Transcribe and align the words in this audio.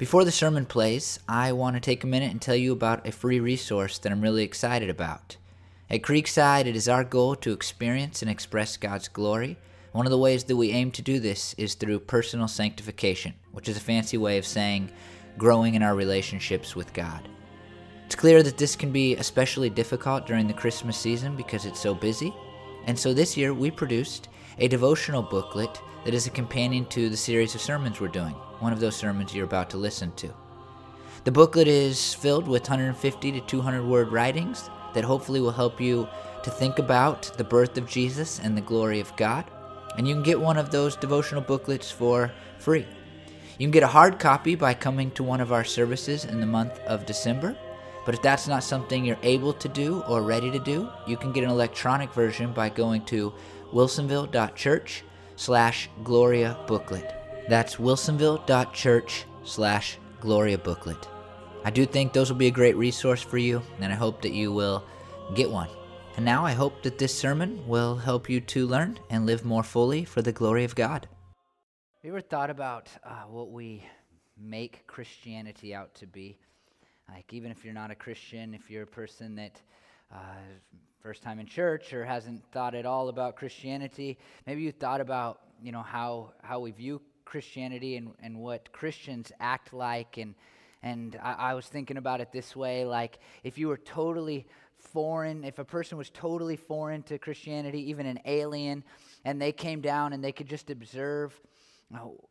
Before 0.00 0.24
the 0.24 0.32
sermon 0.32 0.64
plays, 0.64 1.20
I 1.28 1.52
want 1.52 1.76
to 1.76 1.80
take 1.80 2.04
a 2.04 2.06
minute 2.06 2.30
and 2.30 2.40
tell 2.40 2.56
you 2.56 2.72
about 2.72 3.06
a 3.06 3.12
free 3.12 3.38
resource 3.38 3.98
that 3.98 4.10
I'm 4.10 4.22
really 4.22 4.42
excited 4.42 4.88
about. 4.88 5.36
At 5.90 6.00
Creekside, 6.00 6.64
it 6.64 6.74
is 6.74 6.88
our 6.88 7.04
goal 7.04 7.36
to 7.36 7.52
experience 7.52 8.22
and 8.22 8.30
express 8.30 8.78
God's 8.78 9.08
glory. 9.08 9.58
One 9.92 10.06
of 10.06 10.10
the 10.10 10.16
ways 10.16 10.44
that 10.44 10.56
we 10.56 10.70
aim 10.70 10.90
to 10.92 11.02
do 11.02 11.20
this 11.20 11.54
is 11.58 11.74
through 11.74 11.98
personal 11.98 12.48
sanctification, 12.48 13.34
which 13.52 13.68
is 13.68 13.76
a 13.76 13.80
fancy 13.80 14.16
way 14.16 14.38
of 14.38 14.46
saying 14.46 14.90
growing 15.36 15.74
in 15.74 15.82
our 15.82 15.94
relationships 15.94 16.74
with 16.74 16.94
God. 16.94 17.28
It's 18.06 18.14
clear 18.14 18.42
that 18.42 18.56
this 18.56 18.76
can 18.76 18.92
be 18.92 19.16
especially 19.16 19.68
difficult 19.68 20.26
during 20.26 20.46
the 20.46 20.54
Christmas 20.54 20.96
season 20.96 21.36
because 21.36 21.66
it's 21.66 21.78
so 21.78 21.94
busy. 21.94 22.32
And 22.86 22.98
so 22.98 23.12
this 23.12 23.36
year 23.36 23.52
we 23.52 23.70
produced 23.70 24.29
a 24.58 24.68
devotional 24.68 25.22
booklet 25.22 25.80
that 26.04 26.14
is 26.14 26.26
a 26.26 26.30
companion 26.30 26.86
to 26.86 27.08
the 27.08 27.16
series 27.16 27.54
of 27.54 27.60
sermons 27.60 28.00
we're 28.00 28.08
doing 28.08 28.34
one 28.60 28.72
of 28.72 28.80
those 28.80 28.96
sermons 28.96 29.34
you're 29.34 29.46
about 29.46 29.70
to 29.70 29.76
listen 29.76 30.12
to. 30.12 30.32
The 31.24 31.32
booklet 31.32 31.66
is 31.66 32.14
filled 32.14 32.46
with 32.46 32.62
150 32.62 33.32
to 33.32 33.40
200 33.40 33.82
word 33.82 34.12
writings 34.12 34.70
that 34.94 35.04
hopefully 35.04 35.40
will 35.40 35.50
help 35.50 35.80
you 35.80 36.08
to 36.42 36.50
think 36.50 36.78
about 36.78 37.32
the 37.36 37.44
birth 37.44 37.76
of 37.76 37.88
Jesus 37.88 38.38
and 38.38 38.56
the 38.56 38.62
glory 38.62 39.00
of 39.00 39.14
God. 39.16 39.44
And 39.96 40.06
you 40.06 40.14
can 40.14 40.22
get 40.22 40.40
one 40.40 40.56
of 40.56 40.70
those 40.70 40.96
devotional 40.96 41.42
booklets 41.42 41.90
for 41.90 42.32
free. 42.58 42.86
You 43.58 43.66
can 43.66 43.72
get 43.72 43.82
a 43.82 43.88
hard 43.88 44.18
copy 44.18 44.54
by 44.54 44.72
coming 44.72 45.10
to 45.12 45.22
one 45.22 45.40
of 45.40 45.52
our 45.52 45.64
services 45.64 46.24
in 46.24 46.40
the 46.40 46.46
month 46.46 46.78
of 46.80 47.06
December. 47.06 47.56
But 48.06 48.14
if 48.14 48.22
that's 48.22 48.48
not 48.48 48.64
something 48.64 49.04
you're 49.04 49.18
able 49.22 49.52
to 49.52 49.68
do 49.68 50.00
or 50.08 50.22
ready 50.22 50.50
to 50.50 50.58
do, 50.58 50.88
you 51.06 51.18
can 51.18 51.32
get 51.32 51.44
an 51.44 51.50
electronic 51.50 52.12
version 52.14 52.52
by 52.52 52.70
going 52.70 53.04
to 53.06 53.34
wilsonville.church 53.72 55.04
slash 55.36 55.88
Gloria 56.04 56.58
booklet. 56.66 57.14
That's 57.48 57.76
wilsonville.church 57.76 59.24
slash 59.44 59.98
Gloria 60.20 60.58
booklet. 60.58 61.08
I 61.64 61.70
do 61.70 61.84
think 61.84 62.12
those 62.12 62.30
will 62.30 62.38
be 62.38 62.46
a 62.46 62.50
great 62.52 62.76
resource 62.76 63.22
for 63.22 63.38
you, 63.38 63.62
and 63.80 63.92
I 63.92 63.96
hope 63.96 64.22
that 64.22 64.32
you 64.32 64.52
will 64.52 64.84
get 65.34 65.50
one. 65.50 65.68
And 66.16 66.24
now 66.24 66.44
I 66.44 66.52
hope 66.52 66.82
that 66.82 66.98
this 66.98 67.16
sermon 67.16 67.66
will 67.66 67.96
help 67.96 68.28
you 68.28 68.40
to 68.40 68.66
learn 68.66 68.98
and 69.10 69.26
live 69.26 69.44
more 69.44 69.62
fully 69.62 70.04
for 70.04 70.22
the 70.22 70.32
glory 70.32 70.64
of 70.64 70.74
God. 70.74 71.08
Have 71.96 72.04
you 72.04 72.10
ever 72.10 72.20
thought 72.20 72.50
about 72.50 72.88
uh, 73.04 73.24
what 73.28 73.50
we 73.50 73.84
make 74.38 74.86
Christianity 74.86 75.74
out 75.74 75.94
to 75.96 76.06
be? 76.06 76.38
Like, 77.08 77.32
even 77.32 77.50
if 77.50 77.64
you're 77.64 77.74
not 77.74 77.90
a 77.90 77.94
Christian, 77.94 78.54
if 78.54 78.70
you're 78.70 78.84
a 78.84 78.86
person 78.86 79.34
that 79.36 79.60
uh, 80.12 80.16
first 81.02 81.22
time 81.22 81.38
in 81.40 81.46
church 81.46 81.92
or 81.92 82.04
hasn't 82.04 82.44
thought 82.52 82.74
at 82.74 82.86
all 82.86 83.08
about 83.08 83.36
Christianity, 83.36 84.18
maybe 84.46 84.62
you 84.62 84.72
thought 84.72 85.00
about 85.00 85.40
you 85.62 85.72
know 85.72 85.82
how 85.82 86.32
how 86.42 86.60
we 86.60 86.70
view 86.70 87.00
Christianity 87.30 87.96
and, 87.96 88.10
and 88.20 88.36
what 88.36 88.72
Christians 88.72 89.30
act 89.38 89.72
like. 89.72 90.18
And, 90.18 90.34
and 90.82 91.16
I, 91.22 91.32
I 91.32 91.54
was 91.54 91.66
thinking 91.66 91.96
about 91.96 92.20
it 92.20 92.32
this 92.32 92.56
way 92.56 92.84
like, 92.84 93.20
if 93.44 93.56
you 93.56 93.68
were 93.68 93.76
totally 93.76 94.46
foreign, 94.76 95.44
if 95.44 95.58
a 95.58 95.64
person 95.64 95.96
was 95.96 96.10
totally 96.10 96.56
foreign 96.56 97.02
to 97.04 97.18
Christianity, 97.18 97.88
even 97.88 98.06
an 98.06 98.18
alien, 98.24 98.82
and 99.24 99.40
they 99.40 99.52
came 99.52 99.80
down 99.80 100.12
and 100.12 100.24
they 100.24 100.32
could 100.32 100.48
just 100.48 100.70
observe 100.70 101.38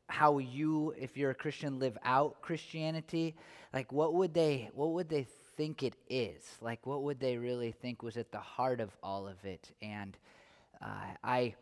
how 0.08 0.38
you, 0.38 0.94
if 1.00 1.18
you're 1.18 1.32
a 1.32 1.36
Christian, 1.36 1.80
live 1.80 1.98
out 2.04 2.42
Christianity, 2.42 3.36
like 3.74 3.92
what 3.92 4.14
would 4.16 4.34
they, 4.34 4.70
what 4.74 4.92
would 4.92 5.10
they 5.10 5.28
think 5.60 5.84
it 5.84 5.96
is? 6.10 6.42
Like 6.62 6.88
what 6.88 7.04
would 7.04 7.20
they 7.20 7.36
really 7.36 7.74
think 7.74 8.02
was 8.02 8.16
at 8.16 8.32
the 8.32 8.40
heart 8.40 8.80
of 8.80 8.92
all 9.04 9.28
of 9.28 9.44
it? 9.44 9.70
And 9.82 10.16
uh, 10.82 11.12
I, 11.22 11.54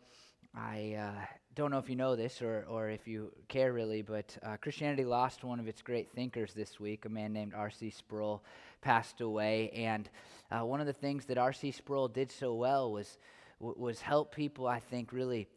I 0.54 0.94
uh, 0.94 1.24
don't 1.56 1.72
know 1.72 1.78
if 1.78 1.90
you 1.90 1.96
know 1.96 2.14
this 2.14 2.40
or, 2.40 2.64
or 2.68 2.90
if 2.90 3.08
you 3.08 3.32
care 3.48 3.72
really, 3.72 4.02
but 4.02 4.38
uh, 4.44 4.56
Christianity 4.60 5.04
lost 5.04 5.42
one 5.42 5.58
of 5.58 5.66
its 5.66 5.82
great 5.82 6.12
thinkers 6.12 6.54
this 6.54 6.78
week. 6.78 7.06
A 7.06 7.08
man 7.08 7.32
named 7.32 7.54
R.C. 7.56 7.90
Sproul 7.90 8.44
passed 8.82 9.20
away. 9.20 9.70
And 9.70 10.08
uh, 10.52 10.64
one 10.64 10.80
of 10.80 10.86
the 10.86 10.92
things 10.92 11.24
that 11.24 11.36
R.C. 11.36 11.72
Sproul 11.72 12.06
did 12.06 12.30
so 12.30 12.54
well 12.54 12.92
was, 12.92 13.18
was 13.58 14.00
help 14.00 14.32
people, 14.32 14.68
I 14.68 14.78
think, 14.78 15.12
really 15.12 15.48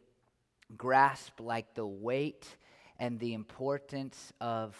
grasp 0.76 1.38
like 1.38 1.74
the 1.74 1.86
weight 1.86 2.48
and 2.98 3.20
the 3.20 3.34
importance 3.34 4.32
of, 4.40 4.74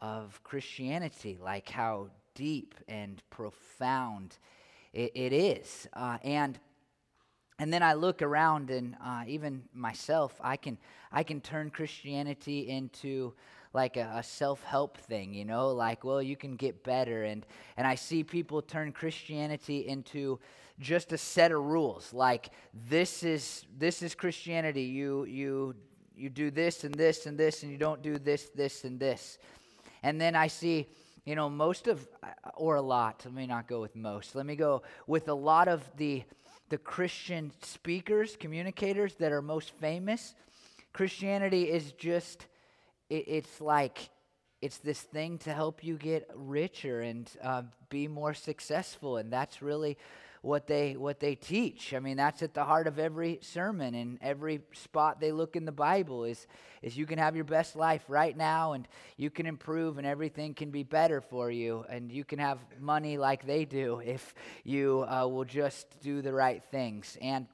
of 0.00 0.40
Christianity, 0.44 1.36
like 1.42 1.68
how 1.68 2.10
deep 2.34 2.74
and 2.88 3.22
profound 3.30 4.38
it, 4.92 5.12
it 5.14 5.32
is. 5.32 5.88
Uh, 5.92 6.18
and 6.22 6.58
and 7.58 7.72
then 7.72 7.82
I 7.82 7.92
look 7.92 8.22
around, 8.22 8.70
and 8.70 8.96
uh, 9.04 9.22
even 9.26 9.62
myself, 9.72 10.34
I 10.42 10.56
can 10.56 10.78
I 11.12 11.22
can 11.22 11.40
turn 11.40 11.70
Christianity 11.70 12.68
into 12.68 13.34
like 13.72 13.96
a, 13.96 14.14
a 14.16 14.22
self-help 14.22 14.98
thing, 14.98 15.32
you 15.32 15.44
know, 15.44 15.70
like 15.70 16.02
well, 16.02 16.20
you 16.20 16.36
can 16.36 16.56
get 16.56 16.82
better, 16.82 17.24
and 17.24 17.46
and 17.76 17.86
I 17.86 17.94
see 17.94 18.24
people 18.24 18.62
turn 18.62 18.92
Christianity 18.92 19.86
into 19.86 20.40
just 20.80 21.12
a 21.12 21.18
set 21.18 21.52
of 21.52 21.62
rules, 21.62 22.12
like 22.12 22.50
this 22.88 23.22
is 23.22 23.64
this 23.78 24.02
is 24.02 24.14
Christianity. 24.14 24.82
You 24.82 25.24
you 25.24 25.74
you 26.16 26.30
do 26.30 26.50
this 26.50 26.84
and 26.84 26.94
this 26.94 27.26
and 27.26 27.38
this, 27.38 27.62
and 27.62 27.70
you 27.70 27.78
don't 27.78 28.02
do 28.02 28.18
this 28.18 28.50
this 28.54 28.84
and 28.84 28.98
this, 28.98 29.38
and 30.02 30.20
then 30.20 30.34
I 30.34 30.48
see 30.48 30.88
you 31.24 31.34
know 31.34 31.48
most 31.48 31.88
of 31.88 32.06
or 32.54 32.76
a 32.76 32.82
lot. 32.82 33.22
Let 33.24 33.34
me 33.34 33.46
not 33.46 33.68
go 33.68 33.80
with 33.80 33.94
most. 33.96 34.34
Let 34.34 34.46
me 34.46 34.56
go 34.56 34.82
with 35.06 35.28
a 35.28 35.34
lot 35.34 35.68
of 35.68 35.82
the 35.96 36.24
the 36.72 36.78
Christian 36.78 37.52
speakers, 37.60 38.34
communicators 38.34 39.14
that 39.16 39.30
are 39.30 39.42
most 39.42 39.72
famous. 39.78 40.34
Christianity 40.94 41.64
is 41.64 41.92
just, 41.92 42.46
it, 43.10 43.24
it's 43.26 43.60
like, 43.60 44.08
it's 44.62 44.78
this 44.78 45.02
thing 45.02 45.36
to 45.40 45.52
help 45.52 45.84
you 45.84 45.98
get 45.98 46.30
richer 46.34 47.02
and 47.02 47.30
uh, 47.42 47.64
be 47.90 48.08
more 48.08 48.32
successful. 48.32 49.18
And 49.18 49.30
that's 49.30 49.60
really 49.60 49.98
what 50.42 50.66
they 50.66 50.96
what 50.96 51.20
they 51.20 51.36
teach. 51.36 51.94
I 51.94 52.00
mean, 52.00 52.16
that's 52.16 52.42
at 52.42 52.52
the 52.52 52.64
heart 52.64 52.88
of 52.88 52.98
every 52.98 53.38
sermon 53.42 53.94
and 53.94 54.18
every 54.20 54.60
spot 54.72 55.20
they 55.20 55.30
look 55.30 55.54
in 55.54 55.64
the 55.64 55.72
Bible 55.72 56.24
is 56.24 56.46
is 56.82 56.96
you 56.96 57.06
can 57.06 57.18
have 57.18 57.36
your 57.36 57.44
best 57.44 57.76
life 57.76 58.04
right 58.08 58.36
now 58.36 58.72
and 58.72 58.88
you 59.16 59.30
can 59.30 59.46
improve 59.46 59.98
and 59.98 60.06
everything 60.06 60.52
can 60.52 60.72
be 60.72 60.82
better 60.82 61.20
for 61.20 61.48
you 61.48 61.84
and 61.88 62.10
you 62.10 62.24
can 62.24 62.40
have 62.40 62.58
money 62.80 63.16
like 63.16 63.46
they 63.46 63.64
do 63.64 64.00
if 64.04 64.34
you 64.64 65.06
uh, 65.08 65.26
will 65.26 65.44
just 65.44 65.86
do 66.00 66.20
the 66.20 66.32
right 66.32 66.62
things. 66.70 67.16
And 67.22 67.46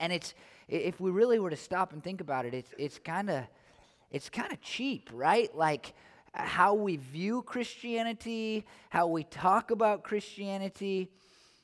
and 0.00 0.12
it's 0.12 0.34
if 0.66 1.00
we 1.00 1.12
really 1.12 1.38
were 1.38 1.50
to 1.50 1.56
stop 1.56 1.92
and 1.92 2.02
think 2.02 2.20
about 2.20 2.44
it, 2.44 2.54
it's 2.54 2.74
it's 2.76 2.98
kind 2.98 3.30
of 3.30 3.44
it's 4.10 4.28
kind 4.28 4.52
of 4.52 4.60
cheap, 4.60 5.10
right? 5.12 5.54
Like 5.54 5.94
how 6.32 6.74
we 6.74 6.96
view 6.96 7.42
Christianity, 7.42 8.66
how 8.90 9.06
we 9.06 9.22
talk 9.22 9.70
about 9.70 10.02
Christianity 10.02 11.10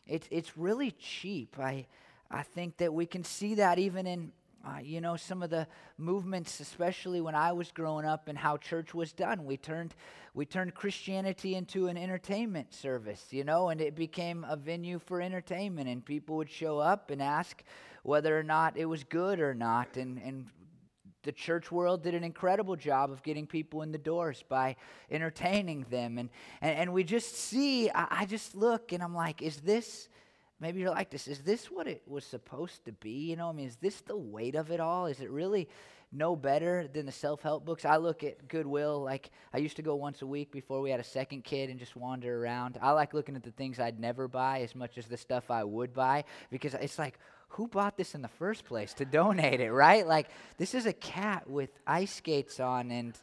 it's, 0.06 0.26
it's 0.30 0.56
really 0.56 0.90
cheap. 0.92 1.56
I, 1.58 1.86
I 2.30 2.42
think 2.42 2.76
that 2.78 2.92
we 2.92 3.06
can 3.06 3.24
see 3.24 3.54
that 3.56 3.78
even 3.78 4.06
in, 4.06 4.32
uh, 4.66 4.78
you 4.82 5.00
know, 5.00 5.16
some 5.16 5.42
of 5.42 5.50
the 5.50 5.66
movements, 5.98 6.60
especially 6.60 7.20
when 7.20 7.34
I 7.34 7.52
was 7.52 7.70
growing 7.70 8.06
up 8.06 8.28
and 8.28 8.38
how 8.38 8.56
church 8.56 8.94
was 8.94 9.12
done. 9.12 9.44
We 9.44 9.56
turned, 9.56 9.94
we 10.32 10.46
turned 10.46 10.74
Christianity 10.74 11.54
into 11.54 11.88
an 11.88 11.96
entertainment 11.96 12.72
service, 12.72 13.26
you 13.30 13.44
know, 13.44 13.68
and 13.68 13.80
it 13.80 13.94
became 13.94 14.44
a 14.48 14.56
venue 14.56 14.98
for 14.98 15.20
entertainment. 15.20 15.88
And 15.88 16.04
people 16.04 16.36
would 16.36 16.50
show 16.50 16.78
up 16.78 17.10
and 17.10 17.22
ask 17.22 17.62
whether 18.02 18.38
or 18.38 18.42
not 18.42 18.76
it 18.76 18.86
was 18.86 19.04
good 19.04 19.38
or 19.38 19.54
not. 19.54 19.96
And, 19.96 20.18
and 20.18 20.46
the 21.24 21.32
church 21.32 21.72
world 21.72 22.02
did 22.02 22.14
an 22.14 22.22
incredible 22.22 22.76
job 22.76 23.10
of 23.10 23.22
getting 23.22 23.46
people 23.46 23.82
in 23.82 23.92
the 23.92 23.98
doors 23.98 24.44
by 24.48 24.76
entertaining 25.10 25.86
them. 25.90 26.18
And, 26.18 26.30
and, 26.60 26.78
and 26.78 26.92
we 26.92 27.04
just 27.04 27.36
see, 27.36 27.90
I, 27.90 28.06
I 28.10 28.26
just 28.26 28.54
look 28.54 28.92
and 28.92 29.02
I'm 29.02 29.14
like, 29.14 29.42
is 29.42 29.56
this, 29.58 30.08
maybe 30.60 30.80
you're 30.80 30.90
like 30.90 31.10
this, 31.10 31.26
is 31.26 31.40
this 31.40 31.70
what 31.70 31.86
it 31.86 32.02
was 32.06 32.24
supposed 32.24 32.84
to 32.84 32.92
be? 32.92 33.30
You 33.30 33.36
know, 33.36 33.48
I 33.48 33.52
mean, 33.52 33.66
is 33.66 33.76
this 33.76 34.00
the 34.02 34.16
weight 34.16 34.54
of 34.54 34.70
it 34.70 34.80
all? 34.80 35.06
Is 35.06 35.20
it 35.20 35.30
really 35.30 35.68
no 36.14 36.36
better 36.36 36.88
than 36.92 37.06
the 37.06 37.12
self 37.12 37.42
help 37.42 37.64
books. 37.64 37.84
I 37.84 37.96
look 37.96 38.22
at 38.22 38.46
Goodwill 38.48 39.02
like 39.02 39.30
I 39.52 39.58
used 39.58 39.76
to 39.76 39.82
go 39.82 39.96
once 39.96 40.22
a 40.22 40.26
week 40.26 40.52
before 40.52 40.80
we 40.80 40.90
had 40.90 41.00
a 41.00 41.04
second 41.04 41.44
kid 41.44 41.70
and 41.70 41.78
just 41.78 41.96
wander 41.96 42.42
around. 42.42 42.78
I 42.80 42.92
like 42.92 43.12
looking 43.14 43.36
at 43.36 43.42
the 43.42 43.50
things 43.50 43.80
I'd 43.80 43.98
never 43.98 44.28
buy 44.28 44.60
as 44.60 44.74
much 44.74 44.96
as 44.96 45.06
the 45.06 45.16
stuff 45.16 45.50
I 45.50 45.64
would 45.64 45.92
buy 45.92 46.24
because 46.50 46.74
it's 46.74 46.98
like, 46.98 47.18
who 47.54 47.68
bought 47.68 47.96
this 47.96 48.14
in 48.14 48.22
the 48.22 48.28
first 48.28 48.64
place 48.64 48.94
to 48.94 49.04
donate 49.04 49.60
it, 49.60 49.72
right? 49.72 50.06
Like, 50.06 50.28
this 50.58 50.74
is 50.74 50.86
a 50.86 50.92
cat 50.92 51.48
with 51.48 51.70
ice 51.86 52.14
skates 52.14 52.58
on 52.58 52.90
and 52.90 53.14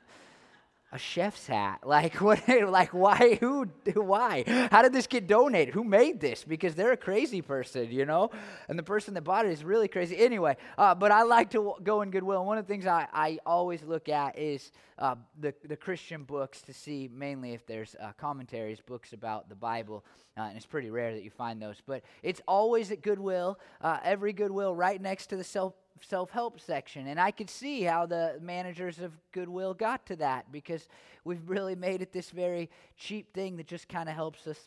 a 0.92 0.98
chef's 0.98 1.48
hat. 1.48 1.80
Like 1.92 2.22
what? 2.22 2.42
Like 2.48 2.94
why? 2.94 3.38
Who? 3.42 3.68
Why? 3.94 4.44
How 4.72 4.82
did 4.82 4.94
this 4.94 5.08
get 5.08 5.28
donated? 5.28 5.74
Who 5.74 5.84
made 5.84 6.22
this? 6.22 6.46
Because 6.46 6.74
they're 6.74 6.94
a 6.94 6.98
crazy 6.98 7.42
person, 7.42 7.92
you 7.92 8.06
know, 8.06 8.32
and 8.70 8.80
the 8.80 8.84
person 8.84 9.14
that 9.16 9.24
bought 9.24 9.46
it 9.46 9.52
is 9.52 9.64
really 9.64 9.90
crazy. 9.90 10.18
Anyway, 10.18 10.56
uh, 10.78 10.96
but 10.96 11.12
I 11.12 11.24
like 11.24 11.50
to 11.52 11.76
go 11.84 12.02
in 12.02 12.12
Goodwill. 12.12 12.40
And 12.40 12.48
one 12.48 12.58
of 12.58 12.66
the 12.66 12.74
things 12.74 12.88
I, 12.88 13.08
I 13.14 13.40
always 13.46 13.84
look 13.84 14.08
at 14.08 14.38
is 14.38 14.72
uh, 15.00 15.16
the 15.38 15.54
the 15.66 15.76
Christian 15.76 16.24
books 16.24 16.62
to 16.62 16.74
see 16.74 17.10
mainly 17.14 17.54
if 17.54 17.66
there's 17.66 17.96
uh, 18.02 18.14
commentaries, 18.18 18.80
books 18.80 19.12
about 19.12 19.50
the 19.50 19.56
Bible, 19.56 20.06
uh, 20.38 20.44
and 20.44 20.56
it's 20.56 20.66
pretty 20.66 20.90
rare 20.90 21.14
that 21.14 21.24
you 21.24 21.30
find 21.30 21.62
those. 21.62 21.82
But 21.86 22.04
it's 22.24 22.42
always 22.48 22.92
at 22.92 23.02
Goodwill. 23.02 23.60
Uh, 23.82 23.98
every 24.04 24.32
Goodwill, 24.32 24.74
right 24.74 25.02
next 25.02 25.28
to 25.28 25.36
the 25.36 25.44
self 25.44 25.74
self 26.00 26.32
help 26.32 26.60
section. 26.60 27.08
And 27.08 27.20
I 27.20 27.32
could 27.32 27.50
see 27.50 27.84
how 27.84 28.06
the 28.06 28.38
managers 28.42 29.00
of 29.00 29.12
Goodwill 29.32 29.74
got 29.74 30.06
to 30.08 30.16
that 30.18 30.52
because 30.52 30.88
we've 31.24 31.48
really 31.50 31.76
made 31.76 32.02
it 32.02 32.12
this 32.12 32.32
very 32.32 32.70
cheap 32.98 33.34
thing 33.34 33.58
that 33.58 33.68
just 33.68 33.88
kind 33.90 34.10
of 34.10 34.16
helps 34.16 34.48
us 34.48 34.58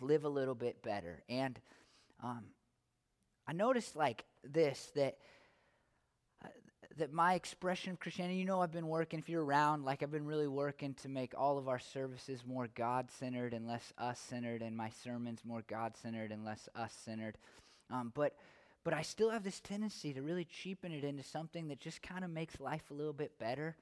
live 0.00 0.24
a 0.24 0.28
little 0.28 0.54
bit 0.54 0.82
better. 0.82 1.22
And 1.28 1.58
um, 2.22 2.44
I 3.46 3.52
noticed 3.52 3.96
like 3.96 4.24
this 4.44 4.90
that 4.94 5.16
that 6.98 7.12
my 7.12 7.34
expression 7.34 7.92
of 7.92 8.00
Christianity, 8.00 8.38
you 8.38 8.44
know, 8.44 8.60
I've 8.60 8.72
been 8.72 8.88
working, 8.88 9.18
if 9.18 9.28
you're 9.28 9.44
around, 9.44 9.84
like 9.84 10.02
I've 10.02 10.10
been 10.10 10.26
really 10.26 10.48
working 10.48 10.94
to 10.94 11.08
make 11.08 11.32
all 11.36 11.56
of 11.56 11.68
our 11.68 11.78
services 11.78 12.42
more 12.44 12.68
God 12.74 13.10
centered 13.10 13.54
and 13.54 13.66
less 13.66 13.92
us 13.98 14.18
centered, 14.18 14.62
and 14.62 14.76
my 14.76 14.90
sermons 15.04 15.40
more 15.44 15.62
God 15.66 15.96
centered 15.96 16.32
and 16.32 16.44
less 16.44 16.68
us 16.74 16.92
centered. 17.04 17.38
Um, 17.90 18.12
but 18.14 18.34
but 18.88 18.96
I 18.96 19.02
still 19.02 19.28
have 19.28 19.44
this 19.44 19.60
tendency 19.60 20.14
to 20.14 20.22
really 20.22 20.46
cheapen 20.46 20.92
it 20.92 21.04
into 21.04 21.22
something 21.22 21.68
that 21.68 21.78
just 21.78 22.00
kind 22.00 22.24
of 22.24 22.30
makes 22.30 22.58
life 22.58 22.90
a 22.90 22.94
little 22.94 23.12
bit 23.12 23.38
better. 23.38 23.76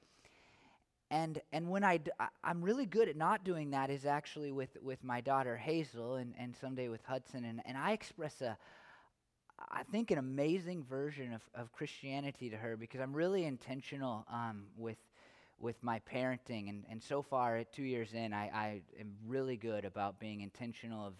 And 1.09 1.39
and 1.53 1.69
when 1.69 1.85
I, 1.85 1.95
d- 1.95 2.11
I'm 2.43 2.61
really 2.61 2.85
good 2.85 3.07
at 3.07 3.15
not 3.15 3.45
doing 3.45 3.71
that 3.71 3.89
is 3.89 4.05
actually 4.05 4.51
with 4.51 4.75
with 4.81 5.05
my 5.05 5.21
daughter 5.21 5.55
Hazel 5.55 6.15
and 6.15 6.33
and 6.37 6.53
someday 6.53 6.89
with 6.89 7.05
Hudson 7.05 7.45
and 7.45 7.61
and 7.65 7.77
I 7.77 7.93
express 7.93 8.41
a 8.41 8.57
I 9.71 9.83
think 9.83 10.11
an 10.11 10.17
amazing 10.17 10.83
version 10.83 11.31
of, 11.31 11.41
of 11.55 11.71
Christianity 11.71 12.49
to 12.49 12.57
her 12.57 12.75
because 12.75 12.99
I'm 12.99 13.13
really 13.13 13.45
intentional 13.45 14.25
um, 14.29 14.65
with 14.77 14.97
with 15.57 15.81
my 15.81 16.01
parenting 16.13 16.67
and, 16.67 16.83
and 16.91 17.01
so 17.01 17.21
far 17.21 17.55
at 17.55 17.71
two 17.71 17.83
years 17.83 18.11
in 18.11 18.33
I, 18.33 18.49
I 18.53 18.81
am 18.99 19.13
really 19.25 19.55
good 19.55 19.85
about 19.85 20.19
being 20.19 20.41
intentional 20.41 21.07
of 21.07 21.13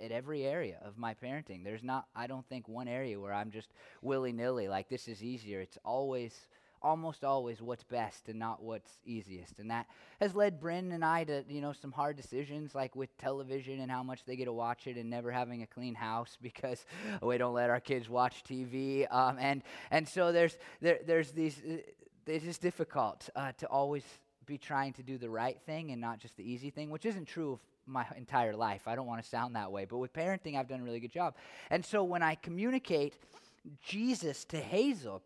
at 0.00 0.10
every 0.10 0.44
area 0.44 0.78
of 0.84 0.98
my 0.98 1.14
parenting. 1.14 1.64
There's 1.64 1.82
not 1.82 2.06
I 2.14 2.26
don't 2.26 2.46
think 2.48 2.68
one 2.68 2.88
area 2.88 3.18
where 3.18 3.32
I'm 3.32 3.50
just 3.50 3.68
willy 4.02 4.32
nilly 4.32 4.68
like 4.68 4.88
this 4.88 5.08
is 5.08 5.22
easier. 5.22 5.60
It's 5.60 5.78
always 5.84 6.48
almost 6.82 7.24
always 7.24 7.60
what's 7.60 7.84
best 7.84 8.28
and 8.28 8.38
not 8.38 8.62
what's 8.62 8.90
easiest. 9.04 9.58
And 9.58 9.70
that 9.70 9.86
has 10.20 10.34
led 10.34 10.60
Bryn 10.60 10.92
and 10.92 11.04
I 11.04 11.24
to, 11.24 11.44
you 11.48 11.60
know, 11.60 11.72
some 11.72 11.92
hard 11.92 12.16
decisions 12.16 12.74
like 12.74 12.96
with 12.96 13.16
television 13.18 13.80
and 13.80 13.90
how 13.90 14.02
much 14.02 14.24
they 14.24 14.36
get 14.36 14.46
to 14.46 14.52
watch 14.52 14.86
it 14.86 14.96
and 14.96 15.10
never 15.10 15.30
having 15.30 15.62
a 15.62 15.66
clean 15.66 15.94
house 15.94 16.38
because 16.42 16.84
we 17.22 17.38
don't 17.38 17.54
let 17.54 17.70
our 17.70 17.80
kids 17.80 18.08
watch 18.08 18.42
TV. 18.44 19.06
Um, 19.12 19.36
and, 19.38 19.62
and 19.90 20.08
so 20.08 20.32
there's, 20.32 20.56
there, 20.80 21.00
there's 21.06 21.32
these, 21.32 21.60
uh, 21.60 21.76
it's 22.26 22.44
just 22.44 22.62
difficult 22.62 23.28
uh, 23.34 23.52
to 23.58 23.66
always 23.66 24.04
be 24.46 24.56
trying 24.56 24.92
to 24.94 25.02
do 25.02 25.18
the 25.18 25.28
right 25.28 25.60
thing 25.66 25.90
and 25.90 26.00
not 26.00 26.18
just 26.18 26.36
the 26.36 26.50
easy 26.50 26.70
thing, 26.70 26.90
which 26.90 27.04
isn't 27.04 27.26
true 27.26 27.52
of 27.52 27.60
my 27.90 28.06
entire 28.16 28.54
life. 28.54 28.86
I 28.86 28.94
don't 28.94 29.06
want 29.06 29.22
to 29.22 29.28
sound 29.28 29.56
that 29.56 29.70
way. 29.72 29.84
But 29.84 29.98
with 29.98 30.12
parenting, 30.12 30.56
I've 30.56 30.68
done 30.68 30.80
a 30.80 30.84
really 30.84 31.00
good 31.00 31.12
job. 31.12 31.34
And 31.70 31.84
so 31.84 32.04
when 32.04 32.22
I 32.22 32.34
communicate 32.34 33.14
Jesus 33.82 34.44
to 34.46 34.58
Hazel, 34.58 35.22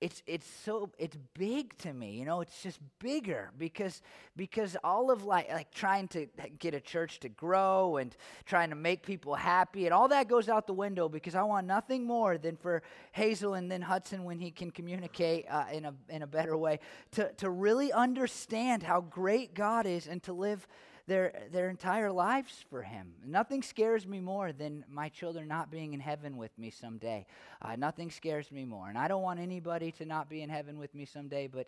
it's 0.00 0.22
it's 0.26 0.46
so 0.64 0.90
it's 0.98 1.16
big 1.34 1.76
to 1.76 1.92
me 1.92 2.12
you 2.12 2.24
know 2.24 2.40
it's 2.40 2.62
just 2.62 2.80
bigger 2.98 3.50
because 3.58 4.00
because 4.34 4.76
all 4.82 5.10
of 5.10 5.24
like 5.24 5.50
like 5.52 5.70
trying 5.72 6.08
to 6.08 6.26
get 6.58 6.74
a 6.74 6.80
church 6.80 7.20
to 7.20 7.28
grow 7.28 7.98
and 7.98 8.16
trying 8.46 8.70
to 8.70 8.76
make 8.76 9.04
people 9.04 9.34
happy 9.34 9.84
and 9.84 9.92
all 9.92 10.08
that 10.08 10.26
goes 10.26 10.48
out 10.48 10.66
the 10.66 10.72
window 10.72 11.08
because 11.08 11.34
i 11.34 11.42
want 11.42 11.66
nothing 11.66 12.04
more 12.04 12.38
than 12.38 12.56
for 12.56 12.82
hazel 13.12 13.54
and 13.54 13.70
then 13.70 13.82
hudson 13.82 14.24
when 14.24 14.38
he 14.38 14.50
can 14.50 14.70
communicate 14.70 15.44
uh, 15.50 15.64
in 15.70 15.84
a 15.84 15.94
in 16.08 16.22
a 16.22 16.26
better 16.26 16.56
way 16.56 16.78
to 17.10 17.30
to 17.34 17.50
really 17.50 17.92
understand 17.92 18.82
how 18.82 19.02
great 19.02 19.54
god 19.54 19.86
is 19.86 20.06
and 20.06 20.22
to 20.22 20.32
live 20.32 20.66
their, 21.10 21.32
their 21.50 21.68
entire 21.68 22.12
lives 22.12 22.64
for 22.70 22.82
Him. 22.82 23.14
Nothing 23.26 23.64
scares 23.64 24.06
me 24.06 24.20
more 24.20 24.52
than 24.52 24.84
my 24.88 25.08
children 25.08 25.48
not 25.48 25.68
being 25.68 25.92
in 25.92 25.98
heaven 25.98 26.36
with 26.36 26.56
me 26.56 26.70
someday. 26.70 27.26
Uh, 27.60 27.74
nothing 27.74 28.12
scares 28.12 28.52
me 28.52 28.64
more. 28.64 28.88
And 28.88 28.96
I 28.96 29.08
don't 29.08 29.22
want 29.22 29.40
anybody 29.40 29.90
to 29.98 30.04
not 30.04 30.30
be 30.30 30.40
in 30.42 30.48
heaven 30.48 30.78
with 30.78 30.94
me 30.94 31.04
someday, 31.04 31.48
but, 31.48 31.66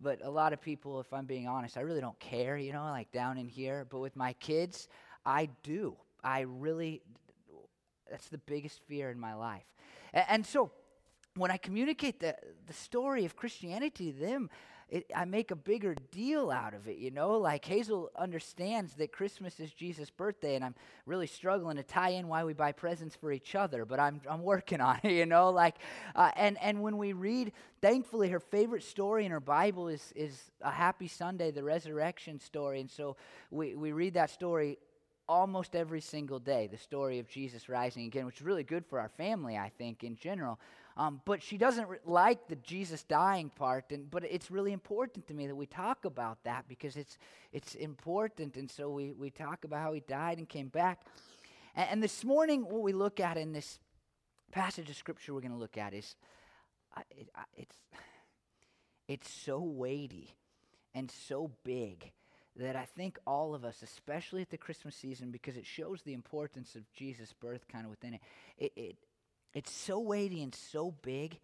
but 0.00 0.24
a 0.24 0.30
lot 0.30 0.52
of 0.52 0.60
people, 0.60 1.00
if 1.00 1.12
I'm 1.12 1.26
being 1.26 1.48
honest, 1.48 1.76
I 1.76 1.80
really 1.80 2.00
don't 2.00 2.18
care, 2.20 2.56
you 2.56 2.72
know, 2.72 2.84
like 2.84 3.10
down 3.10 3.36
in 3.36 3.48
here. 3.48 3.84
But 3.90 3.98
with 3.98 4.14
my 4.14 4.32
kids, 4.34 4.86
I 5.26 5.48
do. 5.64 5.96
I 6.22 6.42
really, 6.42 7.02
that's 8.08 8.28
the 8.28 8.38
biggest 8.38 8.78
fear 8.86 9.10
in 9.10 9.18
my 9.18 9.34
life. 9.34 9.66
And, 10.12 10.24
and 10.28 10.46
so, 10.46 10.70
when 11.34 11.50
I 11.50 11.56
communicate 11.56 12.20
the, 12.20 12.36
the 12.68 12.72
story 12.72 13.24
of 13.24 13.34
Christianity 13.34 14.12
to 14.12 14.20
them, 14.20 14.50
it, 14.88 15.10
I 15.14 15.24
make 15.24 15.50
a 15.50 15.56
bigger 15.56 15.94
deal 16.10 16.50
out 16.50 16.74
of 16.74 16.86
it, 16.88 16.98
you 16.98 17.10
know? 17.10 17.32
Like 17.38 17.64
Hazel 17.64 18.10
understands 18.16 18.94
that 18.94 19.12
Christmas 19.12 19.58
is 19.60 19.72
Jesus' 19.72 20.10
birthday, 20.10 20.54
and 20.54 20.64
I'm 20.64 20.74
really 21.06 21.26
struggling 21.26 21.76
to 21.76 21.82
tie 21.82 22.10
in 22.10 22.28
why 22.28 22.44
we 22.44 22.52
buy 22.52 22.72
presents 22.72 23.16
for 23.16 23.32
each 23.32 23.54
other, 23.54 23.84
but 23.84 23.98
I'm, 23.98 24.20
I'm 24.28 24.42
working 24.42 24.80
on 24.80 25.00
it, 25.02 25.12
you 25.12 25.26
know? 25.26 25.50
Like, 25.50 25.76
uh, 26.14 26.30
and, 26.36 26.56
and 26.60 26.82
when 26.82 26.98
we 26.98 27.12
read, 27.12 27.52
thankfully, 27.80 28.28
her 28.30 28.40
favorite 28.40 28.84
story 28.84 29.24
in 29.24 29.32
her 29.32 29.40
Bible 29.40 29.88
is, 29.88 30.12
is 30.14 30.50
a 30.60 30.70
Happy 30.70 31.08
Sunday, 31.08 31.50
the 31.50 31.64
resurrection 31.64 32.40
story. 32.40 32.80
And 32.80 32.90
so 32.90 33.16
we, 33.50 33.74
we 33.74 33.92
read 33.92 34.14
that 34.14 34.30
story 34.30 34.78
almost 35.28 35.74
every 35.74 36.00
single 36.00 36.38
day, 36.38 36.66
the 36.66 36.76
story 36.76 37.18
of 37.18 37.28
Jesus 37.28 37.68
rising 37.68 38.06
again, 38.06 38.26
which 38.26 38.36
is 38.36 38.42
really 38.42 38.64
good 38.64 38.84
for 38.84 39.00
our 39.00 39.08
family, 39.08 39.56
I 39.56 39.70
think, 39.78 40.04
in 40.04 40.16
general. 40.16 40.58
Um, 40.96 41.20
but 41.24 41.42
she 41.42 41.58
doesn't 41.58 41.88
re- 41.88 41.98
like 42.04 42.46
the 42.46 42.56
Jesus 42.56 43.02
dying 43.02 43.50
part, 43.50 43.90
and, 43.90 44.08
but 44.08 44.22
it's 44.24 44.50
really 44.50 44.72
important 44.72 45.26
to 45.26 45.34
me 45.34 45.48
that 45.48 45.56
we 45.56 45.66
talk 45.66 46.04
about 46.04 46.38
that 46.44 46.66
because 46.68 46.96
it's, 46.96 47.18
it's 47.52 47.74
important. 47.74 48.56
And 48.56 48.70
so 48.70 48.90
we, 48.90 49.12
we 49.12 49.30
talk 49.30 49.64
about 49.64 49.80
how 49.80 49.92
he 49.92 50.00
died 50.00 50.38
and 50.38 50.48
came 50.48 50.68
back. 50.68 51.00
And, 51.74 51.88
and 51.90 52.02
this 52.02 52.24
morning, 52.24 52.62
what 52.62 52.82
we 52.82 52.92
look 52.92 53.18
at 53.18 53.36
in 53.36 53.52
this 53.52 53.80
passage 54.52 54.88
of 54.88 54.96
scripture 54.96 55.34
we're 55.34 55.40
going 55.40 55.50
to 55.52 55.58
look 55.58 55.76
at 55.76 55.94
is 55.94 56.14
uh, 56.96 57.00
it, 57.10 57.28
uh, 57.34 57.42
it's, 57.56 57.76
it's 59.08 59.30
so 59.30 59.58
weighty 59.60 60.30
and 60.94 61.10
so 61.10 61.50
big 61.64 62.12
that 62.56 62.76
I 62.76 62.84
think 62.84 63.18
all 63.26 63.52
of 63.52 63.64
us, 63.64 63.82
especially 63.82 64.42
at 64.42 64.50
the 64.50 64.56
Christmas 64.56 64.94
season, 64.94 65.32
because 65.32 65.56
it 65.56 65.66
shows 65.66 66.02
the 66.02 66.12
importance 66.12 66.76
of 66.76 66.88
Jesus' 66.92 67.32
birth 67.32 67.66
kind 67.66 67.84
of 67.84 67.90
within 67.90 68.14
it, 68.14 68.20
it, 68.56 68.72
it 68.76 68.96
it's 69.54 69.70
so 69.70 69.98
weighty 69.98 70.42
and 70.42 70.54
so 70.54 70.94
big 71.02 71.38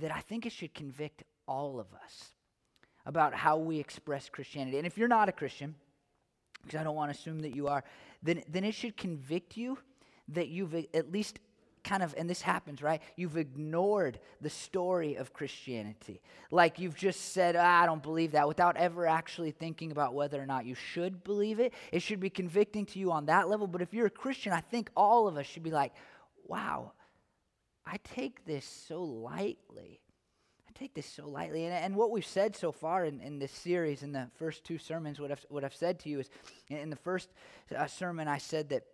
that 0.00 0.10
I 0.10 0.20
think 0.20 0.46
it 0.46 0.52
should 0.52 0.74
convict 0.74 1.24
all 1.46 1.78
of 1.78 1.86
us 2.04 2.32
about 3.06 3.34
how 3.34 3.58
we 3.58 3.78
express 3.78 4.28
Christianity. 4.28 4.78
And 4.78 4.86
if 4.86 4.98
you're 4.98 5.08
not 5.08 5.28
a 5.28 5.32
Christian, 5.32 5.74
because 6.62 6.80
I 6.80 6.84
don't 6.84 6.96
want 6.96 7.12
to 7.12 7.18
assume 7.18 7.40
that 7.40 7.54
you 7.54 7.68
are, 7.68 7.84
then, 8.22 8.42
then 8.48 8.64
it 8.64 8.74
should 8.74 8.96
convict 8.96 9.56
you 9.56 9.78
that 10.28 10.48
you've 10.48 10.74
at 10.74 11.10
least 11.10 11.38
kind 11.84 12.02
of, 12.02 12.14
and 12.18 12.28
this 12.28 12.42
happens, 12.42 12.82
right? 12.82 13.00
You've 13.16 13.36
ignored 13.36 14.20
the 14.40 14.50
story 14.50 15.14
of 15.14 15.32
Christianity. 15.32 16.20
Like 16.50 16.78
you've 16.78 16.96
just 16.96 17.32
said, 17.32 17.56
ah, 17.56 17.82
I 17.82 17.86
don't 17.86 18.02
believe 18.02 18.32
that, 18.32 18.46
without 18.46 18.76
ever 18.76 19.06
actually 19.06 19.52
thinking 19.52 19.90
about 19.90 20.12
whether 20.12 20.40
or 20.40 20.46
not 20.46 20.66
you 20.66 20.74
should 20.74 21.24
believe 21.24 21.60
it. 21.60 21.72
It 21.92 22.02
should 22.02 22.20
be 22.20 22.30
convicting 22.30 22.84
to 22.86 22.98
you 22.98 23.10
on 23.10 23.26
that 23.26 23.48
level. 23.48 23.66
But 23.66 23.80
if 23.80 23.94
you're 23.94 24.06
a 24.06 24.10
Christian, 24.10 24.52
I 24.52 24.60
think 24.60 24.90
all 24.96 25.28
of 25.28 25.36
us 25.38 25.46
should 25.46 25.62
be 25.62 25.70
like, 25.70 25.94
wow, 26.46 26.92
I 27.90 27.98
take 28.04 28.44
this 28.44 28.66
so 28.66 29.02
lightly. 29.02 30.00
I 30.68 30.72
take 30.78 30.94
this 30.94 31.06
so 31.06 31.26
lightly. 31.26 31.64
And, 31.64 31.72
and 31.72 31.96
what 31.96 32.10
we've 32.10 32.26
said 32.26 32.54
so 32.54 32.70
far 32.70 33.04
in, 33.06 33.20
in 33.20 33.38
this 33.38 33.52
series, 33.52 34.02
in 34.02 34.12
the 34.12 34.28
first 34.38 34.64
two 34.64 34.76
sermons, 34.76 35.18
what 35.18 35.32
I've, 35.32 35.46
what 35.48 35.64
I've 35.64 35.74
said 35.74 35.98
to 36.00 36.10
you 36.10 36.20
is 36.20 36.28
in 36.68 36.90
the 36.90 36.96
first 36.96 37.30
uh, 37.74 37.86
sermon, 37.86 38.28
I 38.28 38.38
said 38.38 38.68
that 38.68 38.84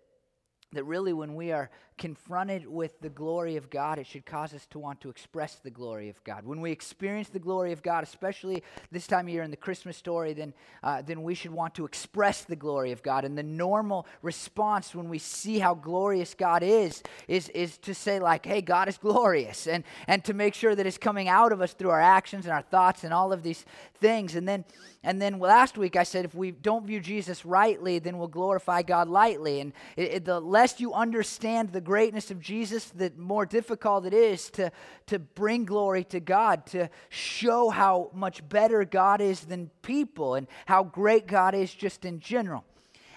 that 0.74 0.84
really 0.84 1.12
when 1.12 1.34
we 1.34 1.52
are 1.52 1.70
confronted 1.96 2.66
with 2.66 3.00
the 3.00 3.08
glory 3.08 3.56
of 3.56 3.70
God, 3.70 3.98
it 3.98 4.06
should 4.06 4.26
cause 4.26 4.52
us 4.52 4.66
to 4.66 4.78
want 4.78 5.00
to 5.00 5.08
express 5.08 5.56
the 5.56 5.70
glory 5.70 6.08
of 6.08 6.22
God. 6.24 6.44
When 6.44 6.60
we 6.60 6.72
experience 6.72 7.28
the 7.28 7.38
glory 7.38 7.72
of 7.72 7.82
God, 7.82 8.02
especially 8.02 8.62
this 8.90 9.06
time 9.06 9.26
of 9.26 9.32
year 9.32 9.42
in 9.42 9.50
the 9.50 9.56
Christmas 9.56 9.96
story, 9.96 10.32
then, 10.32 10.54
uh, 10.82 11.02
then 11.02 11.22
we 11.22 11.34
should 11.34 11.52
want 11.52 11.74
to 11.76 11.84
express 11.84 12.42
the 12.44 12.56
glory 12.56 12.92
of 12.92 13.02
God. 13.02 13.24
And 13.24 13.38
the 13.38 13.42
normal 13.42 14.06
response 14.22 14.94
when 14.94 15.08
we 15.08 15.18
see 15.18 15.58
how 15.58 15.74
glorious 15.74 16.34
God 16.34 16.62
is, 16.62 17.02
is, 17.28 17.48
is 17.50 17.78
to 17.78 17.94
say, 17.94 18.18
like, 18.18 18.44
hey, 18.44 18.60
God 18.60 18.88
is 18.88 18.98
glorious, 18.98 19.66
and, 19.66 19.84
and 20.08 20.24
to 20.24 20.34
make 20.34 20.54
sure 20.54 20.74
that 20.74 20.86
it's 20.86 20.98
coming 20.98 21.28
out 21.28 21.52
of 21.52 21.60
us 21.60 21.74
through 21.74 21.90
our 21.90 22.00
actions 22.00 22.44
and 22.44 22.52
our 22.52 22.62
thoughts 22.62 23.04
and 23.04 23.14
all 23.14 23.32
of 23.32 23.42
these 23.42 23.64
things. 24.00 24.34
And 24.34 24.48
then, 24.48 24.64
and 25.04 25.20
then 25.20 25.38
last 25.38 25.76
week 25.76 25.96
I 25.96 26.02
said, 26.02 26.24
if 26.24 26.34
we 26.34 26.50
don't 26.50 26.86
view 26.86 26.98
Jesus 26.98 27.44
rightly, 27.44 27.98
then 27.98 28.16
we'll 28.16 28.26
glorify 28.26 28.80
God 28.80 29.06
lightly. 29.06 29.60
And 29.60 29.74
it, 29.98 30.14
it, 30.14 30.24
the 30.24 30.40
less 30.40 30.80
you 30.80 30.94
understand 30.94 31.72
the 31.72 31.82
greatness 31.82 32.30
of 32.30 32.40
Jesus, 32.40 32.86
the 32.86 33.12
more 33.18 33.44
difficult 33.44 34.06
it 34.06 34.14
is 34.14 34.48
to, 34.52 34.72
to 35.06 35.18
bring 35.18 35.66
glory 35.66 36.04
to 36.04 36.20
God, 36.20 36.64
to 36.68 36.88
show 37.10 37.68
how 37.68 38.10
much 38.14 38.48
better 38.48 38.82
God 38.86 39.20
is 39.20 39.40
than 39.40 39.70
people 39.82 40.36
and 40.36 40.46
how 40.64 40.82
great 40.82 41.26
God 41.26 41.54
is 41.54 41.72
just 41.74 42.06
in 42.06 42.18
general. 42.18 42.64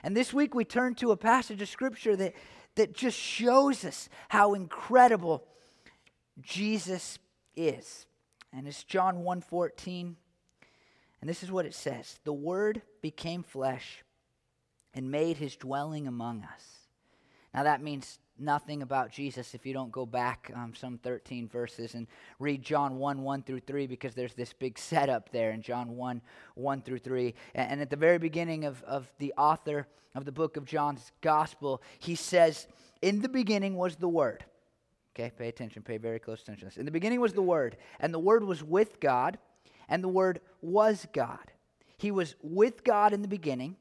And 0.03 0.15
this 0.15 0.34
week 0.34 0.53
we 0.53 0.65
turn 0.65 0.94
to 0.96 1.12
a 1.12 1.17
passage 1.17 1.62
of 1.62 1.70
Scripture 1.70 2.17
that, 2.17 2.34
that 2.75 2.94
just 2.94 3.17
shows 3.17 3.86
us 3.86 4.10
how 4.27 4.56
incredible 4.56 5.46
Jesus 6.41 7.17
is. 7.56 8.06
And 8.51 8.67
it's 8.67 8.84
John 8.84 9.24
1:14. 9.24 10.15
And 11.21 11.29
this 11.29 11.43
is 11.43 11.51
what 11.51 11.65
it 11.65 11.74
says 11.74 12.19
The 12.24 12.33
Word 12.33 12.81
became 13.01 13.43
flesh 13.43 14.03
and 14.93 15.12
made 15.12 15.38
his 15.38 15.55
dwelling 15.55 16.07
among 16.07 16.43
us. 16.43 16.65
Now 17.53 17.63
that 17.63 17.81
means 17.81 18.19
nothing 18.39 18.81
about 18.81 19.12
Jesus 19.12 19.55
if 19.55 19.65
you 19.65 19.74
don't 19.74 19.91
go 19.91 20.05
back 20.05 20.51
um, 20.55 20.74
some 20.75 20.97
13 21.00 21.47
verses 21.47 21.95
and 21.95 22.07
read 22.39 22.62
John 22.62 22.97
1 22.97 23.21
1 23.21 23.43
through 23.43 23.62
3 23.62 23.88
because 23.88 24.13
there's 24.13 24.33
this 24.33 24.53
big 24.53 24.77
setup 24.77 25.31
there 25.31 25.51
in 25.51 25.62
John 25.62 25.95
1 25.95 26.21
1 26.55 26.81
through 26.81 27.00
3. 27.00 27.33
And, 27.55 27.71
and 27.71 27.81
at 27.81 27.89
the 27.89 27.95
very 27.95 28.19
beginning 28.19 28.65
of, 28.65 28.83
of 28.83 29.12
the 29.17 29.33
author 29.38 29.88
of 30.15 30.25
the 30.25 30.31
book 30.31 30.57
of 30.57 30.65
John's 30.65 31.12
gospel, 31.21 31.81
he 32.00 32.15
says, 32.15 32.67
In 33.01 33.21
the 33.21 33.29
beginning 33.29 33.75
was 33.75 33.95
the 33.95 34.09
Word. 34.09 34.43
Okay, 35.15 35.31
pay 35.36 35.47
attention, 35.47 35.81
pay 35.81 35.97
very 35.97 36.19
close 36.19 36.43
attention 36.43 36.62
to 36.62 36.65
this. 36.65 36.77
In 36.77 36.86
the 36.86 36.91
beginning 36.91 37.19
was 37.19 37.33
the 37.33 37.41
Word, 37.41 37.77
and 38.00 38.13
the 38.13 38.19
Word 38.19 38.43
was 38.43 38.63
with 38.63 39.00
God, 39.00 39.39
and 39.88 40.03
the 40.03 40.10
Word 40.10 40.41
was 40.62 41.08
God. 41.13 41.51
He 41.98 42.12
was 42.12 42.36
with 42.41 42.84
God 42.84 43.13
in 43.13 43.22
the 43.22 43.27
beginning. 43.27 43.75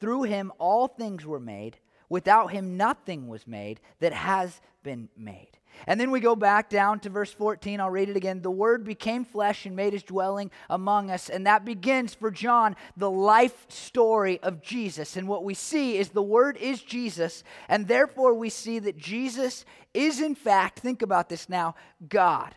Through 0.00 0.24
him 0.24 0.52
all 0.58 0.88
things 0.88 1.24
were 1.24 1.40
made 1.40 1.78
Without 2.08 2.52
him, 2.52 2.76
nothing 2.76 3.28
was 3.28 3.46
made 3.46 3.80
that 4.00 4.12
has 4.12 4.60
been 4.82 5.08
made. 5.16 5.58
And 5.88 5.98
then 5.98 6.12
we 6.12 6.20
go 6.20 6.36
back 6.36 6.70
down 6.70 7.00
to 7.00 7.10
verse 7.10 7.32
14. 7.32 7.80
I'll 7.80 7.90
read 7.90 8.08
it 8.08 8.16
again. 8.16 8.40
The 8.40 8.50
Word 8.50 8.84
became 8.84 9.24
flesh 9.24 9.66
and 9.66 9.74
made 9.74 9.92
his 9.92 10.04
dwelling 10.04 10.52
among 10.70 11.10
us. 11.10 11.28
And 11.28 11.46
that 11.48 11.64
begins 11.64 12.14
for 12.14 12.30
John 12.30 12.76
the 12.96 13.10
life 13.10 13.66
story 13.68 14.38
of 14.44 14.62
Jesus. 14.62 15.16
And 15.16 15.26
what 15.26 15.42
we 15.42 15.54
see 15.54 15.98
is 15.98 16.10
the 16.10 16.22
Word 16.22 16.56
is 16.58 16.80
Jesus. 16.80 17.42
And 17.68 17.88
therefore, 17.88 18.34
we 18.34 18.50
see 18.50 18.78
that 18.78 18.96
Jesus 18.96 19.64
is, 19.92 20.20
in 20.20 20.36
fact, 20.36 20.78
think 20.78 21.02
about 21.02 21.28
this 21.28 21.48
now, 21.48 21.74
God. 22.08 22.54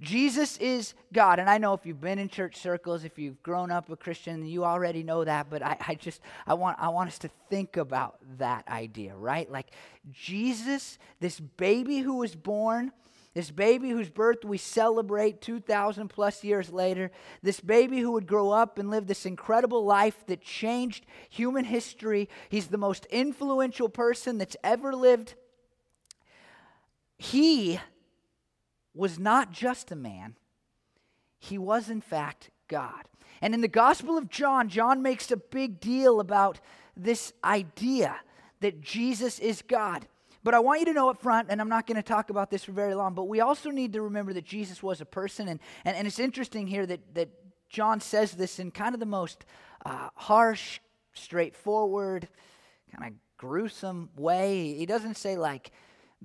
Jesus 0.00 0.56
is 0.58 0.94
God. 1.12 1.38
And 1.38 1.48
I 1.48 1.58
know 1.58 1.72
if 1.72 1.86
you've 1.86 2.00
been 2.00 2.18
in 2.18 2.28
church 2.28 2.56
circles, 2.56 3.04
if 3.04 3.18
you've 3.18 3.42
grown 3.42 3.70
up 3.70 3.88
a 3.90 3.96
Christian, 3.96 4.44
you 4.44 4.64
already 4.64 5.02
know 5.02 5.24
that. 5.24 5.48
But 5.48 5.62
I, 5.62 5.76
I 5.86 5.94
just, 5.94 6.20
I 6.46 6.54
want, 6.54 6.78
I 6.80 6.88
want 6.88 7.08
us 7.08 7.18
to 7.20 7.30
think 7.48 7.76
about 7.76 8.18
that 8.38 8.66
idea, 8.68 9.14
right? 9.14 9.50
Like 9.50 9.70
Jesus, 10.12 10.98
this 11.20 11.38
baby 11.38 11.98
who 11.98 12.16
was 12.16 12.34
born, 12.34 12.90
this 13.34 13.50
baby 13.50 13.90
whose 13.90 14.10
birth 14.10 14.44
we 14.44 14.58
celebrate 14.58 15.40
2,000 15.40 16.08
plus 16.08 16.42
years 16.42 16.70
later, 16.70 17.10
this 17.42 17.60
baby 17.60 18.00
who 18.00 18.12
would 18.12 18.26
grow 18.26 18.50
up 18.50 18.78
and 18.78 18.90
live 18.90 19.06
this 19.06 19.26
incredible 19.26 19.84
life 19.84 20.26
that 20.26 20.40
changed 20.40 21.06
human 21.30 21.64
history. 21.64 22.28
He's 22.48 22.66
the 22.66 22.78
most 22.78 23.06
influential 23.06 23.88
person 23.88 24.38
that's 24.38 24.56
ever 24.62 24.94
lived. 24.94 25.34
He 27.16 27.80
was 28.94 29.18
not 29.18 29.52
just 29.52 29.90
a 29.90 29.96
man, 29.96 30.36
he 31.38 31.58
was, 31.58 31.90
in 31.90 32.00
fact, 32.00 32.50
God. 32.68 33.08
And 33.42 33.52
in 33.52 33.60
the 33.60 33.68
Gospel 33.68 34.16
of 34.16 34.30
John, 34.30 34.68
John 34.68 35.02
makes 35.02 35.30
a 35.30 35.36
big 35.36 35.80
deal 35.80 36.20
about 36.20 36.60
this 36.96 37.32
idea 37.42 38.16
that 38.60 38.80
Jesus 38.80 39.38
is 39.38 39.62
God. 39.62 40.06
But 40.42 40.54
I 40.54 40.60
want 40.60 40.80
you 40.80 40.86
to 40.86 40.92
know 40.92 41.10
up 41.10 41.20
front, 41.20 41.48
and 41.50 41.60
I'm 41.60 41.68
not 41.68 41.86
going 41.86 41.96
to 41.96 42.02
talk 42.02 42.30
about 42.30 42.50
this 42.50 42.64
for 42.64 42.72
very 42.72 42.94
long, 42.94 43.14
but 43.14 43.24
we 43.24 43.40
also 43.40 43.70
need 43.70 43.94
to 43.94 44.02
remember 44.02 44.32
that 44.34 44.44
Jesus 44.44 44.82
was 44.82 45.00
a 45.00 45.06
person. 45.06 45.48
And, 45.48 45.60
and, 45.84 45.96
and 45.96 46.06
it's 46.06 46.18
interesting 46.18 46.66
here 46.66 46.86
that, 46.86 47.14
that 47.14 47.28
John 47.68 48.00
says 48.00 48.32
this 48.32 48.58
in 48.58 48.70
kind 48.70 48.94
of 48.94 49.00
the 49.00 49.06
most 49.06 49.44
uh, 49.84 50.08
harsh, 50.14 50.80
straightforward, 51.14 52.28
kind 52.94 53.12
of 53.12 53.18
gruesome 53.38 54.10
way. 54.16 54.74
He 54.74 54.86
doesn't 54.86 55.16
say, 55.16 55.36
like, 55.36 55.72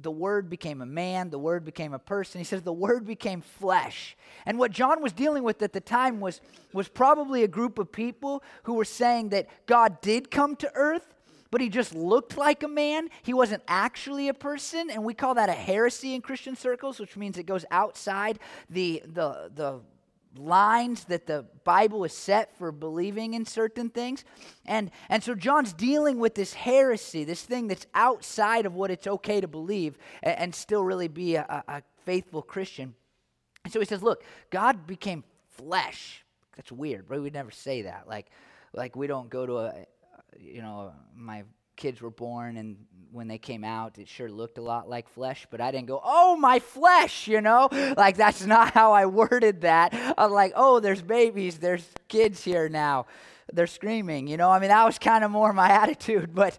the 0.01 0.12
Word 0.12 0.50
became 0.50 0.82
a 0.82 0.86
man, 0.86 1.29
the 1.29 1.39
Word 1.39 1.65
became 1.65 1.94
a 1.94 2.00
person. 2.00 2.39
He 2.39 2.46
says 2.46 2.62
the 2.62 2.74
Word 2.74 3.06
became 3.06 3.41
flesh. 3.41 4.15
And 4.46 4.58
what 4.58 4.72
John 4.72 5.01
was 5.01 5.13
dealing 5.13 5.44
with 5.44 5.62
at 5.62 5.74
the 5.74 5.82
time 5.82 6.20
was, 6.20 6.41
was 6.74 6.88
probably 6.88 7.44
a 7.44 7.48
group 7.48 7.79
of 7.79 7.91
people 7.91 8.44
who 8.63 8.74
were 8.74 8.86
saying 8.86 9.29
that 9.29 9.48
God 9.65 10.01
did 10.01 10.32
come 10.32 10.56
to 10.58 10.72
earth, 10.75 11.13
but 11.51 11.62
he 11.62 11.70
just 11.70 11.96
looked 11.96 12.38
like 12.38 12.63
a 12.63 12.68
man. 12.68 13.10
He 13.24 13.34
wasn't 13.34 13.63
actually 13.68 14.27
a 14.27 14.34
person. 14.34 14.89
And 14.89 15.03
we 15.03 15.13
call 15.13 15.36
that 15.36 15.50
a 15.50 15.53
heresy 15.53 16.13
in 16.13 16.22
Christian 16.22 16.56
circles, 16.56 17.00
which 17.00 17.18
means 17.18 17.38
it 17.38 17.46
goes 17.46 17.65
outside 17.72 18.39
the, 18.70 19.01
the, 19.06 19.51
the 19.53 19.79
lines 20.38 21.05
that 21.05 21.25
the 21.25 21.45
Bible 21.63 22.03
is 22.03 22.13
set 22.13 22.55
for 22.57 22.71
believing 22.71 23.33
in 23.33 23.45
certain 23.45 23.89
things. 23.89 24.24
And, 24.65 24.91
and 25.09 25.24
so 25.24 25.36
John's 25.36 25.74
dealing 25.74 26.19
with 26.19 26.36
this 26.36 26.53
heresy, 26.53 27.24
this 27.24 27.43
thing 27.43 27.67
that's 27.67 27.88
outside 27.93 28.65
of 28.65 28.75
what 28.75 28.91
it's 28.91 29.07
okay 29.07 29.41
to 29.41 29.48
believe 29.48 29.98
and, 30.21 30.38
and 30.38 30.55
still 30.55 30.83
really 30.83 31.07
be 31.07 31.36
a, 31.36 31.63
a 31.67 31.81
faithful 32.05 32.41
Christian. 32.41 32.95
And 33.63 33.74
so 33.74 33.79
he 33.79 33.86
says, 33.86 34.03
Look, 34.03 34.24
God 34.50 34.88
became 34.88 35.24
flesh. 35.50 36.24
That's 36.55 36.71
weird, 36.71 37.07
but 37.07 37.21
we 37.21 37.29
never 37.29 37.51
say 37.51 37.83
that. 37.83 38.07
Like, 38.07 38.27
like 38.74 38.95
we 38.95 39.07
don't 39.07 39.29
go 39.29 39.45
to 39.45 39.57
a, 39.57 39.74
you 40.38 40.62
know, 40.62 40.93
my 41.15 41.43
kids 41.75 42.01
were 42.01 42.12
born 42.12 42.57
and 42.57 42.77
when 43.12 43.28
they 43.28 43.38
came 43.38 43.63
out, 43.63 43.98
it 43.98 44.08
sure 44.08 44.30
looked 44.30 44.58
a 44.58 44.62
lot 44.62 44.89
like 44.89 45.10
flesh, 45.10 45.48
but 45.50 45.62
I 45.62 45.72
didn't 45.72 45.88
go, 45.88 46.01
oh, 46.04 46.36
my 46.38 46.60
flesh, 46.60 47.28
you 47.28 47.42
know? 47.42 47.70
Like, 47.98 48.18
that's 48.18 48.46
not 48.46 48.74
how 48.74 48.94
I 48.94 49.08
worded 49.08 49.62
that. 49.62 49.94
I'm 50.18 50.32
like, 50.32 50.54
oh, 50.56 50.80
there's 50.80 51.01
babies, 51.01 51.58
there's 51.58 51.88
kids 52.08 52.44
here 52.44 52.70
now. 52.70 53.08
They're 53.51 53.68
screaming, 53.68 54.28
you 54.28 54.38
know? 54.38 54.50
I 54.50 54.60
mean, 54.60 54.70
that 54.70 54.86
was 54.86 55.00
kind 55.00 55.24
of 55.24 55.32
more 55.32 55.51
my 55.54 55.70
attitude, 55.84 56.34
but 56.34 56.58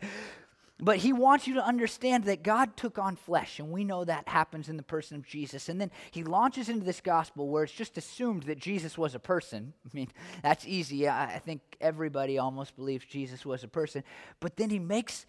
but 0.82 0.96
he 0.96 1.12
wants 1.12 1.46
you 1.46 1.54
to 1.54 1.64
understand 1.64 2.24
that 2.24 2.42
God 2.42 2.76
took 2.76 2.98
on 2.98 3.16
flesh, 3.16 3.58
and 3.58 3.70
we 3.70 3.84
know 3.84 4.04
that 4.04 4.26
happens 4.28 4.68
in 4.68 4.78
the 4.78 4.82
person 4.82 5.16
of 5.16 5.26
Jesus. 5.26 5.68
And 5.68 5.80
then 5.80 5.90
he 6.10 6.24
launches 6.24 6.68
into 6.68 6.84
this 6.84 7.02
gospel 7.02 7.48
where 7.48 7.64
it's 7.64 7.72
just 7.72 7.98
assumed 7.98 8.44
that 8.44 8.58
Jesus 8.58 8.96
was 8.96 9.14
a 9.14 9.18
person. 9.18 9.74
I 9.84 9.90
mean, 9.92 10.08
that's 10.42 10.66
easy. 10.66 11.06
I 11.06 11.40
think 11.44 11.60
everybody 11.80 12.38
almost 12.38 12.76
believes 12.76 13.04
Jesus 13.04 13.44
was 13.44 13.62
a 13.62 13.68
person. 13.68 14.02
But 14.40 14.56
then 14.56 14.70
he 14.70 14.78
makes 14.78 15.26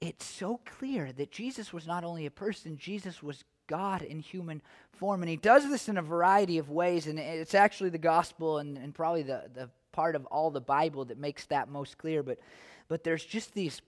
it 0.00 0.22
so 0.22 0.60
clear 0.64 1.12
that 1.12 1.30
Jesus 1.30 1.72
was 1.72 1.86
not 1.86 2.04
only 2.04 2.26
a 2.26 2.30
person, 2.30 2.76
Jesus 2.76 3.22
was 3.22 3.44
God 3.66 4.02
in 4.02 4.20
human 4.20 4.62
form. 4.92 5.22
And 5.22 5.30
he 5.30 5.36
does 5.36 5.68
this 5.68 5.88
in 5.88 5.98
a 5.98 6.02
variety 6.02 6.58
of 6.58 6.70
ways, 6.70 7.06
and 7.06 7.18
it's 7.18 7.54
actually 7.54 7.90
the 7.90 7.98
gospel 7.98 8.58
and, 8.58 8.76
and 8.76 8.94
probably 8.94 9.22
the, 9.22 9.44
the 9.54 9.70
part 9.92 10.16
of 10.16 10.26
all 10.26 10.50
the 10.50 10.60
Bible 10.60 11.04
that 11.06 11.18
makes 11.18 11.46
that 11.46 11.68
most 11.68 11.98
clear. 11.98 12.22
But, 12.22 12.38
but 12.88 13.04
there's 13.04 13.24
just 13.24 13.54
these 13.54 13.80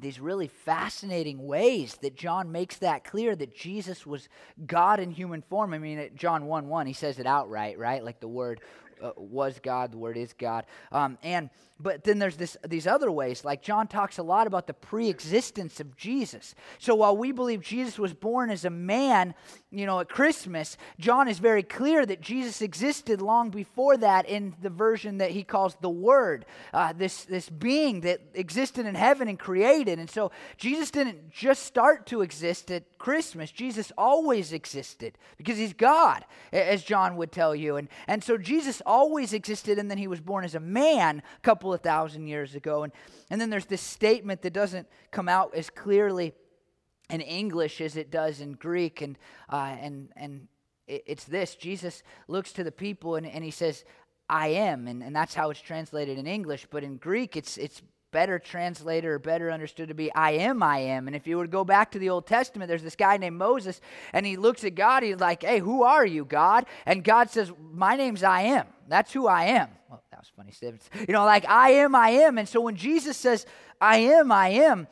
these 0.00 0.20
really 0.20 0.46
fascinating 0.46 1.44
ways 1.46 1.96
that 2.02 2.14
John 2.14 2.52
makes 2.52 2.76
that 2.76 3.04
clear 3.04 3.34
that 3.34 3.52
Jesus 3.54 4.06
was 4.06 4.28
God 4.64 5.00
in 5.00 5.10
human 5.10 5.42
form. 5.42 5.74
I 5.74 5.78
mean, 5.78 6.10
John 6.14 6.46
1 6.46 6.68
1, 6.68 6.86
he 6.86 6.92
says 6.92 7.18
it 7.18 7.26
outright, 7.26 7.78
right? 7.78 8.04
Like 8.04 8.20
the 8.20 8.28
word 8.28 8.60
uh, 9.02 9.12
was 9.16 9.58
God, 9.60 9.92
the 9.92 9.98
word 9.98 10.16
is 10.16 10.32
God. 10.32 10.64
Um, 10.92 11.18
and 11.22 11.50
but 11.80 12.02
then 12.02 12.18
there's 12.18 12.36
this 12.36 12.56
these 12.66 12.86
other 12.86 13.10
ways, 13.10 13.44
like 13.44 13.62
John 13.62 13.86
talks 13.86 14.18
a 14.18 14.22
lot 14.22 14.46
about 14.46 14.66
the 14.66 14.74
pre-existence 14.74 15.78
of 15.78 15.96
Jesus. 15.96 16.54
So 16.78 16.94
while 16.96 17.16
we 17.16 17.30
believe 17.30 17.62
Jesus 17.62 17.98
was 17.98 18.12
born 18.12 18.50
as 18.50 18.64
a 18.64 18.70
man, 18.70 19.34
you 19.70 19.86
know, 19.86 20.00
at 20.00 20.08
Christmas, 20.08 20.76
John 20.98 21.28
is 21.28 21.38
very 21.38 21.62
clear 21.62 22.04
that 22.04 22.20
Jesus 22.20 22.62
existed 22.62 23.22
long 23.22 23.50
before 23.50 23.96
that 23.98 24.28
in 24.28 24.56
the 24.60 24.70
version 24.70 25.18
that 25.18 25.30
he 25.30 25.44
calls 25.44 25.76
the 25.80 25.88
Word, 25.88 26.46
uh, 26.74 26.92
this 26.92 27.24
this 27.24 27.48
being 27.48 28.00
that 28.00 28.22
existed 28.34 28.84
in 28.84 28.96
heaven 28.96 29.28
and 29.28 29.38
created. 29.38 30.00
And 30.00 30.10
so 30.10 30.32
Jesus 30.56 30.90
didn't 30.90 31.30
just 31.30 31.62
start 31.62 32.06
to 32.06 32.22
exist 32.22 32.72
at 32.72 32.98
Christmas. 32.98 33.52
Jesus 33.52 33.92
always 33.96 34.52
existed 34.52 35.16
because 35.36 35.58
he's 35.58 35.74
God, 35.74 36.24
as 36.52 36.82
John 36.82 37.16
would 37.16 37.30
tell 37.30 37.54
you. 37.54 37.76
And 37.76 37.88
and 38.08 38.24
so 38.24 38.36
Jesus 38.36 38.82
always 38.88 39.32
existed, 39.34 39.78
and 39.78 39.88
then 39.88 39.98
he 39.98 40.08
was 40.08 40.20
born 40.20 40.44
as 40.44 40.54
a 40.54 40.60
man 40.60 41.22
a 41.36 41.40
couple 41.42 41.72
of 41.72 41.82
thousand 41.82 42.26
years 42.26 42.54
ago. 42.54 42.82
And, 42.82 42.92
and 43.30 43.40
then 43.40 43.50
there's 43.50 43.66
this 43.66 43.82
statement 43.82 44.42
that 44.42 44.52
doesn't 44.52 44.88
come 45.12 45.28
out 45.28 45.54
as 45.54 45.70
clearly 45.70 46.32
in 47.10 47.20
English 47.20 47.80
as 47.80 47.96
it 47.96 48.10
does 48.10 48.40
in 48.40 48.52
Greek. 48.52 49.02
And, 49.02 49.18
uh, 49.50 49.76
and, 49.80 50.08
and 50.16 50.48
it's 50.86 51.24
this 51.24 51.54
Jesus 51.54 52.02
looks 52.26 52.52
to 52.54 52.64
the 52.64 52.72
people 52.72 53.16
and, 53.16 53.26
and 53.26 53.44
he 53.44 53.50
says, 53.50 53.84
I 54.28 54.48
am. 54.48 54.88
And, 54.88 55.02
and 55.02 55.14
that's 55.14 55.34
how 55.34 55.50
it's 55.50 55.60
translated 55.60 56.18
in 56.18 56.26
English. 56.26 56.66
But 56.70 56.82
in 56.82 56.96
Greek, 56.96 57.36
it's, 57.36 57.58
it's 57.58 57.82
better 58.10 58.38
translated 58.38 59.04
or 59.04 59.18
better 59.18 59.50
understood 59.50 59.88
to 59.88 59.94
be 59.94 60.12
I 60.14 60.32
am, 60.32 60.62
I 60.62 60.78
am. 60.78 61.06
And 61.06 61.16
if 61.16 61.26
you 61.26 61.40
to 61.40 61.48
go 61.48 61.64
back 61.64 61.92
to 61.92 61.98
the 61.98 62.10
Old 62.10 62.26
Testament, 62.26 62.68
there's 62.68 62.82
this 62.82 62.96
guy 62.96 63.16
named 63.16 63.36
Moses, 63.36 63.80
and 64.12 64.24
he 64.24 64.36
looks 64.36 64.64
at 64.64 64.74
God, 64.74 65.02
he's 65.02 65.20
like, 65.20 65.42
Hey, 65.42 65.58
who 65.58 65.82
are 65.82 66.06
you, 66.06 66.24
God? 66.24 66.66
And 66.86 67.04
God 67.04 67.30
says, 67.30 67.52
My 67.72 67.96
name's 67.96 68.22
I 68.22 68.42
am. 68.42 68.66
That's 68.88 69.12
who 69.12 69.26
I 69.26 69.44
am. 69.44 69.68
Well, 69.88 70.02
that 70.10 70.20
was 70.20 70.32
funny. 70.36 70.52
You 71.06 71.12
know, 71.12 71.24
like 71.24 71.48
I 71.48 71.70
am, 71.70 71.94
I 71.94 72.10
am. 72.10 72.38
And 72.38 72.48
so 72.48 72.60
when 72.60 72.76
Jesus 72.76 73.16
says, 73.16 73.46
I 73.80 73.98
am, 73.98 74.32
I 74.32 74.48
am, 74.48 74.88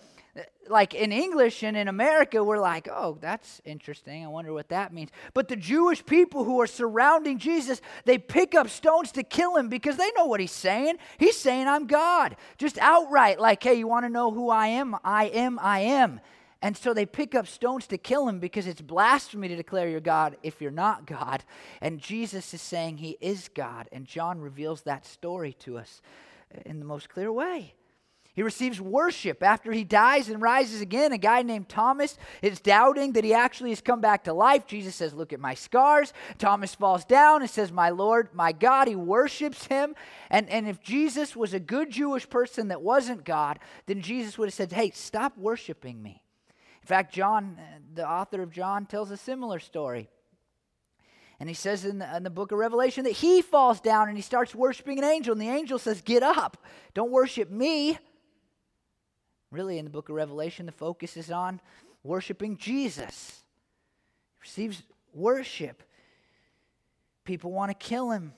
like 0.68 0.94
in 0.94 1.12
English 1.12 1.62
and 1.62 1.76
in 1.76 1.88
America, 1.88 2.42
we're 2.42 2.58
like, 2.58 2.88
oh, 2.90 3.18
that's 3.20 3.60
interesting. 3.64 4.24
I 4.24 4.28
wonder 4.28 4.52
what 4.52 4.68
that 4.68 4.92
means. 4.92 5.10
But 5.34 5.48
the 5.48 5.56
Jewish 5.56 6.04
people 6.04 6.44
who 6.44 6.60
are 6.60 6.66
surrounding 6.66 7.38
Jesus, 7.38 7.80
they 8.04 8.18
pick 8.18 8.54
up 8.54 8.68
stones 8.68 9.12
to 9.12 9.22
kill 9.22 9.56
him 9.56 9.68
because 9.68 9.96
they 9.96 10.10
know 10.16 10.26
what 10.26 10.40
he's 10.40 10.52
saying. 10.52 10.96
He's 11.18 11.36
saying, 11.36 11.68
I'm 11.68 11.86
God. 11.86 12.36
Just 12.58 12.78
outright, 12.78 13.40
like, 13.40 13.62
hey, 13.62 13.74
you 13.74 13.86
want 13.86 14.04
to 14.04 14.10
know 14.10 14.30
who 14.30 14.50
I 14.50 14.68
am? 14.68 14.96
I 15.04 15.26
am, 15.26 15.58
I 15.60 15.80
am. 15.80 16.20
And 16.62 16.76
so 16.76 16.94
they 16.94 17.06
pick 17.06 17.34
up 17.34 17.46
stones 17.46 17.86
to 17.88 17.98
kill 17.98 18.28
him 18.28 18.40
because 18.40 18.66
it's 18.66 18.80
blasphemy 18.80 19.48
to 19.48 19.56
declare 19.56 19.88
you're 19.88 20.00
God 20.00 20.36
if 20.42 20.60
you're 20.60 20.70
not 20.70 21.06
God. 21.06 21.44
And 21.80 22.00
Jesus 22.00 22.52
is 22.54 22.62
saying 22.62 22.98
he 22.98 23.18
is 23.20 23.48
God. 23.48 23.88
And 23.92 24.06
John 24.06 24.40
reveals 24.40 24.82
that 24.82 25.06
story 25.06 25.52
to 25.60 25.78
us 25.78 26.00
in 26.64 26.78
the 26.78 26.86
most 26.86 27.08
clear 27.08 27.30
way. 27.30 27.74
He 28.36 28.42
receives 28.42 28.82
worship 28.82 29.42
after 29.42 29.72
he 29.72 29.82
dies 29.82 30.28
and 30.28 30.42
rises 30.42 30.82
again. 30.82 31.10
A 31.12 31.18
guy 31.18 31.40
named 31.40 31.70
Thomas 31.70 32.18
is 32.42 32.60
doubting 32.60 33.14
that 33.14 33.24
he 33.24 33.32
actually 33.32 33.70
has 33.70 33.80
come 33.80 34.02
back 34.02 34.24
to 34.24 34.34
life. 34.34 34.66
Jesus 34.66 34.94
says, 34.94 35.14
Look 35.14 35.32
at 35.32 35.40
my 35.40 35.54
scars. 35.54 36.12
Thomas 36.36 36.74
falls 36.74 37.06
down 37.06 37.40
and 37.40 37.50
says, 37.50 37.72
My 37.72 37.88
Lord, 37.88 38.28
my 38.34 38.52
God. 38.52 38.88
He 38.88 38.94
worships 38.94 39.64
him. 39.64 39.94
And, 40.28 40.50
and 40.50 40.68
if 40.68 40.82
Jesus 40.82 41.34
was 41.34 41.54
a 41.54 41.58
good 41.58 41.90
Jewish 41.90 42.28
person 42.28 42.68
that 42.68 42.82
wasn't 42.82 43.24
God, 43.24 43.58
then 43.86 44.02
Jesus 44.02 44.36
would 44.36 44.48
have 44.48 44.54
said, 44.54 44.70
Hey, 44.70 44.90
stop 44.90 45.38
worshiping 45.38 46.02
me. 46.02 46.22
In 46.82 46.86
fact, 46.86 47.14
John, 47.14 47.56
uh, 47.58 47.78
the 47.94 48.06
author 48.06 48.42
of 48.42 48.50
John, 48.50 48.84
tells 48.84 49.10
a 49.10 49.16
similar 49.16 49.60
story. 49.60 50.10
And 51.40 51.48
he 51.48 51.54
says 51.54 51.86
in 51.86 52.00
the, 52.00 52.16
in 52.16 52.22
the, 52.22 52.30
book 52.30 52.52
of 52.52 52.58
Revelation 52.58 53.04
that 53.04 53.12
he 53.12 53.40
falls 53.40 53.80
down 53.80 54.08
and 54.08 54.16
he 54.16 54.22
starts 54.22 54.54
worshiping 54.54 54.98
an 54.98 55.04
angel. 55.04 55.32
And 55.32 55.40
the 55.40 55.48
angel 55.48 55.78
says, 55.78 56.02
Get 56.02 56.22
up. 56.22 56.58
Don't 56.92 57.10
worship 57.10 57.50
me. 57.50 57.98
Really, 59.56 59.78
in 59.78 59.86
the 59.86 59.90
book 59.90 60.10
of 60.10 60.14
Revelation, 60.14 60.66
the 60.66 60.72
focus 60.72 61.16
is 61.16 61.30
on 61.30 61.62
worshiping 62.04 62.58
Jesus. 62.58 63.40
He 64.34 64.42
receives 64.42 64.82
worship. 65.14 65.82
People 67.24 67.52
want 67.52 67.70
to 67.70 67.74
kill 67.74 68.10
him. 68.10 68.34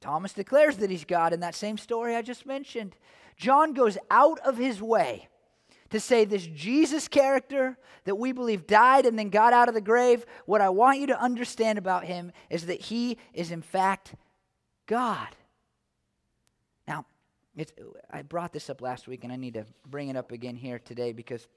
Thomas 0.00 0.32
declares 0.32 0.78
that 0.78 0.88
he's 0.88 1.04
God 1.04 1.34
in 1.34 1.40
that 1.40 1.54
same 1.54 1.76
story 1.76 2.16
I 2.16 2.22
just 2.22 2.46
mentioned. 2.46 2.96
John 3.36 3.74
goes 3.74 3.98
out 4.10 4.38
of 4.46 4.56
his 4.56 4.80
way 4.80 5.28
to 5.90 6.00
say 6.00 6.24
this 6.24 6.46
Jesus 6.46 7.06
character 7.06 7.76
that 8.04 8.16
we 8.16 8.32
believe 8.32 8.66
died 8.66 9.04
and 9.04 9.18
then 9.18 9.28
got 9.28 9.52
out 9.52 9.68
of 9.68 9.74
the 9.74 9.82
grave. 9.82 10.24
What 10.46 10.62
I 10.62 10.70
want 10.70 11.00
you 11.00 11.08
to 11.08 11.20
understand 11.20 11.76
about 11.76 12.04
him 12.04 12.32
is 12.48 12.64
that 12.64 12.80
he 12.80 13.18
is, 13.34 13.50
in 13.50 13.60
fact, 13.60 14.14
God. 14.86 15.28
It's, 17.56 17.72
I 18.10 18.22
brought 18.22 18.52
this 18.52 18.68
up 18.68 18.82
last 18.82 19.08
week, 19.08 19.24
and 19.24 19.32
I 19.32 19.36
need 19.36 19.54
to 19.54 19.64
bring 19.88 20.08
it 20.08 20.16
up 20.16 20.30
again 20.30 20.56
here 20.56 20.78
today 20.78 21.12
because 21.12 21.48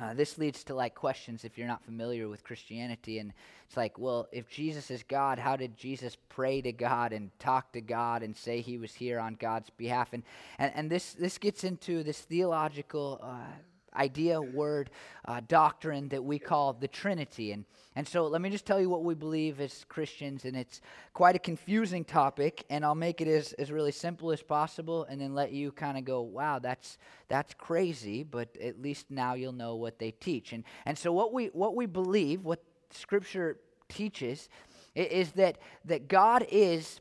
uh, 0.00 0.14
this 0.14 0.38
leads 0.38 0.64
to 0.64 0.74
like 0.74 0.94
questions 0.94 1.44
if 1.44 1.58
you're 1.58 1.66
not 1.66 1.84
familiar 1.84 2.28
with 2.28 2.42
Christianity. 2.42 3.18
And 3.18 3.32
it's 3.66 3.76
like, 3.76 3.98
well, 3.98 4.28
if 4.32 4.48
Jesus 4.48 4.90
is 4.90 5.02
God, 5.02 5.38
how 5.38 5.56
did 5.56 5.76
Jesus 5.76 6.16
pray 6.30 6.62
to 6.62 6.72
God 6.72 7.12
and 7.12 7.30
talk 7.38 7.72
to 7.72 7.82
God 7.82 8.22
and 8.22 8.34
say 8.34 8.62
he 8.62 8.78
was 8.78 8.94
here 8.94 9.20
on 9.20 9.34
God's 9.34 9.68
behalf? 9.70 10.12
And, 10.12 10.22
and, 10.58 10.72
and 10.74 10.90
this, 10.90 11.12
this 11.12 11.36
gets 11.36 11.64
into 11.64 12.02
this 12.02 12.20
theological 12.20 13.20
uh, 13.22 13.52
idea, 13.96 14.40
word, 14.40 14.90
uh, 15.26 15.40
doctrine 15.46 16.08
that 16.08 16.22
we 16.22 16.38
call 16.38 16.72
the 16.72 16.88
Trinity. 16.88 17.52
And, 17.52 17.64
and 17.96 18.06
so 18.06 18.26
let 18.26 18.40
me 18.40 18.50
just 18.50 18.66
tell 18.66 18.80
you 18.80 18.88
what 18.88 19.04
we 19.04 19.14
believe 19.14 19.60
as 19.60 19.84
Christians, 19.88 20.44
and 20.44 20.56
it's 20.56 20.80
quite 21.12 21.36
a 21.36 21.38
confusing 21.38 22.04
topic, 22.04 22.64
and 22.70 22.84
I'll 22.84 22.94
make 22.94 23.20
it 23.20 23.28
as, 23.28 23.52
as 23.54 23.70
really 23.70 23.92
simple 23.92 24.32
as 24.32 24.42
possible 24.42 25.04
and 25.04 25.20
then 25.20 25.34
let 25.34 25.52
you 25.52 25.72
kind 25.72 25.98
of 25.98 26.04
go, 26.04 26.22
wow, 26.22 26.58
that's, 26.58 26.98
that's 27.28 27.54
crazy, 27.54 28.22
but 28.22 28.56
at 28.58 28.80
least 28.80 29.06
now 29.10 29.34
you'll 29.34 29.52
know 29.52 29.76
what 29.76 29.98
they 29.98 30.12
teach. 30.12 30.52
And, 30.52 30.64
and 30.86 30.96
so 30.96 31.12
what 31.12 31.32
we, 31.32 31.46
what 31.46 31.74
we 31.74 31.86
believe, 31.86 32.44
what 32.44 32.62
Scripture 32.90 33.58
teaches, 33.88 34.48
is 34.94 35.32
that, 35.32 35.58
that 35.84 36.08
God 36.08 36.46
is 36.50 37.00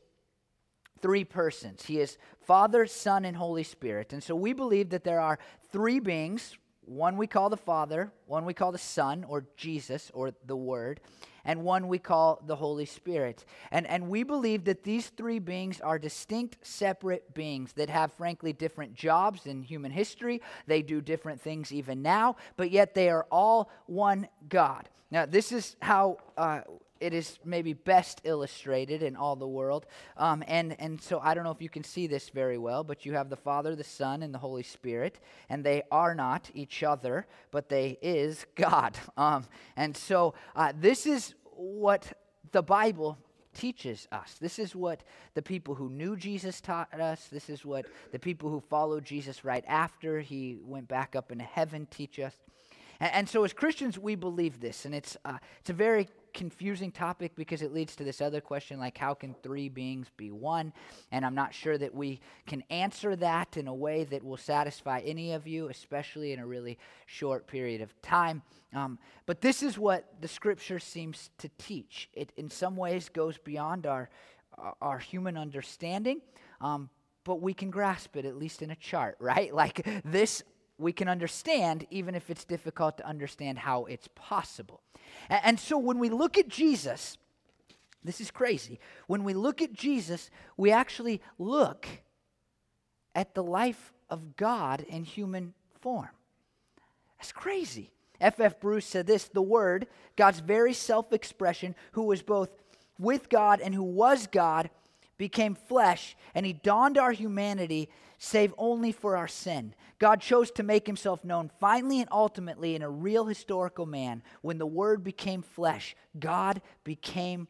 three 1.02 1.24
persons. 1.24 1.86
He 1.86 2.00
is 2.00 2.18
Father, 2.42 2.86
Son, 2.86 3.26
and 3.26 3.36
Holy 3.36 3.64
Spirit. 3.64 4.14
And 4.14 4.22
so 4.22 4.36
we 4.36 4.54
believe 4.54 4.90
that 4.90 5.04
there 5.04 5.20
are 5.20 5.40
three 5.72 6.00
beings, 6.00 6.58
one 6.90 7.18
we 7.18 7.28
call 7.28 7.50
the 7.50 7.58
Father, 7.58 8.12
one 8.26 8.46
we 8.46 8.54
call 8.54 8.72
the 8.72 8.78
Son, 8.80 9.24
or 9.28 9.46
Jesus, 9.56 10.10
or 10.12 10.32
the 10.48 10.56
Word, 10.56 11.00
and 11.46 11.64
one 11.64 11.88
we 11.88 12.00
call 12.00 12.42
the 12.48 12.56
Holy 12.56 12.86
Spirit. 12.86 13.46
And, 13.72 13.86
and 13.86 14.10
we 14.10 14.24
believe 14.24 14.66
that 14.66 14.84
these 14.84 15.10
three 15.10 15.38
beings 15.38 15.80
are 15.82 16.00
distinct, 16.00 16.58
separate 16.66 17.36
beings 17.36 17.74
that 17.74 17.90
have, 17.90 18.12
frankly, 18.14 18.54
different 18.54 18.96
jobs 18.96 19.46
in 19.46 19.62
human 19.62 19.92
history. 19.92 20.42
They 20.66 20.82
do 20.82 21.00
different 21.00 21.40
things 21.40 21.72
even 21.72 22.02
now, 22.02 22.38
but 22.58 22.72
yet 22.72 22.96
they 22.96 23.10
are 23.10 23.28
all 23.32 23.70
one 23.86 24.28
God. 24.48 24.90
Now, 25.12 25.28
this 25.28 25.52
is 25.52 25.76
how 25.82 26.18
uh, 26.38 26.62
it 27.00 27.14
is 27.14 27.40
maybe 27.44 27.74
best 27.74 28.22
illustrated 28.24 29.04
in 29.04 29.16
all 29.16 29.36
the 29.36 29.48
world. 29.48 29.86
Um, 30.18 30.44
and, 30.48 30.76
and 30.80 31.02
so 31.02 31.20
I 31.20 31.34
don't 31.34 31.44
know 31.44 31.52
if 31.52 31.62
you 31.62 31.70
can 31.70 31.84
see 31.84 32.08
this 32.08 32.30
very 32.30 32.58
well, 32.58 32.84
but 32.84 33.06
you 33.06 33.14
have 33.14 33.30
the 33.30 33.38
Father, 33.38 33.76
the 33.76 33.84
Son, 33.84 34.24
and 34.24 34.34
the 34.34 34.40
Holy 34.40 34.64
Spirit, 34.64 35.20
and 35.50 35.64
they 35.64 35.84
are 35.92 36.14
not 36.14 36.50
each 36.54 36.84
other, 36.84 37.28
but 37.52 37.70
they 37.70 37.98
is 38.02 38.46
God. 38.56 38.98
Um, 39.18 39.46
and 39.76 39.98
so 39.98 40.34
uh, 40.56 40.72
this 40.80 41.06
is 41.06 41.36
what 41.56 42.14
the 42.54 42.62
Bible 42.62 43.18
teaches 43.54 44.08
us. 44.14 44.36
This 44.40 44.60
is 44.60 44.74
what 44.74 45.04
the 45.34 45.42
people 45.42 45.76
who 45.76 45.90
knew 45.90 46.16
Jesus 46.16 46.62
taught 46.62 46.94
us. 46.98 47.28
This 47.28 47.50
is 47.50 47.66
what 47.66 47.86
the 48.14 48.20
people 48.20 48.50
who 48.50 48.62
followed 48.62 49.04
Jesus 49.04 49.44
right 49.44 49.64
after 49.68 50.22
he 50.22 50.58
went 50.64 50.88
back 50.88 51.18
up 51.18 51.34
into 51.34 51.44
heaven 51.44 51.86
teach 51.92 52.18
us. 52.20 52.34
And, 53.02 53.30
so, 53.30 53.46
as 53.46 53.54
Christians, 53.54 53.98
we 53.98 54.16
believe 54.16 54.60
this, 54.60 54.84
and 54.84 54.94
it's 54.94 55.16
uh, 55.24 55.38
it's 55.62 55.70
a 55.70 55.74
very 55.74 56.10
confusing 56.34 56.92
topic 56.92 57.36
because 57.36 57.62
it 57.62 57.74
leads 57.74 57.96
to 57.96 58.04
this 58.04 58.22
other 58.22 58.42
question 58.42 58.80
like 58.80 58.98
how 58.98 59.14
can 59.14 59.36
three 59.44 59.70
beings 59.70 60.08
be 60.18 60.32
one? 60.32 60.74
And 61.12 61.26
i'm 61.26 61.36
not 61.36 61.54
sure 61.54 61.78
that 61.78 61.94
we 61.94 62.20
can 62.48 62.64
answer 62.70 63.16
that 63.18 63.58
in 63.58 63.68
a 63.68 63.74
way 63.74 64.04
that 64.06 64.24
will 64.24 64.38
satisfy 64.38 65.00
any 65.00 65.34
of 65.34 65.48
you 65.48 65.70
especially 65.70 66.34
in 66.34 66.40
a 66.40 66.46
really 66.46 66.78
short 67.06 67.48
period 67.48 67.82
of 67.82 68.00
time. 68.02 68.42
Um, 68.74 69.00
but 69.26 69.42
this 69.42 69.64
is 69.64 69.78
what 69.78 70.22
the 70.22 70.28
scripture 70.28 70.80
seems 70.80 71.32
to 71.40 71.50
teach. 71.58 72.10
It 72.14 72.32
in 72.38 72.50
some 72.50 72.76
ways 72.76 73.10
goes 73.10 73.38
beyond 73.38 73.86
our 73.86 74.10
our 74.82 75.00
human 75.00 75.38
understanding 75.38 76.22
um, 76.62 76.90
but 77.24 77.42
we 77.42 77.54
can 77.54 77.70
grasp 77.70 78.18
it 78.18 78.26
at 78.26 78.36
least 78.36 78.62
in 78.62 78.72
a 78.72 78.76
chart 78.76 79.16
right? 79.22 79.54
Like 79.54 79.86
this 80.04 80.44
we 80.80 80.94
can 80.94 81.10
understand, 81.10 81.86
even 81.90 82.16
if 82.16 82.30
it's 82.30 82.46
difficult 82.46 82.98
to 82.98 83.08
understand 83.08 83.60
how 83.60 83.86
it's 83.86 84.08
possible. 84.16 84.82
And, 85.30 85.42
and, 85.44 85.60
so 85.60 85.78
when 85.78 86.00
we 86.00 86.10
look 86.10 86.38
at 86.38 86.48
Jesus, 86.48 87.18
this 88.04 88.22
is 88.22 88.32
crazy. 88.32 88.80
When 89.08 89.24
we 89.24 89.34
look 89.34 89.62
at 89.62 89.74
Jesus, 89.74 90.32
we 90.58 90.72
actually 90.72 91.22
look 91.38 91.88
at 93.14 93.36
the 93.36 93.44
life 93.44 93.94
of 94.10 94.38
God 94.38 94.82
in 94.82 95.04
human 95.04 95.54
form. 95.82 96.10
That's 97.18 97.34
crazy. 97.34 97.92
F.F. 98.22 98.54
F. 98.54 98.60
Bruce 98.60 98.86
said 98.86 99.08
this 99.08 99.26
the 99.26 99.42
Word, 99.42 99.88
God's 100.16 100.40
very 100.40 100.74
self 100.74 101.12
expression, 101.14 101.76
who 101.94 102.04
was 102.04 102.22
both 102.22 102.50
with 102.98 103.30
God 103.30 103.62
and 103.62 103.74
who 103.74 103.84
was 103.84 104.28
God, 104.28 104.70
became 105.20 105.54
flesh, 105.54 106.18
and 106.34 106.46
he 106.46 106.54
donned 106.54 106.98
our 106.98 107.12
humanity, 107.12 107.90
save 108.18 108.54
only 108.58 108.92
for 108.92 109.16
our 109.16 109.28
sin. 109.28 109.76
God 110.00 110.22
chose 110.22 110.50
to 110.52 110.64
make 110.64 110.88
himself 110.88 111.24
known 111.24 111.52
finally 111.60 112.00
and 112.00 112.10
ultimately 112.12 112.74
in 112.74 112.82
a 112.82 112.90
real 112.90 113.26
historical 113.26 113.86
man. 113.86 114.24
When 114.42 114.58
the 114.58 114.66
Word 114.66 115.04
became 115.04 115.44
flesh, 115.44 115.96
God 116.18 116.62
became 116.84 117.48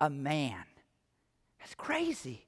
a 0.00 0.08
man. 0.08 0.62
That's 1.58 1.74
crazy. 1.74 2.46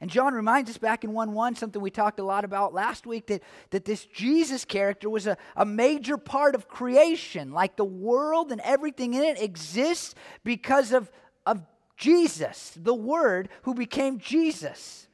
And 0.00 0.10
John 0.10 0.34
reminds 0.34 0.68
us 0.68 0.78
back 0.78 1.04
in 1.04 1.12
1 1.12 1.32
1, 1.32 1.54
something 1.54 1.80
we 1.80 1.90
talked 1.90 2.18
a 2.18 2.24
lot 2.24 2.44
about 2.44 2.74
last 2.74 3.06
week, 3.06 3.28
that, 3.28 3.42
that 3.70 3.84
this 3.84 4.04
Jesus 4.04 4.64
character 4.64 5.08
was 5.08 5.28
a, 5.28 5.36
a 5.56 5.64
major 5.64 6.16
part 6.16 6.56
of 6.56 6.68
creation. 6.68 7.52
Like 7.52 7.76
the 7.76 7.84
world 7.84 8.50
and 8.50 8.60
everything 8.62 9.14
in 9.14 9.22
it 9.22 9.40
exists 9.40 10.16
because 10.42 10.92
of, 10.92 11.10
of 11.46 11.62
Jesus, 11.98 12.72
the 12.76 12.94
Word 12.94 13.48
who 13.62 13.74
became 13.74 14.18
Jesus. 14.18 15.08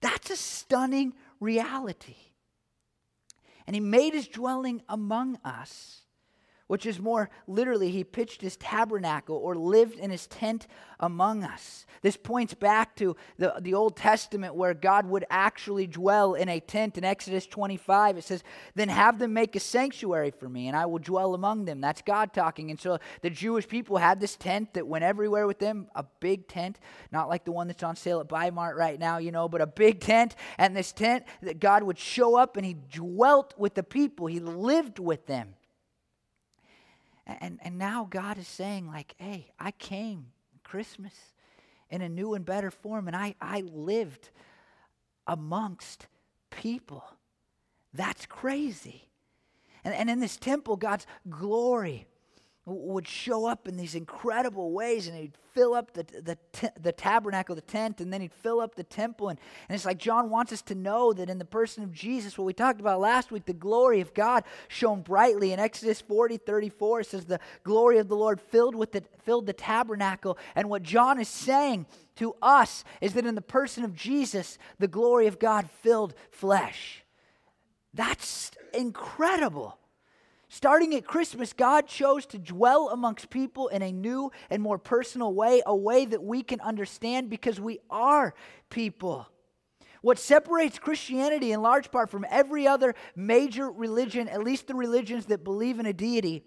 That's 0.00 0.30
a 0.30 0.36
stunning 0.36 1.14
reality. 1.40 2.16
And 3.66 3.74
He 3.74 3.80
made 3.80 4.14
His 4.14 4.28
dwelling 4.28 4.82
among 4.88 5.38
us 5.44 5.99
which 6.70 6.86
is 6.86 7.00
more 7.00 7.28
literally, 7.48 7.90
he 7.90 8.04
pitched 8.04 8.40
his 8.40 8.56
tabernacle 8.56 9.34
or 9.34 9.56
lived 9.56 9.98
in 9.98 10.08
his 10.08 10.28
tent 10.28 10.68
among 11.00 11.42
us. 11.42 11.84
This 12.00 12.16
points 12.16 12.54
back 12.54 12.94
to 12.94 13.16
the, 13.38 13.54
the 13.60 13.74
Old 13.74 13.96
Testament 13.96 14.54
where 14.54 14.72
God 14.72 15.04
would 15.06 15.24
actually 15.30 15.88
dwell 15.88 16.34
in 16.34 16.48
a 16.48 16.60
tent. 16.60 16.96
In 16.96 17.02
Exodus 17.02 17.48
25, 17.48 18.18
it 18.18 18.22
says, 18.22 18.44
Then 18.76 18.88
have 18.88 19.18
them 19.18 19.32
make 19.32 19.56
a 19.56 19.58
sanctuary 19.58 20.30
for 20.30 20.48
me, 20.48 20.68
and 20.68 20.76
I 20.76 20.86
will 20.86 21.00
dwell 21.00 21.34
among 21.34 21.64
them. 21.64 21.80
That's 21.80 22.02
God 22.02 22.32
talking. 22.32 22.70
And 22.70 22.78
so 22.78 22.98
the 23.20 23.30
Jewish 23.30 23.66
people 23.66 23.96
had 23.96 24.20
this 24.20 24.36
tent 24.36 24.74
that 24.74 24.86
went 24.86 25.02
everywhere 25.02 25.48
with 25.48 25.58
them, 25.58 25.88
a 25.96 26.04
big 26.20 26.46
tent, 26.46 26.78
not 27.10 27.28
like 27.28 27.44
the 27.44 27.50
one 27.50 27.66
that's 27.66 27.82
on 27.82 27.96
sale 27.96 28.20
at 28.20 28.28
Bi-Mart 28.28 28.76
right 28.76 29.00
now, 29.00 29.18
you 29.18 29.32
know, 29.32 29.48
but 29.48 29.60
a 29.60 29.66
big 29.66 29.98
tent. 29.98 30.36
And 30.56 30.76
this 30.76 30.92
tent 30.92 31.24
that 31.42 31.58
God 31.58 31.82
would 31.82 31.98
show 31.98 32.36
up 32.36 32.56
and 32.56 32.64
he 32.64 32.76
dwelt 32.92 33.54
with 33.58 33.74
the 33.74 33.82
people, 33.82 34.28
he 34.28 34.38
lived 34.38 35.00
with 35.00 35.26
them. 35.26 35.56
And, 37.40 37.58
and 37.62 37.78
now 37.78 38.06
God 38.08 38.38
is 38.38 38.48
saying, 38.48 38.86
like, 38.86 39.14
hey, 39.18 39.52
I 39.58 39.70
came 39.72 40.26
Christmas 40.64 41.14
in 41.90 42.02
a 42.02 42.08
new 42.08 42.34
and 42.34 42.44
better 42.44 42.70
form, 42.70 43.06
and 43.06 43.16
I, 43.16 43.34
I 43.40 43.62
lived 43.62 44.30
amongst 45.26 46.06
people. 46.50 47.04
That's 47.92 48.26
crazy. 48.26 49.08
And, 49.84 49.94
and 49.94 50.10
in 50.10 50.20
this 50.20 50.36
temple, 50.36 50.76
God's 50.76 51.06
glory 51.28 52.06
would 52.70 53.06
show 53.06 53.46
up 53.46 53.68
in 53.68 53.76
these 53.76 53.94
incredible 53.94 54.72
ways 54.72 55.06
and 55.06 55.16
he'd 55.16 55.36
fill 55.52 55.74
up 55.74 55.92
the, 55.92 56.04
the, 56.04 56.38
the 56.80 56.92
tabernacle, 56.92 57.54
the 57.54 57.60
tent, 57.60 58.00
and 58.00 58.12
then 58.12 58.20
he'd 58.20 58.32
fill 58.32 58.60
up 58.60 58.74
the 58.74 58.84
temple. 58.84 59.28
And, 59.28 59.38
and 59.68 59.74
it's 59.74 59.84
like 59.84 59.98
John 59.98 60.30
wants 60.30 60.52
us 60.52 60.62
to 60.62 60.74
know 60.74 61.12
that 61.12 61.28
in 61.28 61.38
the 61.38 61.44
person 61.44 61.82
of 61.82 61.92
Jesus, 61.92 62.38
what 62.38 62.44
we 62.44 62.52
talked 62.52 62.80
about 62.80 63.00
last 63.00 63.30
week, 63.30 63.46
the 63.46 63.52
glory 63.52 64.00
of 64.00 64.14
God 64.14 64.44
shone 64.68 65.02
brightly. 65.02 65.52
In 65.52 65.58
Exodus 65.58 66.00
40, 66.00 66.36
34, 66.36 67.00
it 67.00 67.06
says, 67.06 67.24
The 67.24 67.40
glory 67.64 67.98
of 67.98 68.08
the 68.08 68.16
Lord 68.16 68.40
filled, 68.40 68.74
with 68.74 68.92
the, 68.92 69.02
filled 69.24 69.46
the 69.46 69.52
tabernacle. 69.52 70.38
And 70.54 70.70
what 70.70 70.82
John 70.82 71.20
is 71.20 71.28
saying 71.28 71.86
to 72.16 72.34
us 72.40 72.84
is 73.00 73.14
that 73.14 73.26
in 73.26 73.34
the 73.34 73.42
person 73.42 73.84
of 73.84 73.94
Jesus, 73.94 74.58
the 74.78 74.88
glory 74.88 75.26
of 75.26 75.38
God 75.38 75.68
filled 75.82 76.14
flesh. 76.30 77.02
That's 77.92 78.52
incredible. 78.72 79.79
Starting 80.52 80.96
at 80.96 81.06
Christmas, 81.06 81.52
God 81.52 81.86
chose 81.86 82.26
to 82.26 82.36
dwell 82.36 82.88
amongst 82.88 83.30
people 83.30 83.68
in 83.68 83.82
a 83.82 83.92
new 83.92 84.32
and 84.50 84.60
more 84.60 84.78
personal 84.78 85.32
way, 85.32 85.62
a 85.64 85.74
way 85.74 86.04
that 86.04 86.24
we 86.24 86.42
can 86.42 86.60
understand 86.60 87.30
because 87.30 87.60
we 87.60 87.78
are 87.88 88.34
people. 88.68 89.28
What 90.02 90.18
separates 90.18 90.80
Christianity 90.80 91.52
in 91.52 91.62
large 91.62 91.92
part 91.92 92.10
from 92.10 92.26
every 92.28 92.66
other 92.66 92.96
major 93.14 93.70
religion, 93.70 94.26
at 94.26 94.42
least 94.42 94.66
the 94.66 94.74
religions 94.74 95.26
that 95.26 95.44
believe 95.44 95.78
in 95.78 95.86
a 95.86 95.92
deity, 95.92 96.42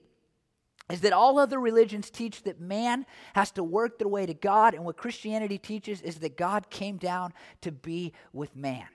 is 0.92 1.00
that 1.00 1.14
all 1.14 1.40
other 1.40 1.58
religions 1.58 2.10
teach 2.10 2.44
that 2.44 2.60
man 2.60 3.06
has 3.36 3.52
to 3.52 3.64
work 3.64 4.00
their 4.00 4.10
way 4.10 4.26
to 4.26 4.34
God, 4.34 4.74
and 4.74 4.84
what 4.84 4.98
Christianity 4.98 5.58
teaches 5.58 6.02
is 6.02 6.18
that 6.18 6.36
God 6.36 6.70
came 6.70 6.98
down 6.98 7.32
to 7.62 7.72
be 7.72 8.12
with 8.34 8.54
man. 8.54 8.88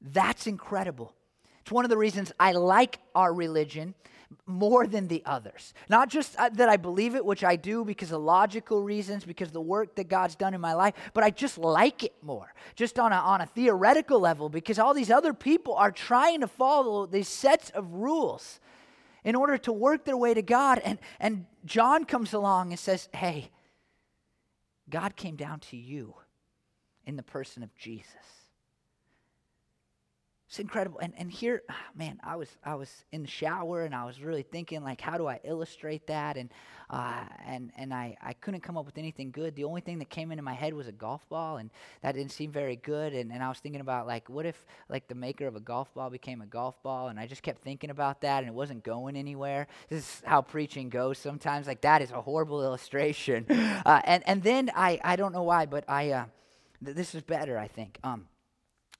That's 0.00 0.48
incredible. 0.48 1.14
It's 1.60 1.70
one 1.70 1.84
of 1.84 1.88
the 1.88 1.96
reasons 1.96 2.32
I 2.40 2.50
like 2.50 2.98
our 3.14 3.32
religion 3.32 3.94
more 4.46 4.86
than 4.86 5.08
the 5.08 5.22
others. 5.24 5.74
Not 5.88 6.08
just 6.08 6.36
uh, 6.36 6.48
that 6.50 6.68
I 6.68 6.76
believe 6.76 7.14
it, 7.14 7.24
which 7.24 7.44
I 7.44 7.56
do 7.56 7.84
because 7.84 8.12
of 8.12 8.22
logical 8.22 8.82
reasons, 8.82 9.24
because 9.24 9.50
the 9.50 9.60
work 9.60 9.94
that 9.96 10.08
God's 10.08 10.34
done 10.34 10.54
in 10.54 10.60
my 10.60 10.74
life, 10.74 10.94
but 11.14 11.24
I 11.24 11.30
just 11.30 11.58
like 11.58 12.02
it 12.02 12.14
more, 12.22 12.52
just 12.74 12.98
on 12.98 13.12
a, 13.12 13.16
on 13.16 13.40
a 13.40 13.46
theoretical 13.46 14.20
level, 14.20 14.48
because 14.48 14.78
all 14.78 14.94
these 14.94 15.10
other 15.10 15.32
people 15.32 15.74
are 15.74 15.90
trying 15.90 16.40
to 16.40 16.48
follow 16.48 17.06
these 17.06 17.28
sets 17.28 17.70
of 17.70 17.92
rules 17.92 18.60
in 19.24 19.34
order 19.34 19.58
to 19.58 19.72
work 19.72 20.04
their 20.04 20.16
way 20.16 20.34
to 20.34 20.42
God. 20.42 20.80
And, 20.84 20.98
and 21.18 21.46
John 21.64 22.04
comes 22.04 22.32
along 22.32 22.70
and 22.70 22.78
says, 22.78 23.08
Hey, 23.12 23.50
God 24.88 25.16
came 25.16 25.36
down 25.36 25.60
to 25.60 25.76
you 25.76 26.14
in 27.04 27.16
the 27.16 27.22
person 27.22 27.62
of 27.62 27.74
Jesus. 27.74 28.45
It's 30.48 30.60
incredible. 30.60 31.00
And 31.00 31.12
and 31.16 31.30
here, 31.30 31.62
man, 31.96 32.20
I 32.22 32.36
was 32.36 32.48
I 32.64 32.76
was 32.76 33.04
in 33.10 33.22
the 33.22 33.28
shower 33.28 33.84
and 33.84 33.92
I 33.92 34.04
was 34.04 34.20
really 34.20 34.42
thinking 34.42 34.84
like, 34.84 35.00
how 35.00 35.18
do 35.18 35.26
I 35.26 35.40
illustrate 35.42 36.06
that? 36.06 36.36
And 36.36 36.50
uh, 36.88 37.24
and 37.44 37.72
and 37.76 37.92
I 37.92 38.16
I 38.22 38.32
couldn't 38.32 38.60
come 38.60 38.76
up 38.76 38.86
with 38.86 38.96
anything 38.96 39.32
good. 39.32 39.56
The 39.56 39.64
only 39.64 39.80
thing 39.80 39.98
that 39.98 40.08
came 40.08 40.30
into 40.30 40.44
my 40.44 40.52
head 40.52 40.72
was 40.72 40.86
a 40.86 40.92
golf 40.92 41.28
ball, 41.28 41.56
and 41.56 41.70
that 42.02 42.14
didn't 42.14 42.30
seem 42.30 42.52
very 42.52 42.76
good. 42.76 43.12
And 43.12 43.32
and 43.32 43.42
I 43.42 43.48
was 43.48 43.58
thinking 43.58 43.80
about 43.80 44.06
like, 44.06 44.28
what 44.28 44.46
if 44.46 44.64
like 44.88 45.08
the 45.08 45.16
maker 45.16 45.48
of 45.48 45.56
a 45.56 45.60
golf 45.60 45.92
ball 45.94 46.10
became 46.10 46.40
a 46.40 46.46
golf 46.46 46.80
ball? 46.80 47.08
And 47.08 47.18
I 47.18 47.26
just 47.26 47.42
kept 47.42 47.62
thinking 47.62 47.90
about 47.90 48.20
that, 48.20 48.38
and 48.38 48.48
it 48.48 48.54
wasn't 48.54 48.84
going 48.84 49.16
anywhere. 49.16 49.66
This 49.88 49.98
is 49.98 50.22
how 50.24 50.42
preaching 50.42 50.90
goes 50.90 51.18
sometimes. 51.18 51.66
Like 51.66 51.80
that 51.80 52.02
is 52.02 52.12
a 52.12 52.20
horrible 52.20 52.62
illustration. 52.62 53.46
Uh, 53.84 54.00
and 54.04 54.22
and 54.26 54.42
then 54.42 54.70
I 54.74 54.98
I 55.04 55.16
don't 55.16 55.32
know 55.32 55.42
why, 55.42 55.66
but 55.66 55.84
I 55.88 56.10
uh, 56.10 56.24
th- 56.84 56.96
this 56.96 57.14
is 57.14 57.22
better. 57.22 57.58
I 57.58 57.68
think. 57.68 57.98
Um, 58.02 58.26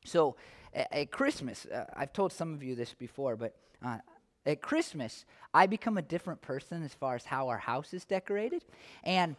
so 0.04 0.36
at 0.76 1.10
Christmas, 1.10 1.66
uh, 1.66 1.84
I've 1.94 2.12
told 2.12 2.32
some 2.32 2.52
of 2.52 2.62
you 2.62 2.74
this 2.74 2.92
before, 2.94 3.36
but 3.36 3.54
uh, 3.84 3.98
at 4.44 4.60
Christmas, 4.60 5.24
I 5.54 5.66
become 5.66 5.96
a 5.96 6.02
different 6.02 6.42
person 6.42 6.82
as 6.82 6.94
far 6.94 7.14
as 7.14 7.24
how 7.24 7.48
our 7.48 7.58
house 7.58 7.94
is 7.94 8.04
decorated. 8.04 8.64
And 9.02 9.36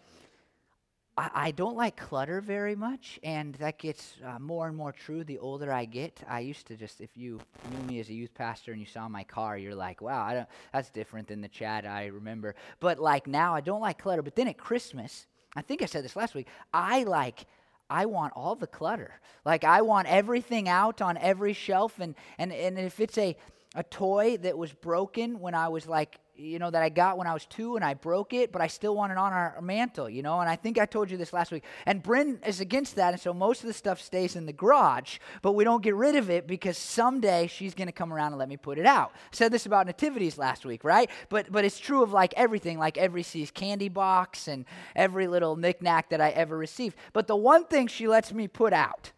I, 1.19 1.49
don't 1.49 1.75
like 1.75 1.97
clutter 1.97 2.41
very 2.41 2.75
much, 2.75 3.19
and 3.23 3.55
that 3.55 3.79
gets 3.79 4.17
uh, 4.23 4.37
more 4.37 4.67
and 4.67 4.77
more 4.77 4.91
true 4.91 5.23
the 5.23 5.39
older 5.39 5.73
I 5.73 5.85
get. 5.85 6.21
I 6.29 6.41
used 6.41 6.67
to 6.67 6.75
just, 6.75 7.01
if 7.01 7.09
you 7.15 7.39
knew 7.71 7.87
me 7.87 7.99
as 7.99 8.09
a 8.09 8.13
youth 8.13 8.35
pastor 8.35 8.71
and 8.71 8.79
you 8.79 8.85
saw 8.85 9.09
my 9.09 9.23
car, 9.23 9.57
you're 9.57 9.73
like, 9.73 9.99
wow, 9.99 10.45
that's 10.71 10.91
different 10.91 11.27
than 11.27 11.41
the 11.41 11.47
Chad 11.47 11.87
I 11.87 12.05
remember. 12.05 12.53
But 12.79 12.99
like 12.99 13.25
now, 13.25 13.55
I 13.55 13.61
don't 13.61 13.81
like 13.81 13.97
clutter. 13.97 14.21
But 14.21 14.35
then 14.35 14.47
at 14.47 14.59
Christmas, 14.59 15.25
I 15.55 15.63
think 15.63 15.81
I 15.81 15.85
said 15.85 16.03
this 16.03 16.15
last 16.15 16.35
week, 16.35 16.47
I 16.71 17.01
like 17.03 17.45
I 17.89 18.05
want 18.05 18.33
all 18.35 18.55
the 18.55 18.67
clutter. 18.67 19.19
Like 19.45 19.63
I 19.63 19.81
want 19.81 20.07
everything 20.07 20.67
out 20.67 21.01
on 21.01 21.17
every 21.17 21.53
shelf 21.53 21.99
and 21.99 22.15
and 22.37 22.51
and 22.51 22.77
if 22.77 22.99
it's 22.99 23.17
a 23.17 23.35
a 23.75 23.83
toy 23.83 24.37
that 24.37 24.57
was 24.57 24.73
broken 24.73 25.39
when 25.39 25.53
I 25.53 25.69
was 25.69 25.87
like 25.87 26.19
you 26.37 26.59
know, 26.59 26.69
that 26.69 26.83
I 26.83 26.89
got 26.89 27.17
when 27.17 27.27
I 27.27 27.33
was 27.33 27.45
two 27.45 27.75
and 27.75 27.83
I 27.83 27.93
broke 27.93 28.33
it, 28.33 28.51
but 28.51 28.61
I 28.61 28.67
still 28.67 28.95
want 28.95 29.11
it 29.11 29.17
on 29.17 29.33
our 29.33 29.59
mantle, 29.61 30.09
you 30.09 30.21
know. 30.21 30.39
And 30.39 30.49
I 30.49 30.55
think 30.55 30.77
I 30.77 30.85
told 30.85 31.09
you 31.09 31.17
this 31.17 31.33
last 31.33 31.51
week. 31.51 31.63
And 31.85 32.01
Bryn 32.03 32.39
is 32.45 32.61
against 32.61 32.95
that, 32.95 33.13
and 33.13 33.21
so 33.21 33.33
most 33.33 33.61
of 33.61 33.67
the 33.67 33.73
stuff 33.73 33.99
stays 33.99 34.35
in 34.35 34.45
the 34.45 34.53
garage, 34.53 35.17
but 35.41 35.53
we 35.53 35.63
don't 35.63 35.81
get 35.81 35.95
rid 35.95 36.15
of 36.15 36.29
it 36.29 36.47
because 36.47 36.77
someday 36.77 37.47
she's 37.47 37.73
going 37.73 37.87
to 37.87 37.93
come 37.93 38.13
around 38.13 38.33
and 38.33 38.39
let 38.39 38.49
me 38.49 38.57
put 38.57 38.77
it 38.77 38.85
out. 38.85 39.11
I 39.15 39.35
said 39.35 39.51
this 39.51 39.65
about 39.65 39.87
nativities 39.87 40.37
last 40.37 40.65
week, 40.65 40.83
right? 40.83 41.09
But 41.29 41.51
but 41.51 41.65
it's 41.65 41.79
true 41.79 42.03
of 42.03 42.11
like 42.11 42.33
everything, 42.35 42.77
like 42.77 42.97
every 42.97 43.23
See's 43.23 43.51
candy 43.51 43.89
box 43.89 44.47
and 44.47 44.65
every 44.95 45.27
little 45.27 45.55
knickknack 45.55 46.09
that 46.09 46.21
I 46.21 46.29
ever 46.29 46.57
received. 46.57 46.95
But 47.13 47.27
the 47.27 47.35
one 47.35 47.65
thing 47.65 47.87
she 47.87 48.07
lets 48.07 48.31
me 48.31 48.47
put 48.47 48.73
out 48.73 49.11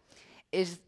is 0.52 0.80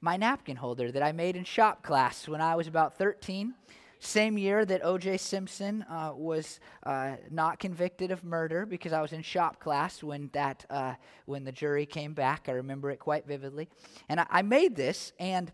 my 0.00 0.16
napkin 0.16 0.56
holder 0.56 0.92
that 0.92 1.02
I 1.02 1.12
made 1.12 1.36
in 1.36 1.44
shop 1.44 1.82
class 1.82 2.28
when 2.28 2.40
I 2.40 2.54
was 2.54 2.66
about 2.66 2.96
13 2.96 3.54
same 4.00 4.38
year 4.38 4.64
that 4.64 4.84
O.J. 4.84 5.16
Simpson 5.16 5.84
uh, 5.90 6.12
was 6.14 6.60
uh, 6.84 7.16
not 7.30 7.58
convicted 7.58 8.10
of 8.10 8.22
murder 8.22 8.64
because 8.64 8.92
I 8.92 9.02
was 9.02 9.12
in 9.12 9.22
shop 9.22 9.58
class 9.58 10.02
when 10.02 10.30
that 10.32 10.64
uh, 10.70 10.94
when 11.26 11.44
the 11.44 11.52
jury 11.52 11.84
came 11.84 12.14
back. 12.14 12.48
I 12.48 12.52
remember 12.52 12.90
it 12.90 12.98
quite 13.00 13.26
vividly, 13.26 13.68
and 14.08 14.20
I, 14.20 14.26
I 14.30 14.42
made 14.42 14.76
this 14.76 15.12
and 15.18 15.50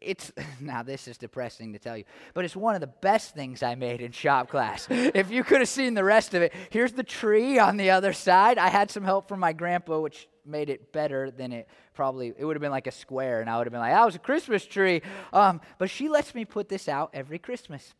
it's 0.00 0.32
now 0.60 0.82
this 0.82 1.08
is 1.08 1.18
depressing 1.18 1.72
to 1.72 1.78
tell 1.78 1.96
you 1.96 2.04
but 2.34 2.44
it's 2.44 2.56
one 2.56 2.74
of 2.74 2.80
the 2.80 2.86
best 2.86 3.34
things 3.34 3.62
i 3.62 3.74
made 3.74 4.00
in 4.00 4.12
shop 4.12 4.48
class. 4.48 4.88
If 4.90 5.30
you 5.30 5.44
could 5.44 5.60
have 5.60 5.68
seen 5.68 5.94
the 5.94 6.04
rest 6.04 6.34
of 6.34 6.42
it 6.42 6.52
here's 6.70 6.92
the 6.92 7.02
tree 7.02 7.58
on 7.58 7.76
the 7.76 7.90
other 7.90 8.12
side. 8.12 8.58
I 8.58 8.68
had 8.68 8.90
some 8.90 9.04
help 9.04 9.28
from 9.28 9.40
my 9.40 9.52
grandpa 9.52 10.00
which 10.00 10.28
made 10.44 10.70
it 10.70 10.92
better 10.92 11.30
than 11.30 11.52
it 11.52 11.68
probably 11.94 12.32
it 12.36 12.44
would 12.44 12.56
have 12.56 12.60
been 12.60 12.70
like 12.70 12.86
a 12.86 12.92
square 12.92 13.40
and 13.40 13.50
i 13.50 13.58
would 13.58 13.66
have 13.66 13.72
been 13.72 13.80
like 13.80 13.92
that 13.92 14.04
was 14.04 14.14
a 14.14 14.20
christmas 14.20 14.64
tree. 14.64 15.02
Um, 15.32 15.60
but 15.78 15.90
she 15.90 16.08
lets 16.08 16.34
me 16.34 16.44
put 16.44 16.68
this 16.68 16.88
out 16.88 17.10
every 17.12 17.38
christmas. 17.38 17.94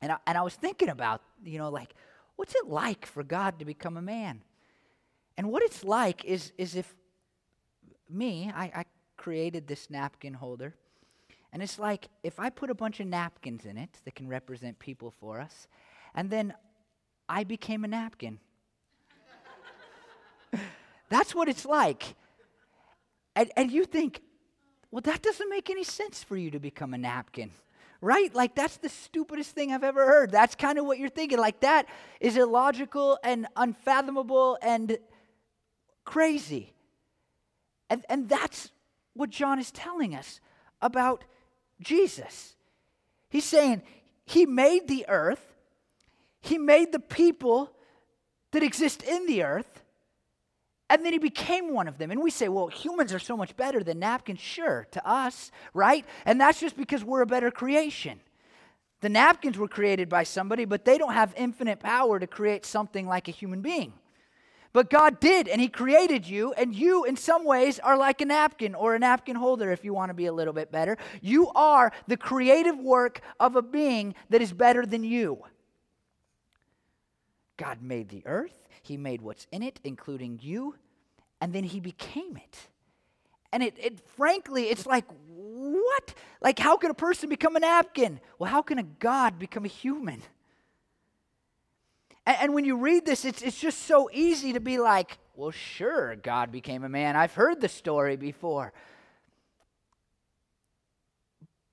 And 0.00 0.12
I, 0.12 0.16
and 0.26 0.36
I 0.36 0.42
was 0.42 0.54
thinking 0.54 0.88
about 0.88 1.22
you 1.44 1.58
know 1.58 1.70
like 1.70 1.94
what's 2.36 2.54
it 2.54 2.66
like 2.66 3.06
for 3.06 3.22
god 3.22 3.58
to 3.58 3.64
become 3.64 3.96
a 3.96 4.02
man? 4.02 4.42
And 5.36 5.50
what 5.50 5.62
it's 5.62 5.84
like 5.84 6.24
is 6.24 6.52
is 6.58 6.76
if 6.76 6.94
me 8.10 8.52
i, 8.54 8.64
I 8.64 8.84
created 9.16 9.66
this 9.66 9.88
napkin 9.88 10.34
holder 10.34 10.74
and 11.52 11.62
it's 11.62 11.78
like 11.78 12.08
if 12.22 12.40
I 12.40 12.50
put 12.50 12.70
a 12.70 12.74
bunch 12.74 13.00
of 13.00 13.06
napkins 13.06 13.66
in 13.66 13.76
it 13.76 13.90
that 14.04 14.14
can 14.14 14.28
represent 14.28 14.78
people 14.78 15.10
for 15.10 15.40
us, 15.40 15.68
and 16.14 16.30
then 16.30 16.54
I 17.28 17.44
became 17.44 17.84
a 17.84 17.88
napkin. 17.88 18.38
That's 21.08 21.34
what 21.34 21.48
it's 21.48 21.64
like. 21.64 22.14
And, 23.36 23.50
and 23.56 23.70
you 23.70 23.84
think, 23.84 24.20
well, 24.90 25.02
that 25.02 25.22
doesn't 25.22 25.48
make 25.48 25.70
any 25.70 25.84
sense 25.84 26.22
for 26.22 26.36
you 26.36 26.50
to 26.50 26.58
become 26.58 26.92
a 26.92 26.98
napkin, 26.98 27.50
right? 28.02 28.34
Like, 28.34 28.54
that's 28.54 28.76
the 28.76 28.90
stupidest 28.90 29.52
thing 29.52 29.72
I've 29.72 29.84
ever 29.84 30.04
heard. 30.04 30.30
That's 30.30 30.54
kind 30.54 30.78
of 30.78 30.84
what 30.84 30.98
you're 30.98 31.08
thinking. 31.08 31.38
Like, 31.38 31.60
that 31.60 31.86
is 32.20 32.36
illogical 32.36 33.18
and 33.24 33.46
unfathomable 33.56 34.58
and 34.60 34.98
crazy. 36.04 36.74
And, 37.88 38.04
and 38.10 38.28
that's 38.28 38.70
what 39.14 39.30
John 39.30 39.58
is 39.58 39.70
telling 39.70 40.14
us 40.14 40.40
about 40.82 41.24
Jesus. 41.82 42.54
He's 43.28 43.44
saying 43.44 43.82
he 44.24 44.46
made 44.46 44.88
the 44.88 45.06
earth, 45.08 45.54
he 46.40 46.58
made 46.58 46.92
the 46.92 47.00
people 47.00 47.70
that 48.52 48.62
exist 48.62 49.02
in 49.02 49.26
the 49.26 49.42
earth, 49.42 49.82
and 50.90 51.04
then 51.04 51.14
he 51.14 51.18
became 51.18 51.72
one 51.72 51.88
of 51.88 51.96
them. 51.96 52.10
And 52.10 52.22
we 52.22 52.30
say, 52.30 52.48
well, 52.48 52.66
humans 52.66 53.14
are 53.14 53.18
so 53.18 53.36
much 53.36 53.56
better 53.56 53.82
than 53.82 53.98
napkins. 53.98 54.40
Sure, 54.40 54.86
to 54.90 55.08
us, 55.08 55.50
right? 55.72 56.04
And 56.26 56.38
that's 56.38 56.60
just 56.60 56.76
because 56.76 57.02
we're 57.02 57.22
a 57.22 57.26
better 57.26 57.50
creation. 57.50 58.20
The 59.00 59.08
napkins 59.08 59.56
were 59.56 59.68
created 59.68 60.08
by 60.08 60.24
somebody, 60.24 60.64
but 60.64 60.84
they 60.84 60.98
don't 60.98 61.14
have 61.14 61.32
infinite 61.36 61.80
power 61.80 62.20
to 62.20 62.26
create 62.26 62.66
something 62.66 63.06
like 63.06 63.26
a 63.26 63.32
human 63.32 63.62
being. 63.62 63.94
But 64.72 64.88
God 64.88 65.20
did, 65.20 65.48
and 65.48 65.60
He 65.60 65.68
created 65.68 66.26
you, 66.26 66.52
and 66.54 66.74
you, 66.74 67.04
in 67.04 67.16
some 67.16 67.44
ways, 67.44 67.78
are 67.78 67.96
like 67.96 68.20
a 68.20 68.24
napkin 68.24 68.74
or 68.74 68.94
a 68.94 68.98
napkin 68.98 69.36
holder 69.36 69.70
if 69.70 69.84
you 69.84 69.92
want 69.92 70.10
to 70.10 70.14
be 70.14 70.26
a 70.26 70.32
little 70.32 70.54
bit 70.54 70.72
better. 70.72 70.96
You 71.20 71.50
are 71.50 71.92
the 72.06 72.16
creative 72.16 72.78
work 72.78 73.20
of 73.38 73.54
a 73.54 73.62
being 73.62 74.14
that 74.30 74.40
is 74.40 74.52
better 74.52 74.86
than 74.86 75.04
you. 75.04 75.42
God 77.58 77.82
made 77.82 78.08
the 78.08 78.22
earth, 78.24 78.66
He 78.82 78.96
made 78.96 79.20
what's 79.20 79.46
in 79.52 79.62
it, 79.62 79.78
including 79.84 80.40
you, 80.42 80.74
and 81.40 81.52
then 81.52 81.64
He 81.64 81.78
became 81.78 82.36
it. 82.36 82.58
And 83.52 83.62
it, 83.62 83.74
it 83.78 84.00
frankly, 84.16 84.64
it's 84.64 84.86
like, 84.86 85.04
what? 85.28 86.14
Like, 86.40 86.58
how 86.58 86.78
can 86.78 86.90
a 86.90 86.94
person 86.94 87.28
become 87.28 87.56
a 87.56 87.60
napkin? 87.60 88.20
Well, 88.38 88.50
how 88.50 88.62
can 88.62 88.78
a 88.78 88.82
God 88.82 89.38
become 89.38 89.66
a 89.66 89.68
human? 89.68 90.22
And, 92.26 92.36
and 92.40 92.54
when 92.54 92.64
you 92.64 92.76
read 92.76 93.04
this, 93.04 93.24
it's, 93.24 93.42
it's 93.42 93.58
just 93.58 93.80
so 93.86 94.08
easy 94.12 94.52
to 94.52 94.60
be 94.60 94.78
like, 94.78 95.18
well, 95.34 95.50
sure, 95.50 96.16
God 96.16 96.52
became 96.52 96.84
a 96.84 96.88
man. 96.88 97.16
I've 97.16 97.34
heard 97.34 97.60
the 97.60 97.68
story 97.68 98.16
before. 98.16 98.72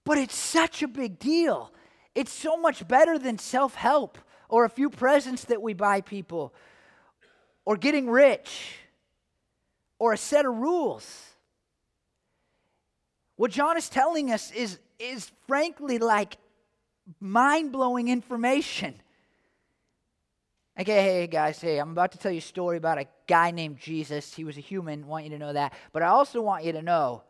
But 0.06 0.18
it's 0.18 0.36
such 0.36 0.82
a 0.82 0.88
big 0.88 1.20
deal. 1.20 1.72
It's 2.16 2.34
so 2.34 2.58
much 2.58 2.88
better 2.88 3.20
than 3.20 3.38
self 3.38 3.76
help 3.76 4.18
or 4.48 4.66
a 4.66 4.70
few 4.70 4.90
presents 4.90 5.46
that 5.46 5.62
we 5.62 5.74
buy 5.74 6.02
people 6.02 6.54
or 7.66 7.78
getting 7.78 8.10
rich 8.10 8.78
or 10.00 10.14
a 10.14 10.18
set 10.18 10.46
of 10.46 10.56
rules. 10.56 11.26
What 13.36 13.52
John 13.52 13.78
is 13.78 13.90
telling 13.90 14.32
us 14.32 14.52
is, 14.52 14.80
is 14.98 15.32
frankly 15.48 16.00
like 16.00 16.38
mind 17.20 17.72
blowing 17.72 18.08
information. 18.08 18.96
Okay, 20.80 21.04
hey 21.04 21.28
guys, 21.28 21.60
hey, 21.60 21.78
I'm 21.78 21.92
about 21.92 22.14
to 22.14 22.18
tell 22.18 22.32
you 22.32 22.38
a 22.38 22.42
story 22.42 22.78
about 22.78 22.98
a 22.98 23.06
guy 23.28 23.52
named 23.52 23.80
Jesus. 23.80 24.34
He 24.34 24.46
was 24.46 24.56
a 24.56 24.62
human, 24.62 25.08
want 25.08 25.26
you 25.26 25.32
to 25.32 25.38
know 25.38 25.52
that. 25.52 25.74
But 25.92 26.04
I 26.04 26.08
also 26.08 26.42
want 26.42 26.64
you 26.64 26.72
to 26.72 26.82
know 26.82 27.24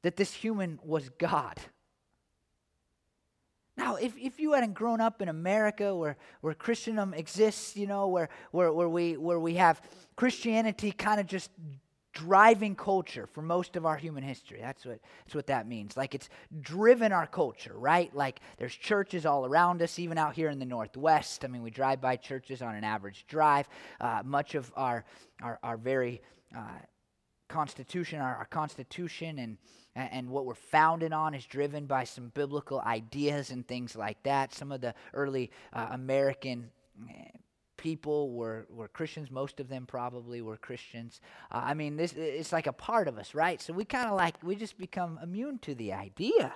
that 0.00 0.16
this 0.16 0.32
human 0.32 0.78
was 0.82 1.10
God. 1.18 1.58
Now, 3.76 3.96
if, 3.96 4.16
if 4.16 4.40
you 4.40 4.54
hadn't 4.54 4.72
grown 4.72 5.02
up 5.02 5.20
in 5.20 5.28
America 5.28 5.94
where, 5.94 6.16
where 6.40 6.54
Christendom 6.54 7.12
exists, 7.12 7.76
you 7.76 7.86
know, 7.86 8.08
where, 8.08 8.30
where, 8.52 8.72
where, 8.72 8.88
we, 8.88 9.18
where 9.18 9.38
we 9.38 9.56
have 9.56 9.82
Christianity 10.16 10.92
kind 10.92 11.20
of 11.20 11.26
just 11.26 11.50
driving 12.12 12.74
culture 12.74 13.26
for 13.26 13.42
most 13.42 13.76
of 13.76 13.86
our 13.86 13.96
human 13.96 14.22
history. 14.22 14.58
That's 14.60 14.84
what, 14.84 15.00
that's 15.24 15.34
what 15.34 15.46
that 15.46 15.68
means. 15.68 15.96
Like 15.96 16.14
it's 16.14 16.28
driven 16.60 17.12
our 17.12 17.26
culture, 17.26 17.74
right? 17.76 18.14
Like 18.14 18.40
there's 18.58 18.74
churches 18.74 19.26
all 19.26 19.46
around 19.46 19.82
us, 19.82 19.98
even 19.98 20.18
out 20.18 20.34
here 20.34 20.50
in 20.50 20.58
the 20.58 20.64
Northwest. 20.64 21.44
I 21.44 21.48
mean, 21.48 21.62
we 21.62 21.70
drive 21.70 22.00
by 22.00 22.16
churches 22.16 22.62
on 22.62 22.74
an 22.74 22.84
average 22.84 23.26
drive. 23.28 23.68
Uh, 24.00 24.22
much 24.24 24.54
of 24.54 24.72
our, 24.76 25.04
our, 25.42 25.58
our 25.62 25.76
very 25.76 26.20
uh, 26.56 26.78
constitution, 27.48 28.20
our, 28.20 28.36
our 28.36 28.46
constitution 28.46 29.38
and, 29.38 29.58
and 29.94 30.30
what 30.30 30.46
we're 30.46 30.54
founded 30.54 31.12
on 31.12 31.34
is 31.34 31.44
driven 31.46 31.86
by 31.86 32.04
some 32.04 32.30
biblical 32.34 32.80
ideas 32.80 33.50
and 33.50 33.66
things 33.66 33.96
like 33.96 34.22
that. 34.22 34.54
Some 34.54 34.72
of 34.72 34.80
the 34.80 34.94
early 35.12 35.50
uh, 35.72 35.88
American 35.90 36.70
eh, 37.08 37.38
people 37.80 38.30
were, 38.30 38.66
were 38.68 38.88
Christians. 38.88 39.30
Most 39.30 39.58
of 39.58 39.68
them 39.68 39.86
probably 39.86 40.42
were 40.42 40.58
Christians. 40.58 41.22
Uh, 41.50 41.62
I 41.64 41.74
mean, 41.74 41.96
this 41.96 42.12
it's 42.12 42.52
like 42.52 42.66
a 42.66 42.74
part 42.74 43.08
of 43.08 43.16
us, 43.16 43.34
right? 43.34 43.60
So 43.60 43.72
we 43.72 43.86
kind 43.86 44.06
of 44.06 44.16
like, 44.16 44.34
we 44.42 44.54
just 44.54 44.76
become 44.76 45.18
immune 45.22 45.58
to 45.60 45.74
the 45.74 45.94
idea. 45.94 46.52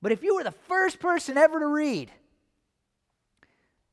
But 0.00 0.12
if 0.12 0.22
you 0.22 0.34
were 0.34 0.42
the 0.42 0.50
first 0.50 0.98
person 0.98 1.36
ever 1.36 1.60
to 1.60 1.66
read, 1.66 2.10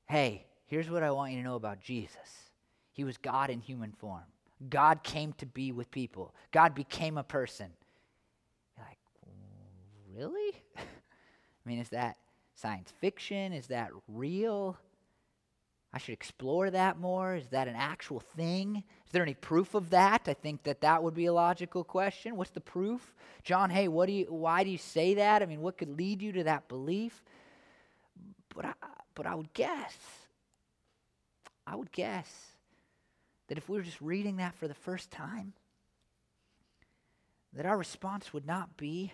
hey, 0.06 0.46
here's 0.68 0.90
what 0.90 1.04
I 1.04 1.12
want 1.12 1.34
you 1.34 1.40
to 1.40 1.44
know 1.44 1.56
about 1.56 1.82
Jesus 1.82 2.50
He 2.94 3.04
was 3.04 3.18
God 3.18 3.50
in 3.50 3.60
human 3.60 3.92
form. 3.92 4.24
God 4.70 5.04
came 5.04 5.34
to 5.34 5.46
be 5.46 5.74
with 5.74 5.92
people, 5.92 6.34
God 6.52 6.74
became 6.74 7.18
a 7.18 7.24
person. 7.24 7.68
You're 8.78 8.86
like, 8.86 9.00
really? 10.16 10.62
I 10.78 11.70
mean, 11.70 11.80
is 11.80 11.90
that 11.90 12.16
science 12.56 12.94
fiction? 13.02 13.52
Is 13.52 13.68
that 13.68 13.92
real? 14.08 14.78
I 15.94 16.00
should 16.00 16.14
explore 16.14 16.70
that 16.70 17.00
more. 17.00 17.36
Is 17.36 17.48
that 17.48 17.68
an 17.68 17.76
actual 17.76 18.20
thing? 18.20 18.84
Is 19.06 19.12
there 19.12 19.24
any 19.24 19.34
proof 19.34 19.74
of 19.74 19.90
that? 19.92 20.28
I 20.28 20.34
think 20.34 20.64
that 20.64 20.82
that 20.82 21.02
would 21.02 21.14
be 21.14 21.28
a 21.28 21.34
logical 21.34 21.84
question. 21.84 22.36
What's 22.36 22.52
the 22.52 22.60
proof? 22.60 23.16
John, 23.44 23.70
hey, 23.70 23.88
what 23.88 24.08
do 24.08 24.14
you 24.14 24.26
why 24.26 24.64
do 24.64 24.70
you 24.70 24.78
say 24.78 25.16
that? 25.16 25.42
I 25.42 25.46
mean, 25.46 25.62
what 25.62 25.78
could 25.78 25.98
lead 25.98 26.22
you 26.22 26.34
to 26.34 26.44
that 26.44 26.68
belief? 26.68 27.24
But 28.54 28.66
I 28.66 28.74
but 29.16 29.26
I 29.26 29.36
would 29.36 29.54
guess 29.54 29.98
I 31.66 31.76
would 31.76 31.92
guess 31.92 32.30
that 33.48 33.58
if 33.58 33.70
we 33.70 33.78
were 33.78 33.84
just 33.84 34.02
reading 34.02 34.38
that 34.38 34.56
for 34.56 34.68
the 34.68 34.74
first 34.74 35.10
time, 35.10 35.54
that 37.54 37.66
our 37.66 37.78
response 37.78 38.34
would 38.34 38.46
not 38.46 38.78
be 38.78 39.14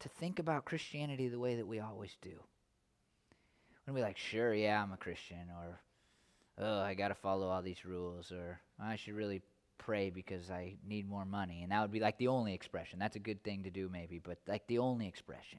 to 0.00 0.08
think 0.08 0.38
about 0.38 0.64
Christianity 0.64 1.28
the 1.28 1.38
way 1.38 1.56
that 1.56 1.66
we 1.66 1.78
always 1.80 2.16
do. 2.20 2.40
We're 3.86 3.94
be 3.94 4.00
like, 4.00 4.16
sure, 4.16 4.54
yeah, 4.54 4.82
I'm 4.82 4.92
a 4.92 4.96
Christian, 4.96 5.50
or 5.58 5.80
oh, 6.58 6.80
I 6.80 6.94
got 6.94 7.08
to 7.08 7.14
follow 7.14 7.48
all 7.48 7.62
these 7.62 7.84
rules, 7.84 8.32
or 8.32 8.60
I 8.82 8.96
should 8.96 9.14
really 9.14 9.42
pray 9.78 10.10
because 10.10 10.50
I 10.50 10.76
need 10.86 11.08
more 11.08 11.24
money. 11.24 11.62
And 11.62 11.72
that 11.72 11.82
would 11.82 11.92
be 11.92 12.00
like 12.00 12.16
the 12.18 12.28
only 12.28 12.54
expression. 12.54 12.98
That's 12.98 13.16
a 13.16 13.20
good 13.20 13.42
thing 13.42 13.64
to 13.64 13.70
do, 13.70 13.90
maybe, 13.92 14.18
but 14.18 14.38
like 14.46 14.66
the 14.66 14.78
only 14.78 15.06
expression. 15.06 15.58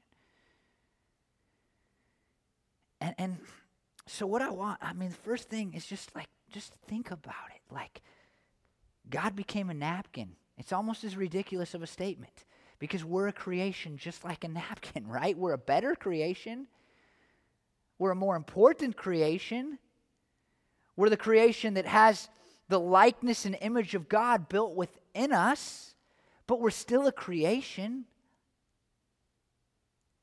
And, 3.00 3.14
and 3.18 3.36
so, 4.06 4.26
what 4.26 4.42
I 4.42 4.50
want, 4.50 4.78
I 4.82 4.92
mean, 4.92 5.10
the 5.10 5.16
first 5.16 5.48
thing 5.48 5.74
is 5.74 5.86
just 5.86 6.14
like, 6.14 6.28
just 6.50 6.72
think 6.88 7.10
about 7.10 7.50
it. 7.54 7.60
Like, 7.72 8.00
God 9.10 9.36
became 9.36 9.70
a 9.70 9.74
napkin. 9.74 10.30
It's 10.58 10.72
almost 10.72 11.04
as 11.04 11.16
ridiculous 11.16 11.74
of 11.74 11.82
a 11.82 11.86
statement 11.86 12.44
because 12.78 13.04
we're 13.04 13.28
a 13.28 13.32
creation 13.32 13.96
just 13.96 14.24
like 14.24 14.44
a 14.44 14.48
napkin, 14.48 15.06
right? 15.08 15.36
We're 15.36 15.52
a 15.52 15.58
better 15.58 15.94
creation. 15.94 16.66
We're 17.98 18.10
a 18.10 18.16
more 18.16 18.36
important 18.36 18.96
creation. 18.96 19.78
We're 20.96 21.10
the 21.10 21.16
creation 21.16 21.74
that 21.74 21.86
has 21.86 22.28
the 22.68 22.80
likeness 22.80 23.44
and 23.44 23.56
image 23.60 23.94
of 23.94 24.08
God 24.08 24.48
built 24.48 24.74
within 24.74 25.32
us, 25.32 25.94
but 26.46 26.60
we're 26.60 26.70
still 26.70 27.06
a 27.06 27.12
creation. 27.12 28.04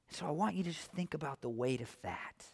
So 0.10 0.28
I 0.28 0.32
want 0.32 0.56
you 0.56 0.64
to 0.64 0.72
just 0.72 0.92
think 0.92 1.14
about 1.14 1.42
the 1.42 1.50
weight 1.50 1.82
of 1.82 1.96
that. 2.04 2.46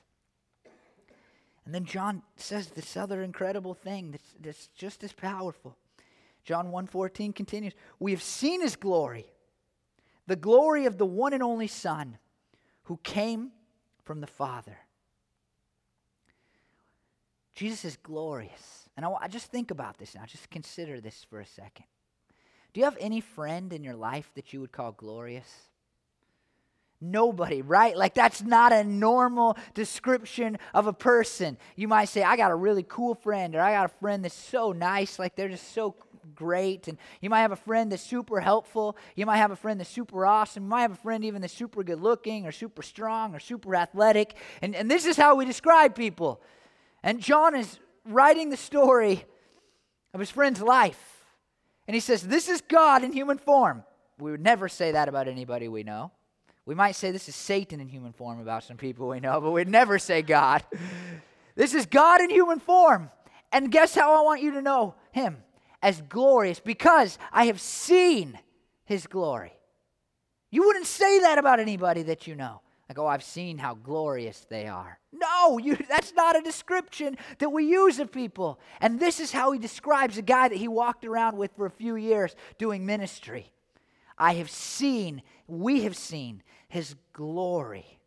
And 1.66 1.76
then 1.76 1.86
John 1.86 2.24
says 2.36 2.70
this 2.70 2.98
other 2.98 3.22
incredible 3.22 3.74
thing 3.74 4.12
that's, 4.12 4.34
that's 4.40 4.68
just 4.70 5.04
as 5.04 5.14
powerful. 5.14 5.78
John 6.44 6.72
1:14 6.72 7.36
continues, 7.36 7.74
"We 8.00 8.12
have 8.12 8.24
seen 8.24 8.62
his 8.62 8.76
glory, 8.76 9.32
the 10.26 10.36
glory 10.36 10.86
of 10.86 10.98
the 10.98 11.06
one 11.06 11.34
and 11.34 11.44
only 11.44 11.68
Son, 11.68 12.18
who 12.84 12.98
came 12.98 13.52
from 14.04 14.22
the 14.22 14.28
Father." 14.28 14.80
Jesus 17.60 17.84
is 17.84 17.98
glorious. 17.98 18.88
And 18.96 19.06
I, 19.06 19.12
I 19.20 19.28
just 19.28 19.52
think 19.52 19.70
about 19.70 19.98
this 19.98 20.16
now. 20.16 20.22
Just 20.26 20.50
consider 20.50 21.02
this 21.02 21.26
for 21.30 21.42
a 21.42 21.46
second. 21.46 21.84
Do 22.72 22.80
you 22.80 22.86
have 22.86 22.96
any 23.02 23.20
friend 23.20 23.74
in 23.74 23.84
your 23.84 23.98
life 23.98 24.32
that 24.36 24.54
you 24.54 24.62
would 24.62 24.72
call 24.72 24.94
glorious? 24.94 25.68
Nobody, 27.02 27.62
right? 27.62 27.98
Like, 27.98 28.14
that's 28.14 28.42
not 28.42 28.72
a 28.72 28.86
normal 28.86 29.58
description 29.74 30.58
of 30.74 30.88
a 30.88 30.94
person. 30.94 31.58
You 31.76 31.90
might 31.90 32.06
say, 32.06 32.24
I 32.24 32.38
got 32.38 32.52
a 32.52 32.56
really 32.56 32.86
cool 32.88 33.14
friend, 33.14 33.54
or 33.56 33.60
I 33.60 33.74
got 33.74 33.86
a 33.88 33.94
friend 34.00 34.24
that's 34.24 34.34
so 34.36 34.72
nice, 34.72 35.20
like 35.20 35.36
they're 35.36 35.50
just 35.50 35.74
so 35.74 35.98
great. 36.34 36.88
And 36.88 36.98
you 37.20 37.30
might 37.30 37.42
have 37.42 37.52
a 37.52 37.58
friend 37.58 37.92
that's 37.92 38.04
super 38.04 38.40
helpful. 38.40 38.96
You 39.18 39.26
might 39.26 39.38
have 39.38 39.52
a 39.52 39.58
friend 39.58 39.82
that's 39.82 39.90
super 39.90 40.26
awesome. 40.26 40.64
You 40.64 40.70
might 40.70 40.84
have 40.84 40.94
a 40.94 40.96
friend 40.96 41.26
even 41.26 41.42
that's 41.42 41.54
super 41.54 41.84
good 41.84 42.00
looking, 42.00 42.48
or 42.48 42.54
super 42.54 42.84
strong, 42.84 43.36
or 43.36 43.40
super 43.40 43.76
athletic. 43.76 44.36
And, 44.62 44.78
and 44.78 44.90
this 44.90 45.06
is 45.06 45.18
how 45.18 45.36
we 45.36 45.44
describe 45.44 45.94
people. 45.94 46.42
And 47.04 47.20
John 47.20 47.56
is 47.56 47.80
writing 48.06 48.50
the 48.50 48.58
story 48.58 49.26
of 50.14 50.20
his 50.20 50.30
friend's 50.30 50.62
life. 50.62 51.26
And 51.88 51.96
he 51.96 52.00
says, 52.00 52.24
This 52.24 52.50
is 52.50 52.62
God 52.62 53.04
in 53.04 53.14
human 53.14 53.38
form. 53.38 53.84
We 54.20 54.32
would 54.32 54.42
never 54.42 54.68
say 54.68 54.92
that 54.92 55.08
about 55.08 55.28
anybody 55.28 55.68
we 55.68 55.84
know. 55.84 56.12
We 56.66 56.76
might 56.76 56.96
say 56.96 57.10
this 57.10 57.28
is 57.28 57.36
Satan 57.36 57.80
in 57.80 57.88
human 57.88 58.14
form 58.14 58.40
about 58.40 58.64
some 58.64 58.78
people 58.78 59.08
we 59.08 59.20
know, 59.20 59.42
but 59.42 59.52
we'd 59.52 59.68
never 59.68 59.98
say 59.98 60.22
God. 60.22 60.64
This 61.56 61.74
is 61.74 61.88
God 61.88 62.22
in 62.22 62.30
human 62.30 62.60
form. 62.60 63.10
And 63.52 63.72
guess 63.72 63.96
how 63.96 64.18
I 64.18 64.22
want 64.22 64.42
you 64.42 64.52
to 64.52 64.62
know 64.62 64.96
him? 65.12 65.44
As 65.82 66.02
glorious, 66.02 66.60
because 66.60 67.18
I 67.32 67.46
have 67.46 67.60
seen 67.60 68.38
his 68.86 69.08
glory. 69.08 69.54
You 70.52 70.66
wouldn't 70.66 70.86
say 70.86 71.20
that 71.22 71.38
about 71.38 71.60
anybody 71.60 72.04
that 72.04 72.28
you 72.28 72.36
know. 72.36 72.62
Like, 72.90 72.98
oh, 72.98 73.06
I've 73.06 73.24
seen 73.24 73.60
how 73.60 73.76
glorious 73.76 74.48
they 74.50 74.66
are. 74.66 74.98
No, 75.14 75.60
you, 75.60 75.78
that's 75.88 76.12
not 76.14 76.36
a 76.36 76.42
description 76.42 77.18
that 77.38 77.50
we 77.50 77.66
use 77.66 78.00
of 78.00 78.12
people. 78.12 78.60
And 78.82 79.00
this 79.00 79.20
is 79.20 79.32
how 79.32 79.52
he 79.52 79.60
describes 79.60 80.18
a 80.18 80.24
guy 80.24 80.50
that 80.50 80.58
he 80.58 80.68
walked 80.68 81.06
around 81.06 81.38
with 81.38 81.52
for 81.56 81.68
a 81.68 81.72
few 81.72 81.96
years 81.96 82.36
doing 82.58 82.88
ministry. 82.88 83.52
I 84.18 84.34
have 84.34 84.50
seen, 84.50 85.22
we 85.48 85.84
have 85.84 85.96
seen 85.96 86.42
his 86.68 86.96
glory. 87.14 87.99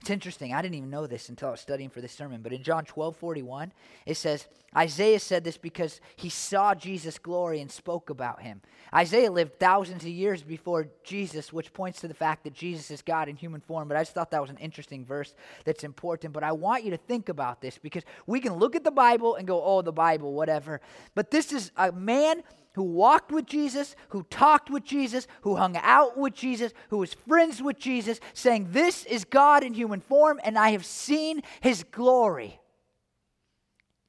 It's 0.00 0.10
interesting. 0.10 0.54
I 0.54 0.62
didn't 0.62 0.76
even 0.76 0.90
know 0.90 1.08
this 1.08 1.28
until 1.28 1.48
I 1.48 1.50
was 1.52 1.60
studying 1.60 1.90
for 1.90 2.00
this 2.00 2.12
sermon. 2.12 2.40
But 2.40 2.52
in 2.52 2.62
John 2.62 2.84
12 2.84 3.16
41, 3.16 3.72
it 4.06 4.16
says, 4.16 4.46
Isaiah 4.76 5.18
said 5.18 5.42
this 5.42 5.56
because 5.56 6.00
he 6.14 6.28
saw 6.28 6.74
Jesus' 6.74 7.18
glory 7.18 7.60
and 7.60 7.70
spoke 7.70 8.08
about 8.08 8.42
him. 8.42 8.60
Isaiah 8.94 9.30
lived 9.30 9.58
thousands 9.58 10.04
of 10.04 10.10
years 10.10 10.42
before 10.42 10.88
Jesus, 11.02 11.52
which 11.52 11.72
points 11.72 12.00
to 12.00 12.08
the 12.08 12.14
fact 12.14 12.44
that 12.44 12.54
Jesus 12.54 12.90
is 12.90 13.02
God 13.02 13.28
in 13.28 13.34
human 13.34 13.60
form. 13.60 13.88
But 13.88 13.96
I 13.96 14.02
just 14.02 14.14
thought 14.14 14.30
that 14.30 14.40
was 14.40 14.50
an 14.50 14.58
interesting 14.58 15.04
verse 15.04 15.34
that's 15.64 15.84
important. 15.84 16.32
But 16.32 16.44
I 16.44 16.52
want 16.52 16.84
you 16.84 16.92
to 16.92 16.96
think 16.96 17.28
about 17.28 17.60
this 17.60 17.76
because 17.76 18.04
we 18.26 18.40
can 18.40 18.54
look 18.54 18.76
at 18.76 18.84
the 18.84 18.92
Bible 18.92 19.34
and 19.34 19.48
go, 19.48 19.62
oh, 19.62 19.82
the 19.82 19.92
Bible, 19.92 20.32
whatever. 20.32 20.80
But 21.16 21.32
this 21.32 21.52
is 21.52 21.72
a 21.76 21.90
man 21.90 22.44
who 22.78 22.84
walked 22.84 23.32
with 23.32 23.44
Jesus, 23.44 23.96
who 24.10 24.22
talked 24.30 24.70
with 24.70 24.84
Jesus, 24.84 25.26
who 25.40 25.56
hung 25.56 25.76
out 25.78 26.16
with 26.16 26.32
Jesus, 26.32 26.72
who 26.90 26.98
was 26.98 27.12
friends 27.12 27.60
with 27.60 27.76
Jesus, 27.76 28.20
saying, 28.34 28.68
This 28.70 29.04
is 29.04 29.24
God 29.24 29.64
in 29.64 29.74
human 29.74 30.00
form, 30.00 30.38
and 30.44 30.56
I 30.56 30.70
have 30.70 30.86
seen 30.86 31.42
his 31.60 31.82
glory. 31.82 32.60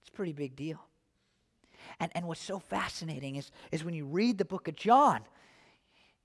It's 0.01 0.09
a 0.09 0.11
pretty 0.11 0.33
big 0.33 0.55
deal. 0.55 0.79
And, 1.99 2.11
and 2.13 2.27
what's 2.27 2.43
so 2.43 2.59
fascinating 2.59 3.37
is, 3.37 3.49
is 3.71 3.83
when 3.83 3.95
you 3.95 4.05
read 4.05 4.37
the 4.37 4.45
book 4.45 4.67
of 4.67 4.75
John, 4.75 5.21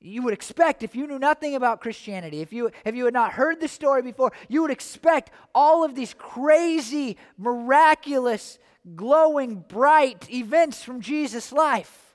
you 0.03 0.21
would 0.21 0.35
expect 0.35 0.83
if 0.83 0.95
you 0.95 1.07
knew 1.07 1.19
nothing 1.19 1.55
about 1.55 1.81
christianity 1.81 2.43
if 2.43 2.53
you 2.53 2.71
if 2.85 2.95
you 2.95 3.07
had 3.07 3.15
not 3.15 3.33
heard 3.33 3.59
the 3.59 3.69
story 3.69 4.03
before 4.03 4.33
you 4.51 4.61
would 4.61 4.71
expect 4.71 5.31
all 5.55 5.83
of 5.83 5.95
these 5.95 6.13
crazy 6.19 7.17
miraculous 7.39 8.59
glowing 8.95 9.65
bright 9.67 10.31
events 10.31 10.85
from 10.85 11.01
jesus 11.01 11.53
life 11.53 12.14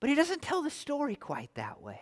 but 0.00 0.08
he 0.08 0.16
doesn't 0.16 0.42
tell 0.42 0.62
the 0.62 0.70
story 0.70 1.14
quite 1.14 1.54
that 1.54 1.80
way 1.80 2.00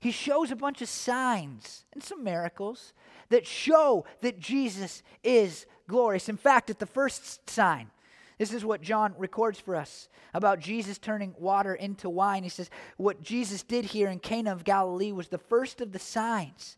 he 0.00 0.10
shows 0.10 0.50
a 0.50 0.56
bunch 0.56 0.82
of 0.82 0.88
signs 0.88 1.84
and 1.92 2.02
some 2.02 2.22
miracles 2.22 2.92
that 3.30 3.46
show 3.46 4.04
that 4.20 4.38
jesus 4.38 5.02
is 5.22 5.66
glorious 5.88 6.28
in 6.28 6.36
fact 6.36 6.70
at 6.70 6.78
the 6.78 6.86
first 6.86 7.48
sign 7.48 7.90
this 8.38 8.52
is 8.52 8.64
what 8.64 8.80
John 8.80 9.14
records 9.18 9.58
for 9.58 9.74
us 9.74 10.08
about 10.32 10.60
Jesus 10.60 10.96
turning 10.96 11.34
water 11.38 11.74
into 11.74 12.08
wine. 12.08 12.44
He 12.44 12.48
says, 12.48 12.70
What 12.96 13.20
Jesus 13.20 13.64
did 13.64 13.84
here 13.84 14.08
in 14.08 14.20
Cana 14.20 14.52
of 14.52 14.64
Galilee 14.64 15.10
was 15.10 15.28
the 15.28 15.38
first 15.38 15.80
of 15.80 15.90
the 15.90 15.98
signs 15.98 16.76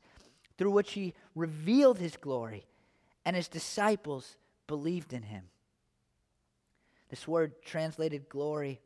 through 0.56 0.70
which 0.70 0.92
he 0.92 1.14
revealed 1.34 1.98
his 1.98 2.16
glory, 2.16 2.66
and 3.24 3.36
his 3.36 3.48
disciples 3.48 4.36
believed 4.66 5.12
in 5.12 5.22
him. 5.22 5.44
This 7.10 7.28
word 7.28 7.62
translated 7.62 8.28
glory, 8.28 8.80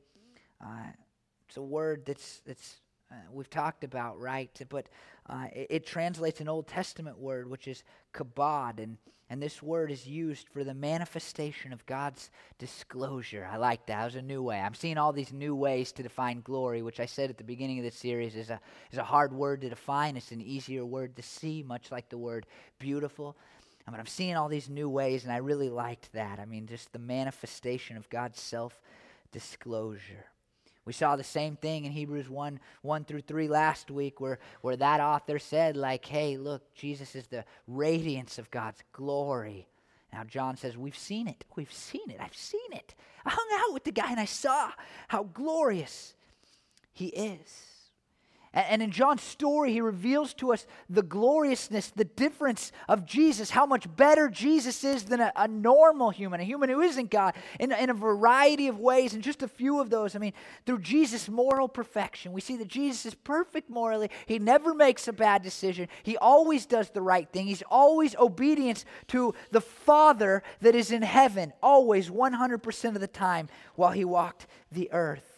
uh, 0.61 0.93
it's 1.49 1.57
a 1.57 1.63
word 1.63 2.05
that's, 2.07 2.41
that's 2.47 2.81
uh, 3.11 3.17
we've 3.33 3.51
talked 3.51 3.85
about, 3.85 4.19
right? 4.21 4.51
But 4.69 4.89
uh, 5.29 5.47
it, 5.53 5.67
it, 5.71 5.87
translates 5.87 6.41
an 6.41 6.49
Old 6.49 6.67
Testament 6.67 7.19
word, 7.19 7.49
which 7.49 7.69
is 7.69 7.85
kabod, 8.13 8.83
and 8.83 8.97
and 9.31 9.43
this 9.43 9.63
word 9.63 9.91
is 9.91 10.07
used 10.07 10.49
for 10.51 10.65
the 10.65 10.75
manifestation 10.75 11.73
of 11.73 11.85
God's 11.87 12.31
disclosure. 12.59 13.49
I 13.51 13.57
like 13.57 13.87
that. 13.87 13.99
That 13.99 14.05
was 14.05 14.15
a 14.17 14.23
new 14.23 14.43
way. 14.43 14.61
I'm 14.61 14.75
seeing 14.75 14.99
all 14.99 15.13
these 15.13 15.33
new 15.33 15.55
ways 15.55 15.93
to 15.93 16.03
define 16.03 16.43
glory, 16.43 16.83
which 16.83 17.01
I 17.01 17.07
said 17.07 17.31
at 17.31 17.39
the 17.39 17.45
beginning 17.45 17.79
of 17.79 17.85
this 17.85 17.97
series 17.97 18.37
is 18.37 18.51
a, 18.51 18.61
is 18.93 18.99
a 18.99 19.05
hard 19.05 19.33
word 19.33 19.63
to 19.63 19.71
define. 19.71 20.17
It's 20.17 20.31
an 20.31 20.43
easier 20.43 20.85
word 20.85 21.17
to 21.17 21.23
see, 21.23 21.63
much 21.63 21.91
like 21.91 22.11
the 22.11 22.19
word 22.19 22.47
beautiful. 22.79 23.37
I 23.89 23.91
mean, 23.91 24.01
I'm 24.01 24.07
seeing 24.07 24.37
all 24.37 24.49
these 24.49 24.69
new 24.69 24.89
ways, 24.89 25.25
and 25.25 25.33
I 25.33 25.39
really 25.39 25.71
liked 25.71 26.13
that. 26.13 26.39
I 26.39 26.45
mean, 26.45 26.67
just 26.67 26.93
the 26.93 26.99
manifestation 26.99 27.97
of 27.97 28.09
God's 28.11 28.41
self 28.41 28.79
disclosure. 29.33 30.27
We 30.85 30.93
saw 30.93 31.17
the 31.17 31.25
same 31.25 31.57
thing 31.57 31.85
in 31.85 31.93
Hebrews 31.93 32.29
1 32.29 32.61
1 32.83 33.05
through 33.05 33.23
3 33.23 33.49
last 33.49 33.91
week, 33.91 34.21
where, 34.21 34.39
where 34.61 34.77
that 34.77 35.01
author 35.01 35.39
said, 35.39 35.77
like, 35.77 36.05
hey, 36.05 36.37
look, 36.37 36.75
Jesus 36.75 37.15
is 37.15 37.27
the 37.27 37.45
radiance 37.67 38.39
of 38.39 38.51
God's 38.51 38.83
glory. 38.93 39.67
Now, 40.13 40.25
John 40.25 40.57
says, 40.57 40.77
We've 40.77 40.97
seen 40.97 41.27
it. 41.27 41.45
We've 41.57 41.73
seen 41.73 42.09
it. 42.09 42.19
I've 42.21 42.37
seen 42.37 42.73
it. 42.73 42.95
I 43.25 43.31
hung 43.31 43.49
out 43.55 43.75
with 43.75 43.85
the 43.85 43.93
guy 43.93 44.11
and 44.11 44.21
I 44.21 44.27
saw 44.27 44.71
how 45.09 45.25
glorious 45.25 46.15
he 46.93 47.07
is. 47.07 47.74
And 48.55 48.81
in 48.83 48.93
John's 48.93 49.23
story, 49.23 49.73
he 49.73 49.81
reveals 49.81 50.33
to 50.35 50.53
us 50.53 50.65
the 50.89 51.03
gloriousness, 51.03 51.91
the 51.91 52.05
difference 52.05 52.71
of 52.89 53.05
Jesus, 53.05 53.51
how 53.51 53.67
much 53.67 53.95
better 53.97 54.29
Jesus 54.29 54.85
is 54.85 55.05
than 55.05 55.21
a, 55.21 55.33
a, 55.35 55.49
normal 55.49 56.11
human, 56.11 56.41
a 56.41 56.45
human 56.45 56.69
who 56.69 56.81
isn't 56.81 57.11
God, 57.11 57.35
in, 57.59 57.73
in 57.73 57.91
a 57.91 57.95
variety 57.95 58.69
of 58.69 58.79
ways. 58.79 59.13
And 59.13 59.25
just 59.25 59.43
a 59.43 59.49
few 59.49 59.81
of 59.81 59.91
those, 59.91 60.15
I 60.15 60.21
mean, 60.21 60.35
through 60.67 60.79
Jesus' 60.79 61.29
moral 61.29 61.69
perfection, 61.69 62.33
we 62.33 62.41
see 62.41 62.57
that 62.59 62.69
Jesus 62.69 63.05
is 63.07 63.15
perfect 63.15 63.69
morally. 63.69 64.09
He 64.27 64.39
never 64.39 64.73
makes 64.73 65.09
a 65.09 65.13
bad 65.13 65.43
decision, 65.43 65.89
he 66.05 66.17
always 66.17 66.65
does 66.65 66.91
the 66.91 67.03
right 67.03 67.29
thing. 67.29 67.49
He's 67.49 67.65
always 67.69 68.15
obedient 68.15 68.85
to 69.09 69.35
the 69.51 69.61
Father 69.61 70.45
that 70.61 70.77
is 70.77 70.93
in 70.93 71.03
heaven, 71.03 71.53
always 71.61 72.09
100% 72.09 72.85
of 72.95 73.01
the 73.01 73.09
time 73.09 73.49
while 73.75 73.91
he 73.91 74.05
walked 74.05 74.47
the 74.71 74.93
earth. 74.93 75.34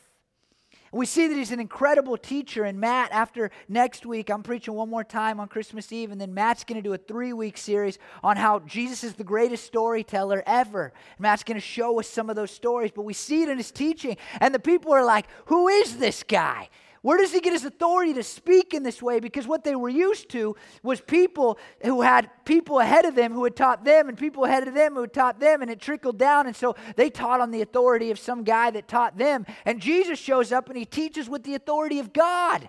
We 0.97 1.05
see 1.05 1.29
that 1.29 1.37
he's 1.37 1.53
an 1.53 1.61
incredible 1.61 2.17
teacher. 2.17 2.65
And 2.65 2.81
Matt, 2.81 3.13
after 3.13 3.51
next 3.69 4.07
week, 4.07 4.31
I'm 4.31 4.43
preaching 4.43 4.73
one 4.73 4.89
more 4.89 5.05
time 5.05 5.39
on 5.39 5.49
Christmas 5.49 5.93
Eve, 5.93 6.11
and 6.11 6.19
then 6.19 6.33
Matt's 6.33 6.65
going 6.65 6.83
to 6.83 6.83
do 6.83 6.95
a 6.95 6.99
three 6.99 7.35
week 7.35 7.59
series 7.59 7.99
on 8.25 8.39
how 8.39 8.61
Jesus 8.61 9.05
is 9.05 9.13
the 9.13 9.25
greatest 9.25 9.65
storyteller 9.65 10.43
ever. 10.47 10.95
Matt's 11.19 11.45
going 11.45 11.57
to 11.57 11.61
show 11.61 12.01
us 12.01 12.09
some 12.09 12.31
of 12.31 12.37
those 12.37 12.51
stories, 12.51 12.93
but 12.95 13.03
we 13.03 13.13
see 13.13 13.43
it 13.43 13.51
in 13.51 13.59
his 13.59 13.71
teaching. 13.71 14.17
And 14.41 14.55
the 14.55 14.59
people 14.59 14.91
are 14.93 15.05
like, 15.05 15.27
Who 15.47 15.69
is 15.69 15.99
this 15.99 16.23
guy? 16.23 16.71
Where 17.07 17.19
does 17.19 17.31
he 17.33 17.39
get 17.39 17.53
his 17.53 17.65
authority 17.65 18.15
to 18.15 18.25
speak 18.25 18.75
in 18.75 18.83
this 18.83 19.01
way? 19.01 19.21
Because 19.21 19.47
what 19.47 19.63
they 19.63 19.77
were 19.77 19.89
used 19.89 20.29
to 20.31 20.57
was 20.83 21.01
people 21.01 21.57
who 21.85 22.01
had 22.01 22.29
people 22.45 22.81
ahead 22.81 23.05
of 23.05 23.15
them 23.15 23.33
who 23.33 23.45
had 23.45 23.55
taught 23.55 23.85
them, 23.85 24.09
and 24.09 24.19
people 24.19 24.45
ahead 24.45 24.67
of 24.67 24.75
them 24.75 24.95
who 24.95 25.03
had 25.03 25.13
taught 25.13 25.39
them, 25.39 25.63
and 25.63 25.71
it 25.71 25.79
trickled 25.79 26.19
down. 26.19 26.49
And 26.49 26.57
so 26.57 26.75
they 26.97 27.09
taught 27.09 27.41
on 27.41 27.53
the 27.53 27.63
authority 27.63 28.11
of 28.11 28.19
some 28.19 28.43
guy 28.43 28.73
that 28.73 28.89
taught 28.89 29.17
them. 29.17 29.47
And 29.65 29.81
Jesus 29.81 30.19
shows 30.19 30.51
up 30.51 30.69
and 30.69 30.77
he 30.77 30.85
teaches 30.85 31.29
with 31.29 31.45
the 31.45 31.55
authority 31.55 32.01
of 32.01 32.13
God. 32.13 32.69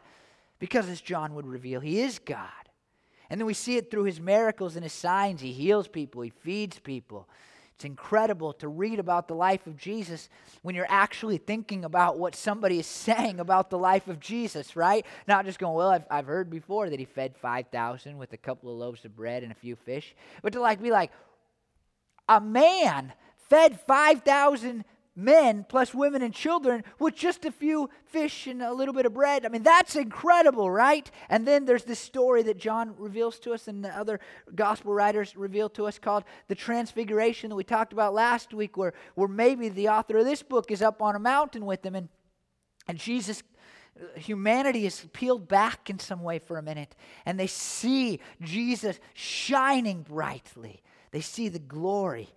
Because 0.60 0.88
as 0.88 1.02
John 1.02 1.34
would 1.34 1.48
reveal, 1.48 1.80
he 1.80 2.02
is 2.02 2.20
God. 2.20 2.48
And 3.32 3.42
then 3.42 3.48
we 3.48 3.56
see 3.56 3.78
it 3.78 3.90
through 3.90 4.04
his 4.04 4.22
miracles 4.22 4.76
and 4.76 4.84
his 4.84 4.94
signs. 4.94 5.42
He 5.42 5.52
heals 5.52 5.88
people, 5.88 6.22
he 6.22 6.30
feeds 6.30 6.78
people. 6.78 7.28
It's 7.78 7.86
incredible 7.86 8.54
to 8.54 8.68
read 8.68 8.98
about 8.98 9.28
the 9.28 9.36
life 9.36 9.68
of 9.68 9.78
Jesus 9.78 10.30
when 10.64 10.74
you're 10.74 10.88
actually 10.90 11.38
thinking 11.38 11.86
about 11.86 12.18
what 12.18 12.34
somebody 12.34 12.80
is 12.80 12.88
saying 12.88 13.40
about 13.40 13.70
the 13.70 13.78
life 13.78 14.08
of 14.08 14.20
Jesus, 14.20 14.76
right? 14.76 15.06
Not 15.28 15.46
just 15.46 15.60
going, 15.60 15.76
well, 15.76 15.92
I've, 15.92 16.06
I've 16.10 16.26
heard 16.26 16.50
before 16.50 16.90
that 16.90 16.98
he 16.98 17.06
fed 17.06 17.36
5,000 17.38 18.18
with 18.18 18.34
a 18.34 18.38
couple 18.38 18.72
of 18.72 18.78
loaves 18.80 19.06
of 19.06 19.16
bread 19.16 19.44
and 19.44 19.52
a 19.52 19.56
few 19.56 19.76
fish, 19.76 20.16
but 20.42 20.54
to 20.54 20.60
like 20.60 20.82
be 20.82 20.90
like, 20.90 21.12
a 22.28 22.42
man 22.42 23.14
fed 23.48 23.80
5,000 23.80 24.84
men 25.18 25.66
plus 25.68 25.96
women 25.96 26.22
and 26.22 26.32
children 26.34 26.84
with 27.00 27.16
just 27.16 27.44
a 27.44 27.52
few 27.52 27.90
fish 28.06 28.46
and 28.46 28.62
a 28.62 28.72
little 28.72 28.94
bit 28.94 29.08
of 29.08 29.16
bread. 29.16 29.46
I 29.46 29.50
mean, 29.50 29.64
that's 29.64 29.96
incredible, 29.96 30.70
right? 30.70 31.10
And 31.28 31.46
then 31.46 31.66
there's 31.66 31.84
this 31.84 32.00
story 32.00 32.44
that 32.44 32.58
John 32.58 32.94
reveals 32.98 33.40
to 33.40 33.54
us 33.54 33.68
and 33.68 33.84
the 33.84 33.90
other 33.90 34.20
gospel 34.54 34.94
writers 34.94 35.36
reveal 35.36 35.70
to 35.70 35.88
us 35.88 35.98
called 35.98 36.24
the 36.48 36.56
Transfiguration 36.56 37.50
that 37.50 37.56
we 37.56 37.64
talked 37.64 37.94
about 37.94 38.14
last 38.14 38.54
week, 38.54 38.78
where, 38.78 38.94
where 39.16 39.28
maybe 39.28 39.70
the 39.70 39.90
author 39.90 40.20
of 40.20 40.26
this 40.26 40.44
book 40.44 40.70
is 40.70 40.84
up 40.84 41.02
on 41.02 41.16
a 41.16 41.20
mountain 41.20 41.66
with 41.66 41.82
them 41.82 41.96
and, 41.96 42.10
and 42.88 43.00
Jesus 43.00 43.42
humanity 44.16 44.86
is 44.86 45.08
peeled 45.12 45.48
back 45.48 45.90
in 45.90 45.98
some 45.98 46.22
way 46.22 46.38
for 46.38 46.60
a 46.60 46.62
minute 46.62 46.96
and 47.26 47.40
they 47.40 47.48
see 47.48 48.20
Jesus 48.42 49.00
shining 49.16 50.04
brightly. 50.04 50.84
They 51.10 51.22
see 51.22 51.50
the 51.50 51.58
glory 51.58 52.30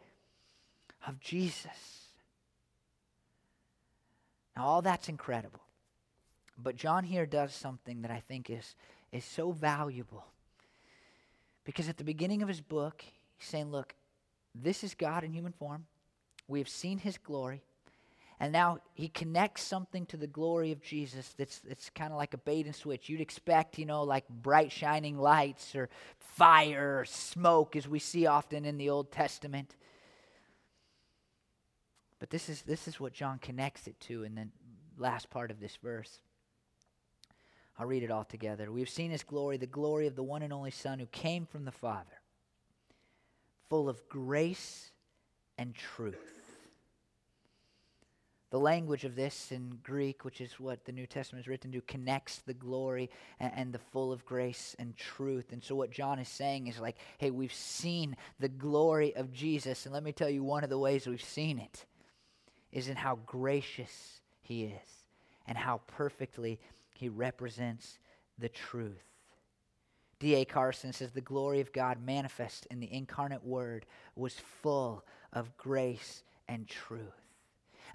of 1.07 1.21
Jesus. 1.21 2.00
Now, 4.61 4.67
all 4.67 4.83
that's 4.83 5.09
incredible. 5.09 5.63
But 6.63 6.77
John 6.77 7.03
here 7.03 7.25
does 7.25 7.55
something 7.55 8.03
that 8.03 8.11
I 8.11 8.23
think 8.29 8.51
is, 8.51 8.75
is 9.11 9.25
so 9.25 9.53
valuable. 9.53 10.27
Because 11.65 11.89
at 11.89 11.97
the 11.97 12.05
beginning 12.05 12.43
of 12.43 12.49
his 12.49 12.61
book, 12.61 13.03
he's 13.39 13.49
saying, 13.49 13.71
Look, 13.71 13.95
this 14.55 14.85
is 14.85 14.95
God 14.95 15.25
in 15.25 15.33
human 15.33 15.53
form. 15.53 15.87
We 16.47 16.59
have 16.59 16.69
seen 16.69 16.99
his 16.99 17.17
glory. 17.17 17.63
And 18.39 18.53
now 18.53 18.81
he 18.93 19.09
connects 19.09 19.63
something 19.63 20.05
to 20.07 20.19
the 20.19 20.27
glory 20.27 20.73
of 20.73 20.83
Jesus 20.83 21.35
that's, 21.39 21.61
that's 21.61 21.89
kind 21.89 22.13
of 22.13 22.19
like 22.19 22.35
a 22.35 22.39
bait 22.39 22.67
and 22.67 22.77
switch. 22.77 23.09
You'd 23.09 23.23
expect, 23.23 23.79
you 23.79 23.87
know, 23.87 24.03
like 24.03 24.29
bright 24.29 24.73
shining 24.73 25.17
lights 25.17 25.75
or 25.75 25.89
fire 26.19 26.99
or 27.01 27.05
smoke, 27.07 27.77
as 27.77 27.89
we 27.89 27.99
see 27.99 28.27
often 28.27 28.67
in 28.67 28.77
the 28.77 28.91
Old 28.91 29.11
Testament. 29.11 29.75
But 32.21 32.29
this 32.29 32.51
is, 32.51 32.63
this 32.63 32.87
is 32.87 33.01
what 33.01 33.15
John 33.15 33.39
connects 33.39 33.87
it 33.89 33.99
to 34.01 34.23
in 34.23 34.35
the 34.35 34.49
last 34.99 35.31
part 35.31 35.51
of 35.51 35.59
this 35.59 35.77
verse. 35.83 36.21
I'll 37.79 37.87
read 37.87 38.03
it 38.03 38.11
all 38.11 38.25
together. 38.25 38.71
We 38.71 38.81
have 38.81 38.91
seen 38.91 39.11
his 39.11 39.25
glory, 39.25 39.57
the 39.57 39.67
glory 39.67 40.07
of 40.07 40.15
the 40.15 40.23
one 40.23 40.43
and 40.43 40.53
only 40.53 40.71
Son 40.71 40.99
who 40.99 41.07
came 41.07 41.47
from 41.47 41.65
the 41.65 41.73
Father, 41.73 42.21
full 43.71 43.89
of 43.89 44.07
grace 44.11 44.91
and 45.57 45.75
truth. 45.75 46.37
The 48.51 48.59
language 48.59 49.05
of 49.05 49.15
this 49.15 49.53
in 49.53 49.79
Greek, 49.83 50.25
which 50.25 50.41
is 50.41 50.59
what 50.59 50.85
the 50.85 50.93
New 50.93 51.07
Testament 51.07 51.45
is 51.45 51.49
written 51.49 51.71
to, 51.73 51.81
connects 51.83 52.41
the 52.41 52.53
glory 52.53 53.09
and, 53.39 53.53
and, 53.55 53.73
the 53.73 53.79
full 53.79 54.13
of 54.13 54.25
grace 54.25 54.75
and 54.79 54.97
truth. 54.97 55.53
And 55.53 55.63
so, 55.63 55.77
what 55.77 55.93
John 55.93 56.19
is 56.19 56.29
saying 56.29 56.67
is 56.67 56.81
like, 56.81 56.97
hey, 57.19 57.31
we've 57.31 57.55
seen 57.55 58.17
the 58.41 58.49
glory 58.49 59.15
of 59.15 59.33
Jesus. 59.33 59.87
And 59.87 59.95
let 59.95 60.03
me 60.03 60.11
tell 60.11 60.29
you 60.29 60.43
one 60.43 60.65
of 60.65 60.71
the 60.71 60.79
ways 60.79 61.07
we've 61.07 61.23
seen 61.23 61.61
it 61.61 61.87
is 62.73 62.89
in 62.89 62.97
how 62.97 63.19
gracious 63.27 64.21
he 64.43 64.65
is 64.65 65.05
and 65.47 65.57
how 65.57 65.81
perfectly 65.87 66.59
he 66.95 67.09
represents 67.09 67.99
the 68.39 68.49
truth. 68.49 69.05
D.A. 70.19 70.45
Carson 70.45 70.93
says 70.93 71.13
the 71.13 71.21
glory 71.21 71.61
of 71.61 71.73
God 71.73 71.99
manifest 72.05 72.67
in 72.71 72.79
the 72.79 72.93
incarnate 72.93 73.45
word 73.45 73.87
was 74.15 74.35
full 74.63 75.03
of 75.33 75.57
grace 75.57 76.23
and 76.47 76.69
truth. 76.69 77.21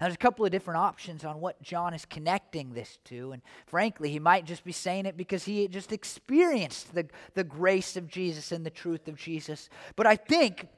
Now, 0.00 0.06
there's 0.06 0.14
a 0.14 0.18
couple 0.18 0.44
of 0.44 0.50
different 0.50 0.78
options 0.78 1.24
on 1.24 1.40
what 1.40 1.62
John 1.62 1.94
is 1.94 2.04
connecting 2.04 2.74
this 2.74 2.98
to. 3.04 3.32
And 3.32 3.40
frankly, 3.66 4.10
he 4.10 4.18
might 4.18 4.44
just 4.44 4.64
be 4.64 4.72
saying 4.72 5.06
it 5.06 5.16
because 5.16 5.44
he 5.44 5.66
just 5.68 5.90
experienced 5.90 6.94
the, 6.94 7.06
the 7.34 7.44
grace 7.44 7.96
of 7.96 8.08
Jesus 8.08 8.52
and 8.52 8.66
the 8.66 8.70
truth 8.70 9.08
of 9.08 9.16
Jesus. 9.16 9.70
But 9.94 10.06
I 10.06 10.16
think 10.16 10.68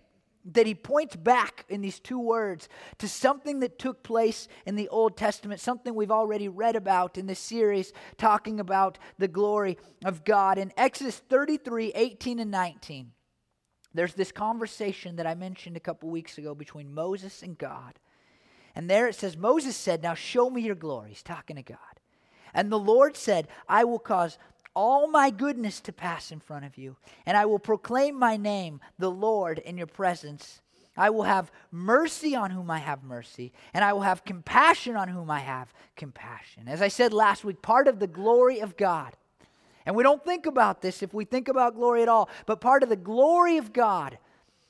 that 0.45 0.66
he 0.66 0.74
points 0.74 1.16
back 1.16 1.64
in 1.68 1.80
these 1.80 2.01
two 2.01 2.18
words 2.18 2.68
to 2.99 3.09
something 3.09 3.61
that 3.61 3.78
took 3.78 4.03
place 4.03 4.49
in 4.66 4.76
the 4.76 4.89
Old 4.89 5.16
Testament, 5.16 5.61
something 5.61 5.95
we've 5.95 6.11
already 6.11 6.49
read 6.49 6.76
about 6.76 7.18
in 7.18 7.26
this 7.26 7.39
series, 7.39 7.93
talking 8.16 8.61
about 8.61 8.99
the 9.18 9.28
glory 9.28 9.78
of 10.05 10.24
God. 10.24 10.59
In 10.59 10.72
Exodus 10.76 11.18
33 11.18 11.93
18 11.95 12.39
and 12.39 12.51
19, 12.51 13.12
there's 13.95 14.14
this 14.14 14.32
conversation 14.32 15.16
that 15.16 15.26
I 15.26 15.34
mentioned 15.34 15.76
a 15.76 15.80
couple 15.80 16.09
weeks 16.11 16.39
ago 16.39 16.55
between 16.55 16.95
Moses 16.95 17.43
and 17.43 17.59
God. 17.59 17.99
And 18.74 18.89
there 18.89 19.09
it 19.09 19.16
says, 19.16 19.36
Moses 19.36 19.76
said, 19.76 20.03
Now 20.03 20.14
show 20.14 20.51
me 20.51 20.62
your 20.62 20.74
glory. 20.74 21.11
He's 21.11 21.22
talking 21.22 21.57
to 21.57 21.62
God. 21.62 21.78
And 22.55 22.70
the 22.70 22.78
Lord 22.78 23.16
said, 23.16 23.49
I 23.68 23.84
will 23.84 23.99
cause 23.99 24.39
all 24.79 25.09
my 25.09 25.29
goodness 25.29 25.81
to 25.81 25.93
pass 25.93 26.31
in 26.31 26.39
front 26.39 26.64
of 26.64 26.79
you, 26.79 26.95
and 27.26 27.37
I 27.37 27.47
will 27.47 27.59
proclaim 27.59 28.16
my 28.16 28.37
name, 28.37 28.81
the 28.97 29.11
Lord, 29.11 29.59
in 29.59 29.76
your 29.76 29.89
presence. 29.89 30.61
I 30.97 31.11
will 31.11 31.24
have 31.24 31.51
mercy 31.72 32.37
on 32.37 32.53
whom 32.53 32.70
I 32.70 32.79
have 32.79 33.03
mercy, 33.03 33.53
and 33.74 33.85
I 33.85 33.93
will 33.93 34.03
have 34.03 34.24
compassion 34.24 34.95
on 34.95 35.09
whom 35.09 35.33
I 35.33 35.41
have 35.41 35.74
compassion. 35.97 36.68
As 36.68 36.81
I 36.81 36.87
said 36.87 37.12
last 37.12 37.43
week, 37.43 37.61
part 37.61 37.89
of 37.89 37.99
the 37.99 38.07
glory 38.07 38.61
of 38.61 38.76
God, 38.76 39.16
and 39.85 39.97
we 39.97 40.05
don't 40.05 40.24
think 40.24 40.47
about 40.47 40.81
this 40.81 41.03
if 41.03 41.12
we 41.12 41.24
think 41.24 41.49
about 41.49 41.74
glory 41.74 42.03
at 42.03 42.09
all, 42.09 42.29
but 42.47 42.61
part 42.61 42.85
of 42.85 42.89
the 42.89 42.95
glory 42.95 43.57
of 43.57 43.72
God 43.72 44.16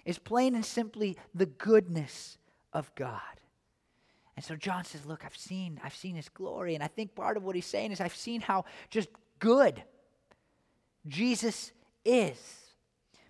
is 0.07 0.19
plain 0.19 0.55
and 0.55 0.65
simply 0.65 1.19
the 1.35 1.45
goodness 1.45 2.39
of 2.73 2.91
God. 2.95 3.21
And 4.37 4.45
so 4.45 4.57
John 4.57 4.85
says, 4.85 5.05
Look, 5.05 5.23
I've 5.27 5.37
seen, 5.37 5.79
I've 5.85 5.97
seen 5.97 6.17
his 6.17 6.31
glory. 6.31 6.75
And 6.75 6.83
I 6.83 6.87
think 6.87 7.15
part 7.15 7.37
of 7.37 7.43
what 7.43 7.57
he's 7.57 7.67
saying 7.67 7.93
is 7.93 8.01
I've 8.01 8.17
seen 8.17 8.41
how 8.41 8.65
just 8.89 9.11
good 9.39 9.83
Jesus 11.09 11.73
is. 12.05 12.59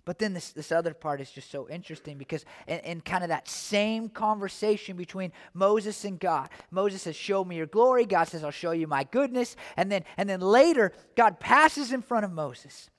But 0.09 0.17
then 0.17 0.33
this, 0.33 0.53
this 0.53 0.71
other 0.71 0.95
part 0.95 1.21
is 1.21 1.29
just 1.29 1.51
so 1.51 1.69
interesting 1.69 2.17
because 2.17 2.43
in, 2.67 2.79
in, 2.79 3.01
kind 3.01 3.23
of 3.23 3.29
that 3.29 3.47
same 3.47 4.09
conversation 4.09 4.97
between 4.97 5.31
Moses 5.53 6.03
and 6.03 6.19
God, 6.19 6.49
Moses 6.71 7.03
says, 7.03 7.15
Show 7.15 7.43
me 7.43 7.57
your 7.57 7.67
glory. 7.67 8.05
God 8.05 8.23
says, 8.23 8.43
I'll 8.43 8.49
show 8.49 8.71
you 8.71 8.87
my 8.87 9.03
goodness. 9.03 9.55
And 9.77 9.91
then, 9.91 10.03
and 10.17 10.27
then 10.27 10.41
later, 10.41 10.93
God 11.15 11.39
passes 11.39 11.91
in 11.91 12.01
front 12.01 12.25
of 12.25 12.31
Moses. 12.31 12.89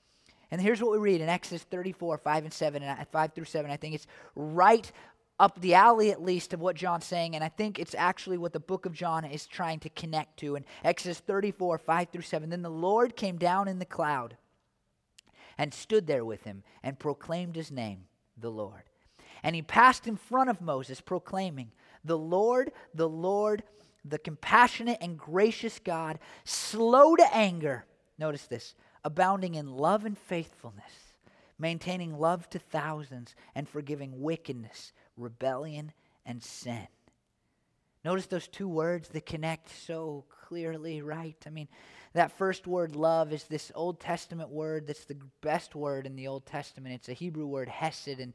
And 0.51 0.61
here's 0.61 0.81
what 0.81 0.91
we 0.91 0.99
read 0.99 1.19
in 1.19 1.27
Exodus 1.27 1.63
34, 1.63 2.17
5 2.17 2.43
and 2.45 2.53
7, 2.53 2.81
and 2.81 3.07
5 3.07 3.33
through 3.33 3.43
7. 3.43 3.69
I 3.69 3.75
think 3.75 3.95
it's 3.95 4.07
right 4.35 4.89
up 5.37 5.59
the 5.59 5.73
alley, 5.73 6.11
at 6.11 6.21
least, 6.21 6.53
of 6.53 6.61
what 6.61 6.77
John's 6.77 7.03
saying. 7.03 7.35
And 7.35 7.43
I 7.43 7.49
think 7.49 7.77
it's 7.77 7.95
actually 7.95 8.37
what 8.37 8.53
the 8.53 8.59
book 8.61 8.85
of 8.85 8.93
John 8.93 9.25
is 9.25 9.47
trying 9.47 9.79
to 9.79 9.89
connect 9.89 10.37
to. 10.39 10.55
In 10.55 10.63
Exodus 10.83 11.19
34, 11.19 11.77
5 11.77 12.07
through 12.09 12.21
7, 12.21 12.49
then 12.49 12.61
the 12.61 12.69
Lord 12.69 13.17
came 13.17 13.37
down 13.37 13.67
in 13.67 13.79
the 13.79 13.85
cloud 13.85 14.37
and 15.61 15.75
stood 15.75 16.07
there 16.07 16.25
with 16.25 16.43
him 16.43 16.63
and 16.81 16.97
proclaimed 16.97 17.55
his 17.55 17.71
name, 17.71 18.05
the 18.35 18.49
Lord. 18.49 18.81
And 19.43 19.55
he 19.55 19.61
passed 19.61 20.07
in 20.07 20.15
front 20.15 20.49
of 20.49 20.59
Moses, 20.59 21.01
proclaiming, 21.01 21.71
The 22.03 22.17
Lord, 22.17 22.71
the 22.95 23.07
Lord, 23.07 23.61
the 24.03 24.17
compassionate 24.17 24.97
and 25.01 25.19
gracious 25.19 25.77
God, 25.77 26.17
slow 26.45 27.15
to 27.15 27.35
anger. 27.35 27.85
Notice 28.17 28.47
this 28.47 28.73
abounding 29.05 29.53
in 29.53 29.67
love 29.67 30.03
and 30.03 30.17
faithfulness, 30.17 31.13
maintaining 31.59 32.17
love 32.17 32.49
to 32.49 32.57
thousands, 32.57 33.35
and 33.53 33.69
forgiving 33.69 34.19
wickedness, 34.19 34.93
rebellion, 35.15 35.91
and 36.25 36.41
sin. 36.41 36.87
Notice 38.03 38.25
those 38.25 38.47
two 38.47 38.67
words 38.67 39.09
that 39.09 39.25
connect 39.25 39.69
so 39.85 40.25
clearly, 40.47 41.01
right? 41.01 41.37
I 41.45 41.49
mean, 41.49 41.67
that 42.13 42.37
first 42.37 42.67
word, 42.67 42.95
love, 42.95 43.31
is 43.31 43.43
this 43.43 43.71
Old 43.75 43.99
Testament 43.99 44.49
word 44.49 44.87
that's 44.87 45.05
the 45.05 45.17
best 45.41 45.75
word 45.75 46.05
in 46.05 46.15
the 46.15 46.27
Old 46.27 46.45
Testament. 46.45 46.95
It's 46.95 47.09
a 47.09 47.13
Hebrew 47.13 47.45
word, 47.45 47.69
hesed, 47.69 48.19
and 48.19 48.33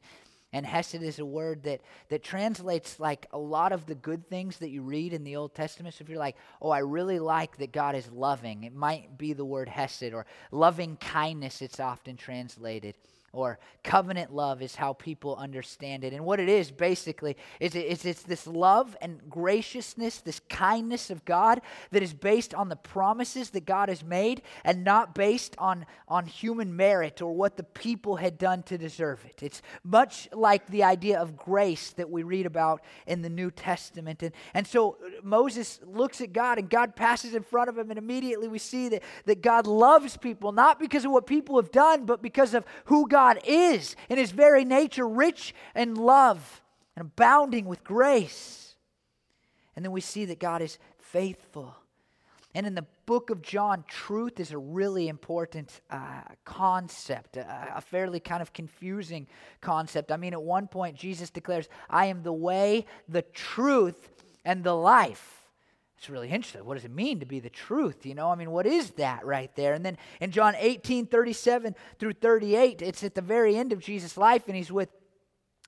and 0.53 0.65
hesed 0.65 1.03
is 1.03 1.19
a 1.19 1.25
word 1.25 1.63
that, 1.63 1.81
that 2.07 2.23
translates 2.23 2.99
like 2.99 3.27
a 3.31 3.37
lot 3.37 3.73
of 3.73 3.85
the 3.85 3.95
good 3.95 4.29
things 4.29 4.57
that 4.59 4.69
you 4.69 4.81
read 4.81 5.11
in 5.11 5.23
the 5.23 5.35
Old 5.35 5.53
Testament. 5.53 5.95
So 5.95 6.03
if 6.03 6.09
you're 6.09 6.17
like, 6.17 6.37
oh, 6.61 6.69
I 6.69 6.79
really 6.79 7.19
like 7.19 7.57
that 7.57 7.73
God 7.73 7.95
is 7.95 8.09
loving, 8.11 8.63
it 8.63 8.73
might 8.73 9.17
be 9.17 9.33
the 9.33 9.45
word 9.45 9.67
hesed 9.67 10.13
or 10.13 10.25
loving 10.51 10.95
kindness, 10.97 11.61
it's 11.61 11.79
often 11.79 12.15
translated 12.15 12.95
or 13.37 13.59
covenant 13.83 14.33
love 14.33 14.61
is 14.61 14.75
how 14.75 14.93
people 14.93 15.35
understand 15.35 16.03
it. 16.03 16.11
And 16.11 16.25
what 16.25 16.39
it 16.39 16.49
is 16.49 16.71
basically 16.71 17.37
is, 17.59 17.75
it, 17.75 17.85
is 17.85 18.03
it's 18.03 18.23
this 18.23 18.47
love 18.47 18.97
and 18.99 19.21
graciousness, 19.29 20.17
this 20.21 20.41
kindness 20.49 21.09
of 21.09 21.23
God 21.23 21.61
that 21.91 22.01
is 22.01 22.13
based 22.13 22.53
on 22.53 22.69
the 22.69 22.75
promises 22.75 23.51
that 23.51 23.65
God 23.65 23.89
has 23.89 24.03
made 24.03 24.41
and 24.63 24.83
not 24.83 25.13
based 25.13 25.55
on, 25.59 25.85
on 26.07 26.25
human 26.25 26.75
merit 26.75 27.21
or 27.21 27.33
what 27.33 27.57
the 27.57 27.63
people 27.63 28.15
had 28.15 28.37
done 28.37 28.63
to 28.63 28.77
deserve 28.77 29.23
it. 29.25 29.43
It's 29.43 29.61
much 29.83 30.27
like 30.33 30.67
the 30.67 30.83
idea 30.83 31.19
of 31.19 31.37
grace 31.37 31.91
that 31.91 32.09
we 32.09 32.23
read 32.23 32.47
about 32.47 32.81
in 33.05 33.21
the 33.21 33.29
New 33.29 33.51
Testament. 33.51 34.23
And, 34.23 34.33
and 34.53 34.65
so 34.65 34.97
Moses 35.21 35.79
looks 35.85 36.21
at 36.21 36.33
God 36.33 36.57
and 36.57 36.69
God 36.69 36.95
passes 36.95 37.35
in 37.35 37.43
front 37.43 37.69
of 37.69 37.77
him, 37.77 37.89
and 37.89 37.99
immediately 37.99 38.47
we 38.47 38.59
see 38.59 38.89
that, 38.89 39.03
that 39.25 39.41
God 39.41 39.67
loves 39.67 40.17
people, 40.17 40.51
not 40.51 40.79
because 40.79 41.05
of 41.05 41.11
what 41.11 41.27
people 41.27 41.57
have 41.57 41.71
done, 41.71 42.05
but 42.05 42.21
because 42.21 42.53
of 42.53 42.65
who 42.85 43.07
God 43.07 43.26
God 43.27 43.41
is 43.45 43.97
in 44.07 44.17
his 44.17 44.31
very 44.31 44.63
nature, 44.63 45.07
rich 45.07 45.53
in 45.75 45.95
love 45.95 46.61
and 46.95 47.01
abounding 47.01 47.65
with 47.65 47.83
grace. 47.83 48.75
And 49.75 49.83
then 49.83 49.91
we 49.91 49.99
see 49.99 50.23
that 50.25 50.39
God 50.39 50.61
is 50.61 50.79
faithful. 50.97 51.75
And 52.55 52.65
in 52.65 52.73
the 52.73 52.85
book 53.05 53.29
of 53.29 53.41
John, 53.41 53.83
truth 53.85 54.39
is 54.39 54.53
a 54.53 54.57
really 54.57 55.09
important 55.09 55.81
uh, 55.89 56.21
concept, 56.45 57.35
a, 57.35 57.73
a 57.75 57.81
fairly 57.81 58.21
kind 58.21 58.41
of 58.41 58.53
confusing 58.53 59.27
concept. 59.59 60.09
I 60.11 60.17
mean, 60.17 60.31
at 60.31 60.41
one 60.41 60.67
point, 60.67 60.95
Jesus 60.95 61.29
declares, 61.29 61.67
I 61.89 62.05
am 62.05 62.23
the 62.23 62.31
way, 62.31 62.85
the 63.09 63.23
truth, 63.23 64.09
and 64.45 64.63
the 64.63 64.73
life. 64.73 65.43
It's 65.97 66.09
really 66.09 66.29
interesting. 66.29 66.63
What 66.63 66.75
does 66.75 66.85
it 66.85 66.91
mean 66.91 67.19
to 67.21 67.25
be 67.25 67.39
the 67.39 67.49
truth? 67.49 68.05
You 68.05 68.13
know, 68.13 68.29
I 68.29 68.35
mean, 68.35 68.51
what 68.51 68.67
is 68.67 68.91
that 68.91 69.25
right 69.25 69.53
there? 69.55 69.73
And 69.73 69.83
then 69.83 69.97
in 70.21 70.31
John 70.31 70.53
18, 70.57 71.07
37 71.07 71.75
through 71.97 72.13
38, 72.13 72.81
it's 72.83 73.03
at 73.03 73.15
the 73.15 73.21
very 73.21 73.55
end 73.55 73.73
of 73.73 73.79
Jesus' 73.79 74.15
life, 74.15 74.43
and 74.47 74.55
he's 74.55 74.71
with 74.71 74.89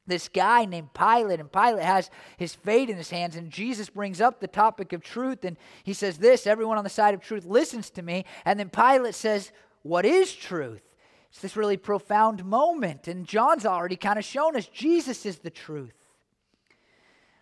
this 0.06 0.28
guy 0.28 0.66
named 0.66 0.94
Pilate, 0.94 1.40
and 1.40 1.52
Pilate 1.52 1.84
has 1.84 2.10
his 2.38 2.54
fate 2.54 2.90
in 2.90 2.98
his 2.98 3.10
hands, 3.10 3.36
and 3.36 3.50
Jesus 3.50 3.90
brings 3.90 4.22
up 4.22 4.40
the 4.40 4.48
topic 4.48 4.94
of 4.94 5.02
truth, 5.02 5.46
and 5.46 5.58
he 5.84 5.94
says, 5.94 6.18
This, 6.18 6.46
everyone 6.46 6.78
on 6.78 6.84
the 6.84 6.90
side 6.90 7.14
of 7.14 7.22
truth 7.22 7.46
listens 7.46 7.90
to 7.92 8.02
me. 8.02 8.26
And 8.46 8.60
then 8.60 8.70
Pilate 8.70 9.16
says, 9.16 9.52
What 9.84 10.06
is 10.06 10.34
truth? 10.34 10.82
It's 11.30 11.42
this 11.42 11.56
really 11.56 11.78
profound 11.78 12.44
moment, 12.44 13.08
and 13.08 13.26
John's 13.26 13.66
already 13.66 13.96
kind 13.96 14.18
of 14.20 14.26
shown 14.26 14.56
us 14.56 14.68
Jesus 14.68 15.26
is 15.26 15.40
the 15.40 15.52
truth. 15.52 15.99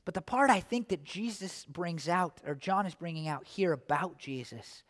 But 0.08 0.14
the 0.14 0.22
part 0.22 0.49
I 0.49 0.62
think 0.62 0.88
that 0.88 1.03
Jesus 1.03 1.66
brings 1.66 2.08
out, 2.08 2.39
or 2.47 2.55
John 2.55 2.86
is 2.86 2.95
bringing 2.95 3.28
out 3.28 3.45
here 3.45 3.74
about 3.74 4.18
Jesus, 4.18 4.84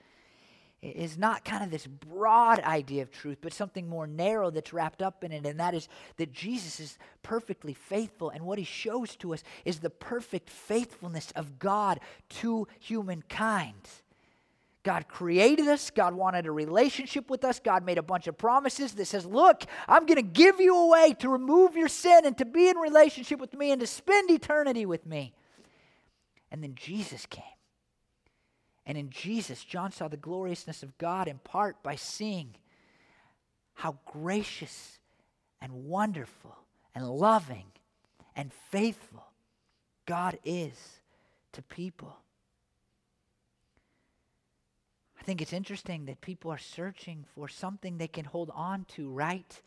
is 0.83 1.17
not 1.17 1.43
kind 1.43 1.63
of 1.63 1.71
this 1.71 1.87
broad 1.87 2.59
idea 2.59 3.01
of 3.01 3.09
truth, 3.09 3.39
but 3.41 3.51
something 3.51 3.89
more 3.89 4.05
narrow 4.05 4.51
that's 4.51 4.73
wrapped 4.73 5.01
up 5.01 5.23
in 5.23 5.31
it, 5.31 5.43
and 5.43 5.59
that 5.59 5.73
is 5.73 5.89
that 6.17 6.31
Jesus 6.31 6.79
is 6.79 6.99
perfectly 7.23 7.73
faithful, 7.73 8.29
and 8.29 8.45
what 8.45 8.59
he 8.59 8.63
shows 8.63 9.15
to 9.15 9.33
us 9.33 9.43
is 9.65 9.79
the 9.79 9.89
perfect 9.89 10.51
faithfulness 10.51 11.31
of 11.35 11.57
God 11.57 11.99
to 12.29 12.67
humankind. 12.79 13.89
God 14.83 15.07
created 15.09 15.67
us. 15.67 15.89
God 15.89 16.13
wanted 16.13 16.45
a 16.45 16.51
relationship 16.51 17.29
with 17.29 17.43
us. 17.43 17.59
God 17.59 17.83
made 17.83 17.97
a 17.97 18.03
bunch 18.03 18.27
of 18.27 18.37
promises 18.37 18.93
that 18.93 19.05
says, 19.05 19.25
"Look, 19.25 19.63
I'm 19.87 20.05
going 20.05 20.15
to 20.15 20.21
give 20.21 20.61
you 20.61 20.75
a 20.77 20.87
way 20.87 21.13
to 21.15 21.29
remove 21.29 21.75
your 21.75 21.89
sin 21.89 22.25
and 22.25 22.37
to 22.37 22.45
be 22.45 22.69
in 22.69 22.77
relationship 22.77 23.39
with 23.39 23.53
me 23.53 23.71
and 23.71 23.81
to 23.81 23.87
spend 23.87 24.31
eternity 24.31 24.85
with 24.85 25.05
me." 25.05 25.33
And 26.51 26.63
then 26.63 26.75
Jesus 26.75 27.25
came. 27.25 27.43
And 28.85 28.97
in 28.97 29.09
Jesus, 29.09 29.65
John 29.65 29.91
saw 29.91 30.07
the 30.07 30.15
gloriousness 30.15 30.81
of 30.81 30.97
God 30.97 31.27
in 31.27 31.39
part 31.39 31.83
by 31.83 31.95
seeing 31.95 32.55
how 33.73 33.97
gracious 34.05 34.99
and 35.59 35.85
wonderful 35.85 36.55
and 36.95 37.09
loving 37.09 37.73
and 38.33 38.53
faithful 38.53 39.25
God 40.05 40.39
is 40.45 41.01
to 41.51 41.61
people 41.61 42.15
think 45.27 45.41
it's 45.41 45.51
interesting 45.51 46.05
that 46.05 46.21
people 46.21 46.49
are 46.49 46.57
searching 46.57 47.25
for 47.35 47.49
something 47.49 47.97
they 47.97 48.07
can 48.07 48.23
hold 48.23 48.49
on 48.55 48.85
to, 48.85 49.11
right? 49.11 49.61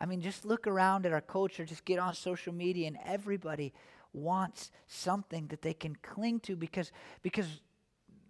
I 0.00 0.06
mean, 0.06 0.22
just 0.22 0.46
look 0.46 0.66
around 0.66 1.04
at 1.04 1.12
our 1.12 1.20
culture, 1.20 1.66
just 1.66 1.84
get 1.84 1.98
on 1.98 2.14
social 2.14 2.54
media, 2.54 2.86
and 2.86 2.96
everybody 3.04 3.74
wants 4.14 4.70
something 4.86 5.46
that 5.48 5.60
they 5.60 5.74
can 5.74 5.94
cling 5.96 6.40
to 6.40 6.56
because, 6.56 6.90
because, 7.22 7.60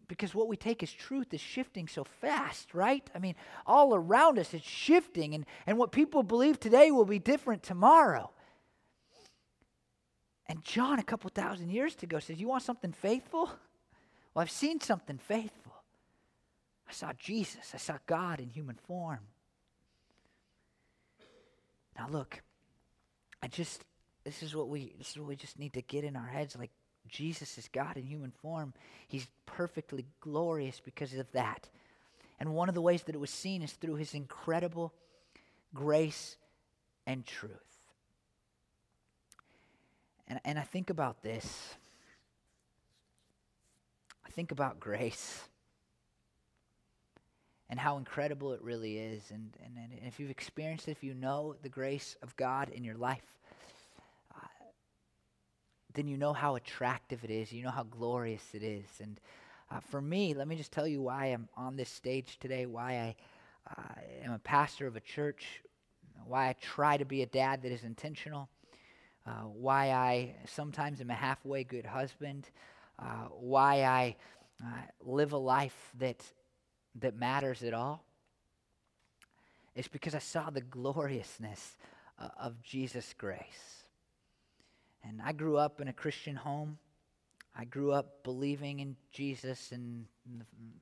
because 0.08 0.34
what 0.34 0.48
we 0.48 0.56
take 0.56 0.82
as 0.82 0.90
truth 0.90 1.32
is 1.32 1.40
shifting 1.40 1.86
so 1.86 2.02
fast, 2.02 2.74
right? 2.74 3.08
I 3.14 3.20
mean, 3.20 3.36
all 3.68 3.94
around 3.94 4.40
us 4.40 4.52
it's 4.52 4.66
shifting, 4.66 5.32
and, 5.32 5.46
and 5.68 5.78
what 5.78 5.92
people 5.92 6.24
believe 6.24 6.58
today 6.58 6.90
will 6.90 7.04
be 7.04 7.20
different 7.20 7.62
tomorrow. 7.62 8.32
And 10.48 10.60
John, 10.64 10.98
a 10.98 11.04
couple 11.04 11.30
thousand 11.30 11.70
years 11.70 11.94
ago, 12.02 12.18
says, 12.18 12.40
You 12.40 12.48
want 12.48 12.64
something 12.64 12.90
faithful? 12.90 13.48
Well, 14.34 14.42
I've 14.42 14.50
seen 14.50 14.80
something 14.80 15.18
faithful. 15.18 15.63
I 16.94 16.96
saw 16.96 17.12
Jesus, 17.18 17.72
I 17.74 17.78
saw 17.78 17.98
God 18.06 18.38
in 18.38 18.48
human 18.50 18.76
form. 18.86 19.18
Now, 21.98 22.06
look, 22.08 22.40
I 23.42 23.48
just, 23.48 23.84
this 24.22 24.44
is 24.44 24.54
what 24.54 24.68
we, 24.68 24.94
this 24.96 25.10
is 25.10 25.18
what 25.18 25.26
we 25.26 25.34
just 25.34 25.58
need 25.58 25.72
to 25.72 25.82
get 25.82 26.04
in 26.04 26.14
our 26.14 26.28
heads. 26.28 26.56
Like, 26.56 26.70
Jesus 27.08 27.58
is 27.58 27.68
God 27.72 27.96
in 27.96 28.04
human 28.04 28.30
form. 28.30 28.74
He's 29.08 29.26
perfectly 29.44 30.06
glorious 30.20 30.80
because 30.84 31.12
of 31.14 31.30
that. 31.32 31.68
And 32.38 32.54
one 32.54 32.68
of 32.68 32.76
the 32.76 32.80
ways 32.80 33.02
that 33.02 33.16
it 33.16 33.20
was 33.20 33.30
seen 33.30 33.62
is 33.62 33.72
through 33.72 33.96
his 33.96 34.14
incredible 34.14 34.92
grace 35.74 36.36
and 37.08 37.26
truth. 37.26 37.50
And, 40.28 40.40
and 40.44 40.60
I 40.60 40.62
think 40.62 40.90
about 40.90 41.22
this. 41.22 41.74
I 44.24 44.30
think 44.30 44.52
about 44.52 44.78
grace 44.78 45.48
and 47.70 47.80
how 47.80 47.96
incredible 47.96 48.52
it 48.52 48.62
really 48.62 48.98
is. 48.98 49.30
And, 49.30 49.56
and, 49.64 49.76
and 49.76 50.06
if 50.06 50.20
you've 50.20 50.30
experienced 50.30 50.88
it, 50.88 50.92
if 50.92 51.02
you 51.02 51.14
know 51.14 51.56
the 51.62 51.68
grace 51.68 52.16
of 52.22 52.36
God 52.36 52.68
in 52.68 52.84
your 52.84 52.96
life, 52.96 53.24
uh, 54.34 54.46
then 55.94 56.06
you 56.06 56.16
know 56.16 56.32
how 56.32 56.56
attractive 56.56 57.24
it 57.24 57.30
is. 57.30 57.52
You 57.52 57.62
know 57.64 57.70
how 57.70 57.84
glorious 57.84 58.42
it 58.52 58.62
is. 58.62 58.86
And 59.00 59.18
uh, 59.70 59.80
for 59.80 60.00
me, 60.00 60.34
let 60.34 60.46
me 60.46 60.56
just 60.56 60.72
tell 60.72 60.86
you 60.86 61.00
why 61.00 61.26
I'm 61.26 61.48
on 61.56 61.76
this 61.76 61.88
stage 61.88 62.38
today, 62.38 62.66
why 62.66 62.92
I 62.92 63.16
uh, 63.70 64.24
am 64.24 64.32
a 64.32 64.38
pastor 64.38 64.86
of 64.86 64.96
a 64.96 65.00
church, 65.00 65.62
why 66.26 66.48
I 66.48 66.54
try 66.60 66.98
to 66.98 67.04
be 67.04 67.22
a 67.22 67.26
dad 67.26 67.62
that 67.62 67.72
is 67.72 67.82
intentional, 67.82 68.48
uh, 69.26 69.30
why 69.40 69.90
I 69.90 70.34
sometimes 70.46 71.00
am 71.00 71.08
a 71.08 71.14
halfway 71.14 71.64
good 71.64 71.86
husband, 71.86 72.50
uh, 72.98 73.28
why 73.30 73.84
I 73.84 74.16
live 75.04 75.32
a 75.32 75.38
life 75.38 75.90
that, 75.98 76.22
that 77.00 77.16
matters 77.16 77.62
at 77.62 77.74
all. 77.74 78.04
It's 79.74 79.88
because 79.88 80.14
I 80.14 80.20
saw 80.20 80.50
the 80.50 80.60
gloriousness 80.60 81.76
uh, 82.18 82.28
of 82.38 82.62
Jesus' 82.62 83.14
grace. 83.16 83.84
And 85.02 85.20
I 85.22 85.32
grew 85.32 85.56
up 85.56 85.80
in 85.80 85.88
a 85.88 85.92
Christian 85.92 86.36
home. 86.36 86.78
I 87.56 87.64
grew 87.64 87.92
up 87.92 88.22
believing 88.24 88.80
in 88.80 88.96
Jesus 89.12 89.70
and 89.72 90.06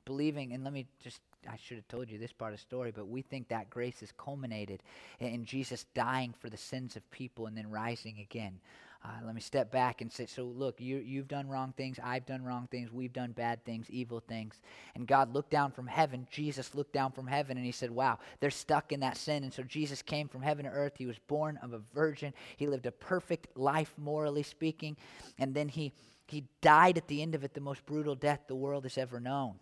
believing, 0.04 0.52
and 0.52 0.64
let 0.64 0.72
me 0.72 0.86
just, 1.02 1.20
I 1.50 1.56
should 1.56 1.76
have 1.76 1.88
told 1.88 2.10
you 2.10 2.18
this 2.18 2.32
part 2.32 2.52
of 2.52 2.58
the 2.58 2.62
story, 2.62 2.92
but 2.94 3.08
we 3.08 3.20
think 3.20 3.48
that 3.48 3.68
grace 3.68 4.02
is 4.02 4.12
culminated 4.16 4.82
in 5.18 5.44
Jesus 5.44 5.84
dying 5.94 6.34
for 6.38 6.48
the 6.48 6.56
sins 6.56 6.96
of 6.96 7.10
people 7.10 7.46
and 7.46 7.56
then 7.56 7.70
rising 7.70 8.20
again. 8.20 8.60
Uh, 9.04 9.08
let 9.26 9.34
me 9.34 9.40
step 9.40 9.72
back 9.72 10.00
and 10.00 10.12
say, 10.12 10.26
so 10.26 10.44
look, 10.44 10.80
you, 10.80 10.98
you've 10.98 11.26
done 11.26 11.48
wrong 11.48 11.74
things. 11.76 11.98
I've 12.02 12.24
done 12.24 12.44
wrong 12.44 12.68
things. 12.70 12.92
We've 12.92 13.12
done 13.12 13.32
bad 13.32 13.64
things, 13.64 13.90
evil 13.90 14.20
things. 14.20 14.60
And 14.94 15.08
God 15.08 15.34
looked 15.34 15.50
down 15.50 15.72
from 15.72 15.88
heaven. 15.88 16.28
Jesus 16.30 16.72
looked 16.74 16.92
down 16.92 17.10
from 17.10 17.26
heaven 17.26 17.56
and 17.56 17.66
he 17.66 17.72
said, 17.72 17.90
wow, 17.90 18.20
they're 18.38 18.50
stuck 18.50 18.92
in 18.92 19.00
that 19.00 19.16
sin. 19.16 19.42
And 19.42 19.52
so 19.52 19.64
Jesus 19.64 20.02
came 20.02 20.28
from 20.28 20.42
heaven 20.42 20.66
to 20.66 20.70
earth. 20.70 20.92
He 20.96 21.06
was 21.06 21.18
born 21.18 21.58
of 21.62 21.72
a 21.72 21.80
virgin. 21.92 22.32
He 22.56 22.68
lived 22.68 22.86
a 22.86 22.92
perfect 22.92 23.48
life, 23.56 23.92
morally 23.98 24.44
speaking. 24.44 24.96
And 25.36 25.52
then 25.52 25.68
he, 25.68 25.92
he 26.28 26.44
died 26.60 26.96
at 26.96 27.08
the 27.08 27.22
end 27.22 27.34
of 27.34 27.42
it, 27.42 27.54
the 27.54 27.60
most 27.60 27.84
brutal 27.84 28.14
death 28.14 28.42
the 28.46 28.54
world 28.54 28.84
has 28.84 28.98
ever 28.98 29.18
known. 29.18 29.56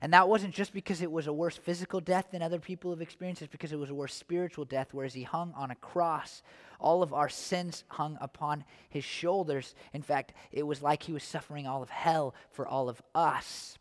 And 0.00 0.12
that 0.12 0.28
wasn't 0.28 0.54
just 0.54 0.72
because 0.72 1.00
it 1.00 1.10
was 1.10 1.26
a 1.26 1.32
worse 1.32 1.56
physical 1.56 2.00
death 2.00 2.26
than 2.30 2.42
other 2.42 2.58
people 2.58 2.90
have 2.90 3.00
experienced, 3.00 3.42
it's 3.42 3.50
because 3.50 3.72
it 3.72 3.78
was 3.78 3.90
a 3.90 3.94
worse 3.94 4.14
spiritual 4.14 4.64
death, 4.64 4.88
whereas 4.92 5.14
he 5.14 5.22
hung 5.22 5.52
on 5.56 5.70
a 5.70 5.76
cross. 5.76 6.42
All 6.78 7.02
of 7.02 7.14
our 7.14 7.28
sins 7.28 7.84
hung 7.88 8.18
upon 8.20 8.64
his 8.90 9.04
shoulders. 9.04 9.74
In 9.94 10.02
fact, 10.02 10.34
it 10.52 10.66
was 10.66 10.82
like 10.82 11.02
he 11.02 11.12
was 11.12 11.24
suffering 11.24 11.66
all 11.66 11.82
of 11.82 11.88
hell 11.88 12.34
for 12.50 12.68
all 12.68 12.88
of 12.88 13.00
us. 13.14 13.78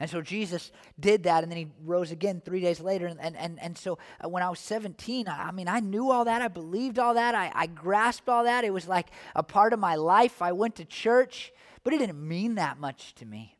And 0.00 0.10
so 0.10 0.20
Jesus 0.20 0.72
did 0.98 1.22
that, 1.24 1.44
and 1.44 1.52
then 1.52 1.58
he 1.58 1.68
rose 1.84 2.10
again 2.10 2.42
three 2.44 2.60
days 2.60 2.80
later. 2.80 3.06
And, 3.06 3.20
and, 3.20 3.62
and, 3.62 3.78
so 3.78 3.98
uh, 4.20 4.28
when 4.28 4.42
I 4.42 4.50
was 4.50 4.58
17, 4.58 5.28
I, 5.28 5.44
I, 5.44 5.50
mean, 5.52 5.68
I 5.68 5.78
knew 5.78 6.10
all 6.10 6.24
that. 6.24 6.42
I 6.42 6.48
believed 6.48 6.98
all 6.98 7.14
that. 7.14 7.36
I, 7.36 7.52
I 7.54 7.66
grasped 7.68 8.28
all 8.28 8.42
that. 8.42 8.64
It 8.64 8.72
was 8.72 8.88
like 8.88 9.06
a 9.36 9.44
part 9.44 9.72
of 9.72 9.78
my 9.78 9.94
life. 9.94 10.42
I 10.42 10.50
went 10.50 10.74
to 10.76 10.84
church, 10.84 11.52
but 11.84 11.94
it 11.94 11.98
didn't 11.98 12.26
mean 12.26 12.56
that 12.56 12.80
much 12.80 13.14
to 13.16 13.24
me. 13.24 13.56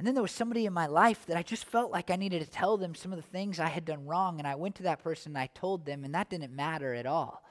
And 0.00 0.06
then 0.06 0.14
there 0.14 0.22
was 0.22 0.32
somebody 0.32 0.64
in 0.64 0.72
my 0.72 0.86
life 0.86 1.26
that 1.26 1.36
I 1.36 1.42
just 1.42 1.66
felt 1.66 1.92
like 1.92 2.10
I 2.10 2.16
needed 2.16 2.40
to 2.40 2.50
tell 2.50 2.78
them 2.78 2.94
some 2.94 3.12
of 3.12 3.18
the 3.18 3.22
things 3.22 3.60
I 3.60 3.68
had 3.68 3.84
done 3.84 4.06
wrong. 4.06 4.38
And 4.38 4.48
I 4.48 4.54
went 4.54 4.76
to 4.76 4.84
that 4.84 5.04
person 5.04 5.32
and 5.32 5.38
I 5.38 5.48
told 5.48 5.84
them, 5.84 6.04
and 6.04 6.14
that 6.14 6.30
didn't 6.30 6.56
matter 6.56 6.94
at 6.94 7.04
all. 7.04 7.44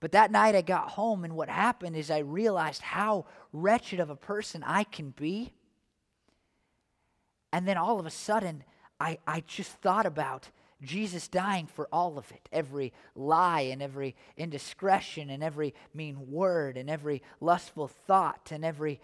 But 0.00 0.10
that 0.10 0.32
night 0.32 0.56
I 0.56 0.62
got 0.62 0.88
home, 0.88 1.22
and 1.22 1.36
what 1.36 1.48
happened 1.48 1.94
is 1.94 2.10
I 2.10 2.18
realized 2.18 2.82
how 2.82 3.26
wretched 3.52 4.00
of 4.00 4.10
a 4.10 4.16
person 4.16 4.64
I 4.66 4.82
can 4.82 5.10
be. 5.10 5.52
And 7.52 7.68
then 7.68 7.76
all 7.76 8.00
of 8.00 8.06
a 8.06 8.10
sudden, 8.10 8.64
I, 8.98 9.18
I 9.24 9.44
just 9.46 9.70
thought 9.70 10.04
about 10.04 10.48
Jesus 10.82 11.28
dying 11.28 11.68
for 11.68 11.86
all 11.92 12.18
of 12.18 12.28
it 12.32 12.48
every 12.50 12.92
lie 13.14 13.60
and 13.60 13.80
every 13.80 14.16
indiscretion 14.36 15.30
and 15.30 15.44
every 15.44 15.74
mean 15.94 16.28
word 16.28 16.76
and 16.76 16.90
every 16.90 17.22
lustful 17.40 17.86
thought 17.86 18.50
and 18.50 18.64
every 18.64 19.00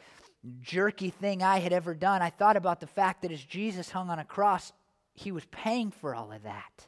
jerky 0.61 1.11
thing 1.11 1.43
I 1.43 1.61
had 1.61 1.73
ever 1.73 1.95
done, 1.95 2.23
I 2.23 2.31
thought 2.31 2.57
about 2.57 2.81
the 2.81 2.87
fact 2.87 3.23
that 3.23 3.33
as 3.33 3.43
Jesus 3.43 3.91
hung 3.91 4.11
on 4.11 4.19
a 4.19 4.25
cross, 4.25 4.73
he 5.15 5.33
was 5.33 5.45
paying 5.47 5.91
for 5.91 6.15
all 6.15 6.33
of 6.33 6.43
that. 6.43 6.87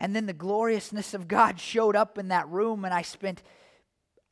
And 0.00 0.14
then 0.14 0.26
the 0.26 0.32
gloriousness 0.32 1.14
of 1.14 1.28
God 1.28 1.58
showed 1.58 1.96
up 1.96 2.18
in 2.18 2.28
that 2.28 2.48
room, 2.48 2.84
and 2.84 2.92
I 2.92 3.02
spent 3.02 3.42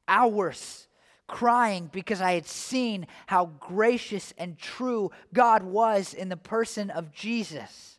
hours 0.07 0.89
crying 1.27 1.89
because 1.93 2.21
I 2.21 2.33
had 2.33 2.47
seen 2.47 3.07
how 3.27 3.47
gracious 3.59 4.35
and 4.37 4.59
true 4.59 5.11
God 5.33 5.63
was 5.63 6.13
in 6.13 6.29
the 6.29 6.37
person 6.37 6.91
of 6.91 7.13
Jesus. 7.13 7.99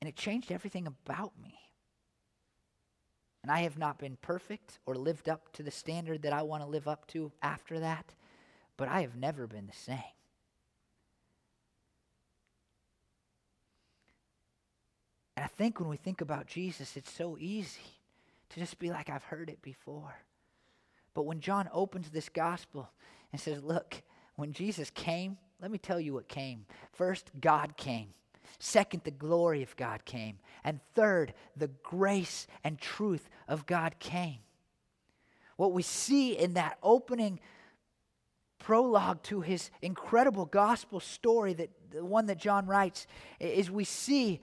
And 0.00 0.08
it 0.08 0.16
changed 0.16 0.52
everything 0.52 0.86
about 0.86 1.32
me. 1.42 1.57
And 3.42 3.52
I 3.52 3.60
have 3.60 3.78
not 3.78 3.98
been 3.98 4.16
perfect 4.20 4.78
or 4.84 4.96
lived 4.96 5.28
up 5.28 5.52
to 5.52 5.62
the 5.62 5.70
standard 5.70 6.22
that 6.22 6.32
I 6.32 6.42
want 6.42 6.62
to 6.62 6.68
live 6.68 6.88
up 6.88 7.06
to 7.08 7.32
after 7.42 7.80
that, 7.80 8.12
but 8.76 8.88
I 8.88 9.02
have 9.02 9.16
never 9.16 9.46
been 9.46 9.66
the 9.66 9.72
same. 9.72 9.98
And 15.36 15.44
I 15.44 15.48
think 15.48 15.78
when 15.78 15.88
we 15.88 15.96
think 15.96 16.20
about 16.20 16.48
Jesus, 16.48 16.96
it's 16.96 17.12
so 17.12 17.36
easy 17.38 17.98
to 18.50 18.60
just 18.60 18.78
be 18.80 18.90
like, 18.90 19.08
I've 19.08 19.24
heard 19.24 19.48
it 19.48 19.62
before. 19.62 20.16
But 21.14 21.26
when 21.26 21.40
John 21.40 21.68
opens 21.72 22.10
this 22.10 22.28
gospel 22.28 22.90
and 23.32 23.40
says, 23.40 23.62
Look, 23.62 24.02
when 24.34 24.52
Jesus 24.52 24.90
came, 24.90 25.38
let 25.60 25.70
me 25.70 25.78
tell 25.78 26.00
you 26.00 26.14
what 26.14 26.28
came. 26.28 26.66
First, 26.92 27.30
God 27.40 27.76
came. 27.76 28.08
Second, 28.58 29.02
the 29.04 29.10
glory 29.10 29.62
of 29.62 29.76
God 29.76 30.04
came. 30.04 30.38
And 30.64 30.80
third, 30.94 31.34
the 31.56 31.68
grace 31.82 32.46
and 32.64 32.78
truth 32.78 33.28
of 33.46 33.66
God 33.66 33.98
came. 33.98 34.38
What 35.56 35.72
we 35.72 35.82
see 35.82 36.32
in 36.32 36.54
that 36.54 36.78
opening 36.82 37.40
prologue 38.58 39.22
to 39.24 39.40
his 39.40 39.70
incredible 39.82 40.44
gospel 40.44 41.00
story, 41.00 41.54
that 41.54 41.70
the 41.90 42.04
one 42.04 42.26
that 42.26 42.38
John 42.38 42.66
writes, 42.66 43.06
is 43.40 43.70
we 43.70 43.84
see 43.84 44.40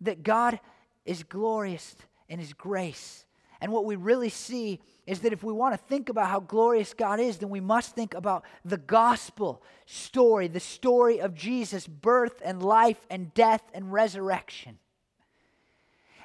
that 0.00 0.22
God 0.22 0.60
is 1.04 1.22
glorious 1.22 1.96
in 2.28 2.38
his 2.38 2.52
grace. 2.52 3.24
And 3.60 3.72
what 3.72 3.84
we 3.84 3.96
really 3.96 4.28
see 4.28 4.80
is 5.06 5.20
that 5.20 5.32
if 5.32 5.42
we 5.42 5.52
want 5.52 5.72
to 5.74 5.78
think 5.78 6.08
about 6.08 6.28
how 6.28 6.40
glorious 6.40 6.92
God 6.94 7.18
is, 7.18 7.38
then 7.38 7.48
we 7.48 7.60
must 7.60 7.94
think 7.94 8.14
about 8.14 8.44
the 8.64 8.76
gospel 8.76 9.62
story, 9.86 10.48
the 10.48 10.60
story 10.60 11.20
of 11.20 11.34
Jesus' 11.34 11.86
birth 11.86 12.42
and 12.44 12.62
life 12.62 13.06
and 13.10 13.32
death 13.34 13.62
and 13.72 13.92
resurrection. 13.92 14.78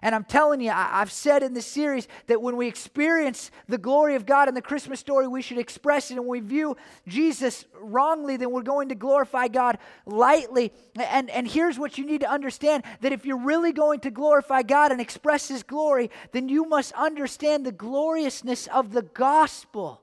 And 0.03 0.13
I'm 0.13 0.25
telling 0.25 0.59
you, 0.59 0.69
I, 0.69 0.99
have 0.99 1.13
said 1.13 1.43
in 1.43 1.53
this 1.53 1.65
series 1.65 2.09
that 2.27 2.41
when 2.41 2.57
we 2.57 2.67
experience 2.67 3.51
the 3.69 3.77
glory 3.77 4.15
of 4.15 4.25
God 4.25 4.49
in 4.49 4.53
the 4.53 4.61
Christmas 4.61 4.99
story, 4.99 5.29
we 5.29 5.41
should 5.41 5.57
express 5.57 6.11
it. 6.11 6.17
And 6.17 6.27
when 6.27 6.43
we 6.43 6.45
view 6.45 6.75
Jesus 7.07 7.63
wrongly, 7.79 8.35
then 8.35 8.51
we're 8.51 8.63
going 8.63 8.89
to 8.89 8.95
glorify 8.95 9.47
God 9.47 9.77
lightly. 10.05 10.73
And, 10.97 11.29
and 11.29 11.47
here's 11.47 11.79
what 11.79 11.97
you 11.97 12.05
need 12.05 12.19
to 12.19 12.29
understand 12.29 12.83
that 12.99 13.13
if 13.13 13.25
you're 13.25 13.37
really 13.37 13.71
going 13.71 14.01
to 14.01 14.11
glorify 14.11 14.61
God 14.61 14.91
and 14.91 14.99
express 14.99 15.47
His 15.47 15.63
glory, 15.63 16.11
then 16.33 16.49
you 16.49 16.65
must 16.65 16.91
understand 16.95 17.65
the 17.65 17.71
gloriousness 17.71 18.67
of 18.67 18.91
the 18.91 19.03
gospel. 19.03 20.01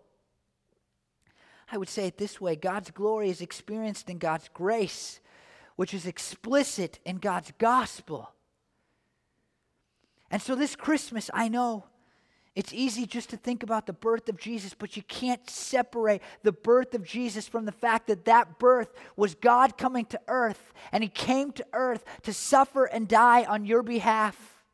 I 1.71 1.77
would 1.77 1.91
say 1.91 2.07
it 2.07 2.17
this 2.17 2.41
way 2.41 2.57
God's 2.57 2.91
glory 2.91 3.29
is 3.29 3.43
experienced 3.43 4.09
in 4.09 4.17
God's 4.17 4.49
grace, 4.49 5.21
which 5.77 5.93
is 5.93 6.07
explicit 6.07 7.01
in 7.05 7.19
God's 7.19 7.53
gospel. 7.59 8.31
And 10.31 10.41
so 10.41 10.55
this 10.55 10.77
Christmas, 10.77 11.31
I 11.35 11.49
know 11.49 11.85
it's 12.55 12.73
easy 12.73 13.07
just 13.07 13.31
to 13.31 13.37
think 13.37 13.63
about 13.63 13.87
the 13.87 13.93
birth 13.93 14.29
of 14.29 14.39
Jesus, 14.39 14.75
but 14.75 14.97
you 14.97 15.03
can't 15.05 15.49
separate 15.49 16.21
the 16.43 16.53
birth 16.53 16.95
of 16.95 17.05
Jesus 17.05 17.49
from 17.49 17.65
the 17.65 17.73
fact 17.73 18.09
that 18.09 18.25
that 18.25 18.59
birth 18.59 18.93
was 19.17 19.35
God 19.35 19.79
coming 19.79 20.05
to 20.07 20.21
earth, 20.27 20.73
and 20.93 21.03
He 21.03 21.09
came 21.09 21.53
to 21.53 21.67
earth 21.73 22.05
to 22.23 22.33
suffer 22.33 22.85
and 22.85 23.07
die 23.07 23.45
on 23.45 23.65
your 23.65 23.83
behalf. 23.83 24.65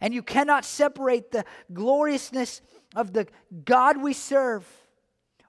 And 0.00 0.14
you 0.14 0.22
cannot 0.22 0.64
separate 0.64 1.30
the 1.30 1.44
gloriousness 1.72 2.62
of 2.96 3.12
the 3.12 3.26
God 3.64 3.98
we 3.98 4.14
serve 4.14 4.66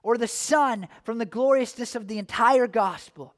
or 0.02 0.18
the 0.18 0.28
Son 0.28 0.88
from 1.04 1.16
the 1.16 1.24
gloriousness 1.24 1.94
of 1.94 2.08
the 2.08 2.18
entire 2.18 2.66
gospel. 2.66 3.34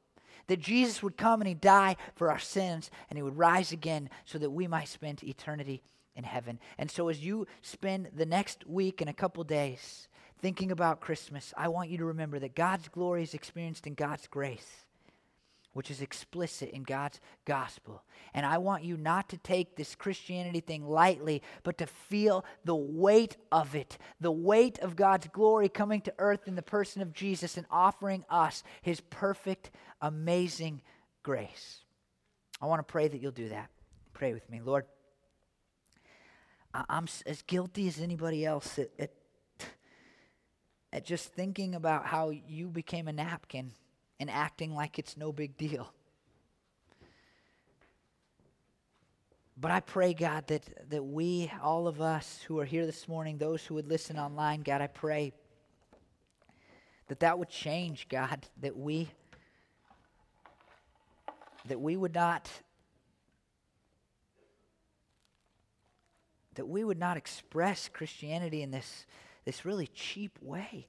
That 0.47 0.61
Jesus 0.61 1.03
would 1.03 1.17
come 1.17 1.41
and 1.41 1.49
He'd 1.49 1.61
die 1.61 1.97
for 2.15 2.31
our 2.31 2.39
sins 2.39 2.91
and 3.09 3.19
He 3.19 3.23
would 3.23 3.39
rise 3.39 3.73
again 3.73 4.11
so 4.25 4.39
that 4.39 4.51
we 4.51 4.67
might 4.67 4.89
spend 4.89 5.23
eternity 5.23 5.83
in 6.17 6.25
heaven. 6.25 6.59
And 6.79 6.91
so, 6.91 7.09
as 7.09 7.25
you 7.25 7.47
spend 7.63 8.11
the 8.15 8.27
next 8.27 8.67
week 8.67 9.01
and 9.01 9.11
a 9.11 9.15
couple 9.15 9.43
days 9.45 10.09
thinking 10.41 10.71
about 10.71 11.01
Christmas, 11.01 11.53
I 11.57 11.69
want 11.69 11.91
you 11.91 11.99
to 11.99 12.05
remember 12.05 12.39
that 12.39 12.55
God's 12.55 12.89
glory 12.89 13.23
is 13.23 13.35
experienced 13.35 13.87
in 13.87 13.95
God's 13.95 14.27
grace 14.27 14.84
which 15.75 15.91
is 15.91 16.01
explicit 16.01 16.71
in 16.71 16.85
God's 16.85 17.21
gospel. 17.45 18.03
And 18.33 18.47
I 18.47 18.59
want 18.59 18.85
you 18.85 18.97
not 18.97 19.29
to 19.29 19.37
take 19.37 19.77
this 19.77 19.95
Christianity 19.95 20.61
thing 20.61 20.89
lightly, 20.89 21.43
but 21.63 21.79
to 21.79 21.87
feel 21.87 22.45
the 22.65 22.75
weight 22.75 23.37
of 23.53 23.75
it, 23.75 23.99
the 24.21 24.33
weight 24.33 24.79
of 24.79 24.97
God's 24.97 25.29
glory 25.29 25.69
coming 25.69 26.01
to 26.03 26.15
earth 26.19 26.49
in 26.49 26.55
the 26.55 26.63
person 26.63 27.03
of 27.03 27.13
Jesus 27.13 27.57
and 27.57 27.67
offering 27.71 28.25
us 28.31 28.63
his 28.83 29.01
perfect, 29.01 29.71
amazing 30.01 30.81
grace. 31.23 31.81
I 32.63 32.67
want 32.67 32.79
to 32.79 32.91
pray 32.91 33.09
that 33.09 33.21
you'll 33.21 33.33
do 33.33 33.51
that. 33.51 33.69
Pray 34.13 34.33
with 34.33 34.49
me. 34.49 34.61
Lord, 34.65 34.87
I'm 36.73 37.07
as 37.27 37.43
guilty 37.43 37.89
as 37.89 38.01
anybody 38.01 38.45
else 38.45 38.79
at, 38.79 38.91
at, 38.99 39.11
at 40.93 41.05
just 41.05 41.33
thinking 41.33 41.75
about 41.75 42.07
how 42.07 42.31
you 42.31 42.69
became 42.69 43.09
a 43.09 43.13
napkin 43.13 43.73
and 44.21 44.31
acting 44.31 44.75
like 44.75 44.99
it's 44.99 45.17
no 45.17 45.33
big 45.33 45.57
deal. 45.57 45.93
But 49.57 49.71
I 49.71 49.81
pray, 49.81 50.15
God, 50.15 50.49
that, 50.49 50.91
that 50.91 51.05
we, 51.05 51.51
all 51.63 51.87
of 51.87 52.01
us 52.01 52.41
who 52.47 52.59
are 52.59 52.65
here 52.65 52.87
this 52.87 53.07
morning, 53.07 53.39
those 53.39 53.65
who 53.65 53.75
would 53.75 53.89
listen 53.89 54.19
online, 54.19 54.63
God, 54.63 54.81
I 54.81 54.89
pray 54.89 55.33
that 57.09 57.21
that 57.21 57.39
would 57.39 57.49
change, 57.49 58.09
God, 58.09 58.47
that 58.61 58.77
we 58.77 59.09
that 61.67 61.81
we 61.81 61.97
would 61.97 62.15
not 62.15 62.51
that 66.57 66.69
we 66.69 66.85
would 66.85 66.99
not 66.99 67.17
express 67.17 67.89
Christianity 67.89 68.63
in 68.63 68.71
this 68.71 69.07
this 69.45 69.65
really 69.65 69.87
cheap 69.89 70.39
way 70.41 70.87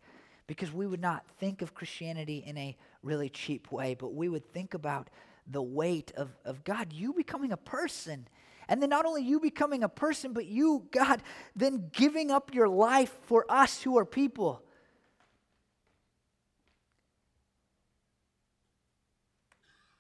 because 0.48 0.72
we 0.72 0.86
would 0.86 1.02
not 1.02 1.26
think 1.40 1.62
of 1.62 1.74
Christianity 1.74 2.44
in 2.46 2.58
a 2.58 2.78
really 3.06 3.30
cheap 3.30 3.72
way, 3.72 3.94
but 3.94 4.14
we 4.14 4.28
would 4.28 4.52
think 4.52 4.74
about 4.74 5.10
the 5.48 5.62
weight 5.62 6.12
of, 6.18 6.36
of 6.44 6.64
God, 6.64 6.92
you 6.92 7.14
becoming 7.14 7.52
a 7.52 7.58
person. 7.58 8.28
And 8.68 8.82
then 8.82 8.90
not 8.90 9.06
only 9.06 9.22
you 9.22 9.40
becoming 9.40 9.84
a 9.84 9.90
person, 9.90 10.34
but 10.34 10.48
you, 10.48 10.88
God, 10.92 11.22
then 11.56 11.90
giving 11.94 12.32
up 12.32 12.54
your 12.54 12.68
life 12.68 13.16
for 13.22 13.46
us 13.48 13.84
who 13.84 13.98
are 13.98 14.06
people. 14.06 14.64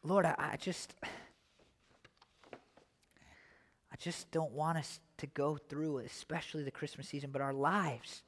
Lord, 0.04 0.26
I, 0.26 0.36
I 0.38 0.58
just 0.58 0.96
I 3.96 3.98
just 3.98 4.30
don't 4.30 4.52
want 4.52 4.78
us 4.78 5.00
to 5.20 5.28
go 5.28 5.58
through, 5.58 6.00
especially 6.00 6.64
the 6.64 6.72
Christmas 6.72 7.08
season, 7.08 7.30
but 7.32 7.42
our 7.42 7.54
lives 7.54 8.24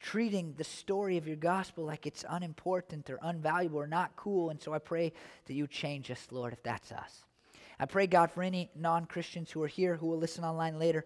treating 0.00 0.54
the 0.56 0.64
story 0.64 1.16
of 1.16 1.26
your 1.26 1.36
gospel 1.36 1.84
like 1.84 2.06
it's 2.06 2.24
unimportant 2.28 3.10
or 3.10 3.18
unvaluable 3.18 3.74
or 3.74 3.86
not 3.86 4.14
cool. 4.16 4.50
And 4.50 4.60
so 4.60 4.72
I 4.72 4.78
pray 4.78 5.12
that 5.46 5.54
you 5.54 5.66
change 5.66 6.10
us, 6.10 6.26
Lord, 6.30 6.52
if 6.52 6.62
that's 6.62 6.92
us. 6.92 7.24
I 7.80 7.86
pray, 7.86 8.06
God, 8.06 8.30
for 8.30 8.42
any 8.42 8.70
non 8.74 9.06
Christians 9.06 9.50
who 9.50 9.62
are 9.62 9.68
here 9.68 9.96
who 9.96 10.06
will 10.06 10.18
listen 10.18 10.44
online 10.44 10.78
later. 10.78 11.04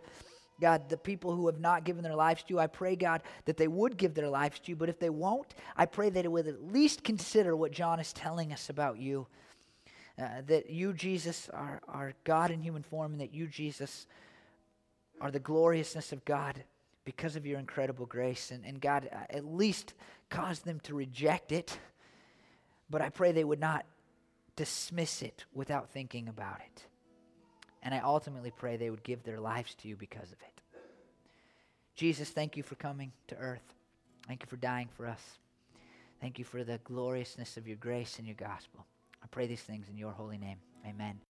God, 0.61 0.89
the 0.89 0.97
people 0.97 1.35
who 1.35 1.47
have 1.47 1.59
not 1.59 1.85
given 1.85 2.05
their 2.05 2.15
lives 2.15 2.45
to 2.45 2.55
you, 2.55 2.61
I 2.61 2.69
pray, 2.69 2.95
God, 2.95 3.23
that 3.47 3.57
they 3.57 3.67
would 3.67 3.97
give 3.97 4.15
their 4.15 4.29
lives 4.29 4.61
to 4.61 4.71
you. 4.71 4.77
But 4.77 4.89
if 4.89 4.99
they 4.99 5.11
won't, 5.11 5.55
I 5.77 5.87
pray 5.87 6.09
that 6.11 6.25
it 6.25 6.31
would 6.31 6.47
at 6.47 6.73
least 6.73 7.03
consider 7.03 7.57
what 7.57 7.73
John 7.73 7.99
is 7.99 8.13
telling 8.13 8.53
us 8.53 8.71
about 8.71 8.99
you. 8.99 9.27
Uh, 10.17 10.43
that 10.47 10.71
you, 10.71 10.93
Jesus, 10.93 11.49
are, 11.53 11.81
are 11.89 12.13
God 12.25 12.51
in 12.51 12.61
human 12.61 12.83
form, 12.83 13.13
and 13.13 13.21
that 13.21 13.35
you, 13.35 13.49
Jesus, 13.49 14.07
are 15.21 15.31
the 15.31 15.41
gloriousness 15.41 16.13
of 16.13 16.25
God 16.25 16.63
because 17.05 17.37
of 17.37 17.47
your 17.47 17.59
incredible 17.59 18.07
grace. 18.07 18.51
And, 18.51 18.65
and 18.65 18.81
God, 18.81 19.09
uh, 19.13 19.17
at 19.31 19.45
least 19.45 19.95
cause 20.31 20.61
them 20.61 20.81
to 20.81 20.95
reject 20.95 21.53
it. 21.53 21.79
But 22.91 23.03
I 23.03 23.09
pray 23.09 23.33
they 23.33 23.45
would 23.45 23.61
not 23.61 23.87
dismiss 24.57 25.23
it 25.23 25.45
without 25.55 25.91
thinking 25.91 26.29
about 26.29 26.61
it. 26.61 26.87
And 27.83 27.95
I 27.95 27.99
ultimately 27.99 28.53
pray 28.57 28.77
they 28.77 28.91
would 28.91 29.03
give 29.03 29.23
their 29.25 29.41
lives 29.41 29.75
to 29.77 29.89
you 29.89 29.97
because 29.97 30.31
of 30.31 30.39
it. 30.41 30.61
Jesus, 31.95 32.31
thank 32.31 32.57
you 32.57 32.63
for 32.63 32.77
coming 32.77 33.13
to 33.29 33.37
earth. 33.37 33.75
Thank 34.27 34.43
you 34.43 34.47
for 34.47 34.57
dying 34.57 34.89
for 34.97 35.07
us. 35.07 35.21
Thank 36.21 36.39
you 36.39 36.45
for 36.45 36.63
the 36.63 36.79
gloriousness 36.85 37.57
of 37.57 37.67
your 37.67 37.77
grace 37.77 38.19
and 38.19 38.27
your 38.27 38.37
gospel. 38.37 38.87
I 39.23 39.27
pray 39.27 39.47
these 39.47 39.63
things 39.63 39.89
in 39.89 39.97
your 39.97 40.13
holy 40.13 40.39
name. 40.39 40.59
Amen. 40.87 41.21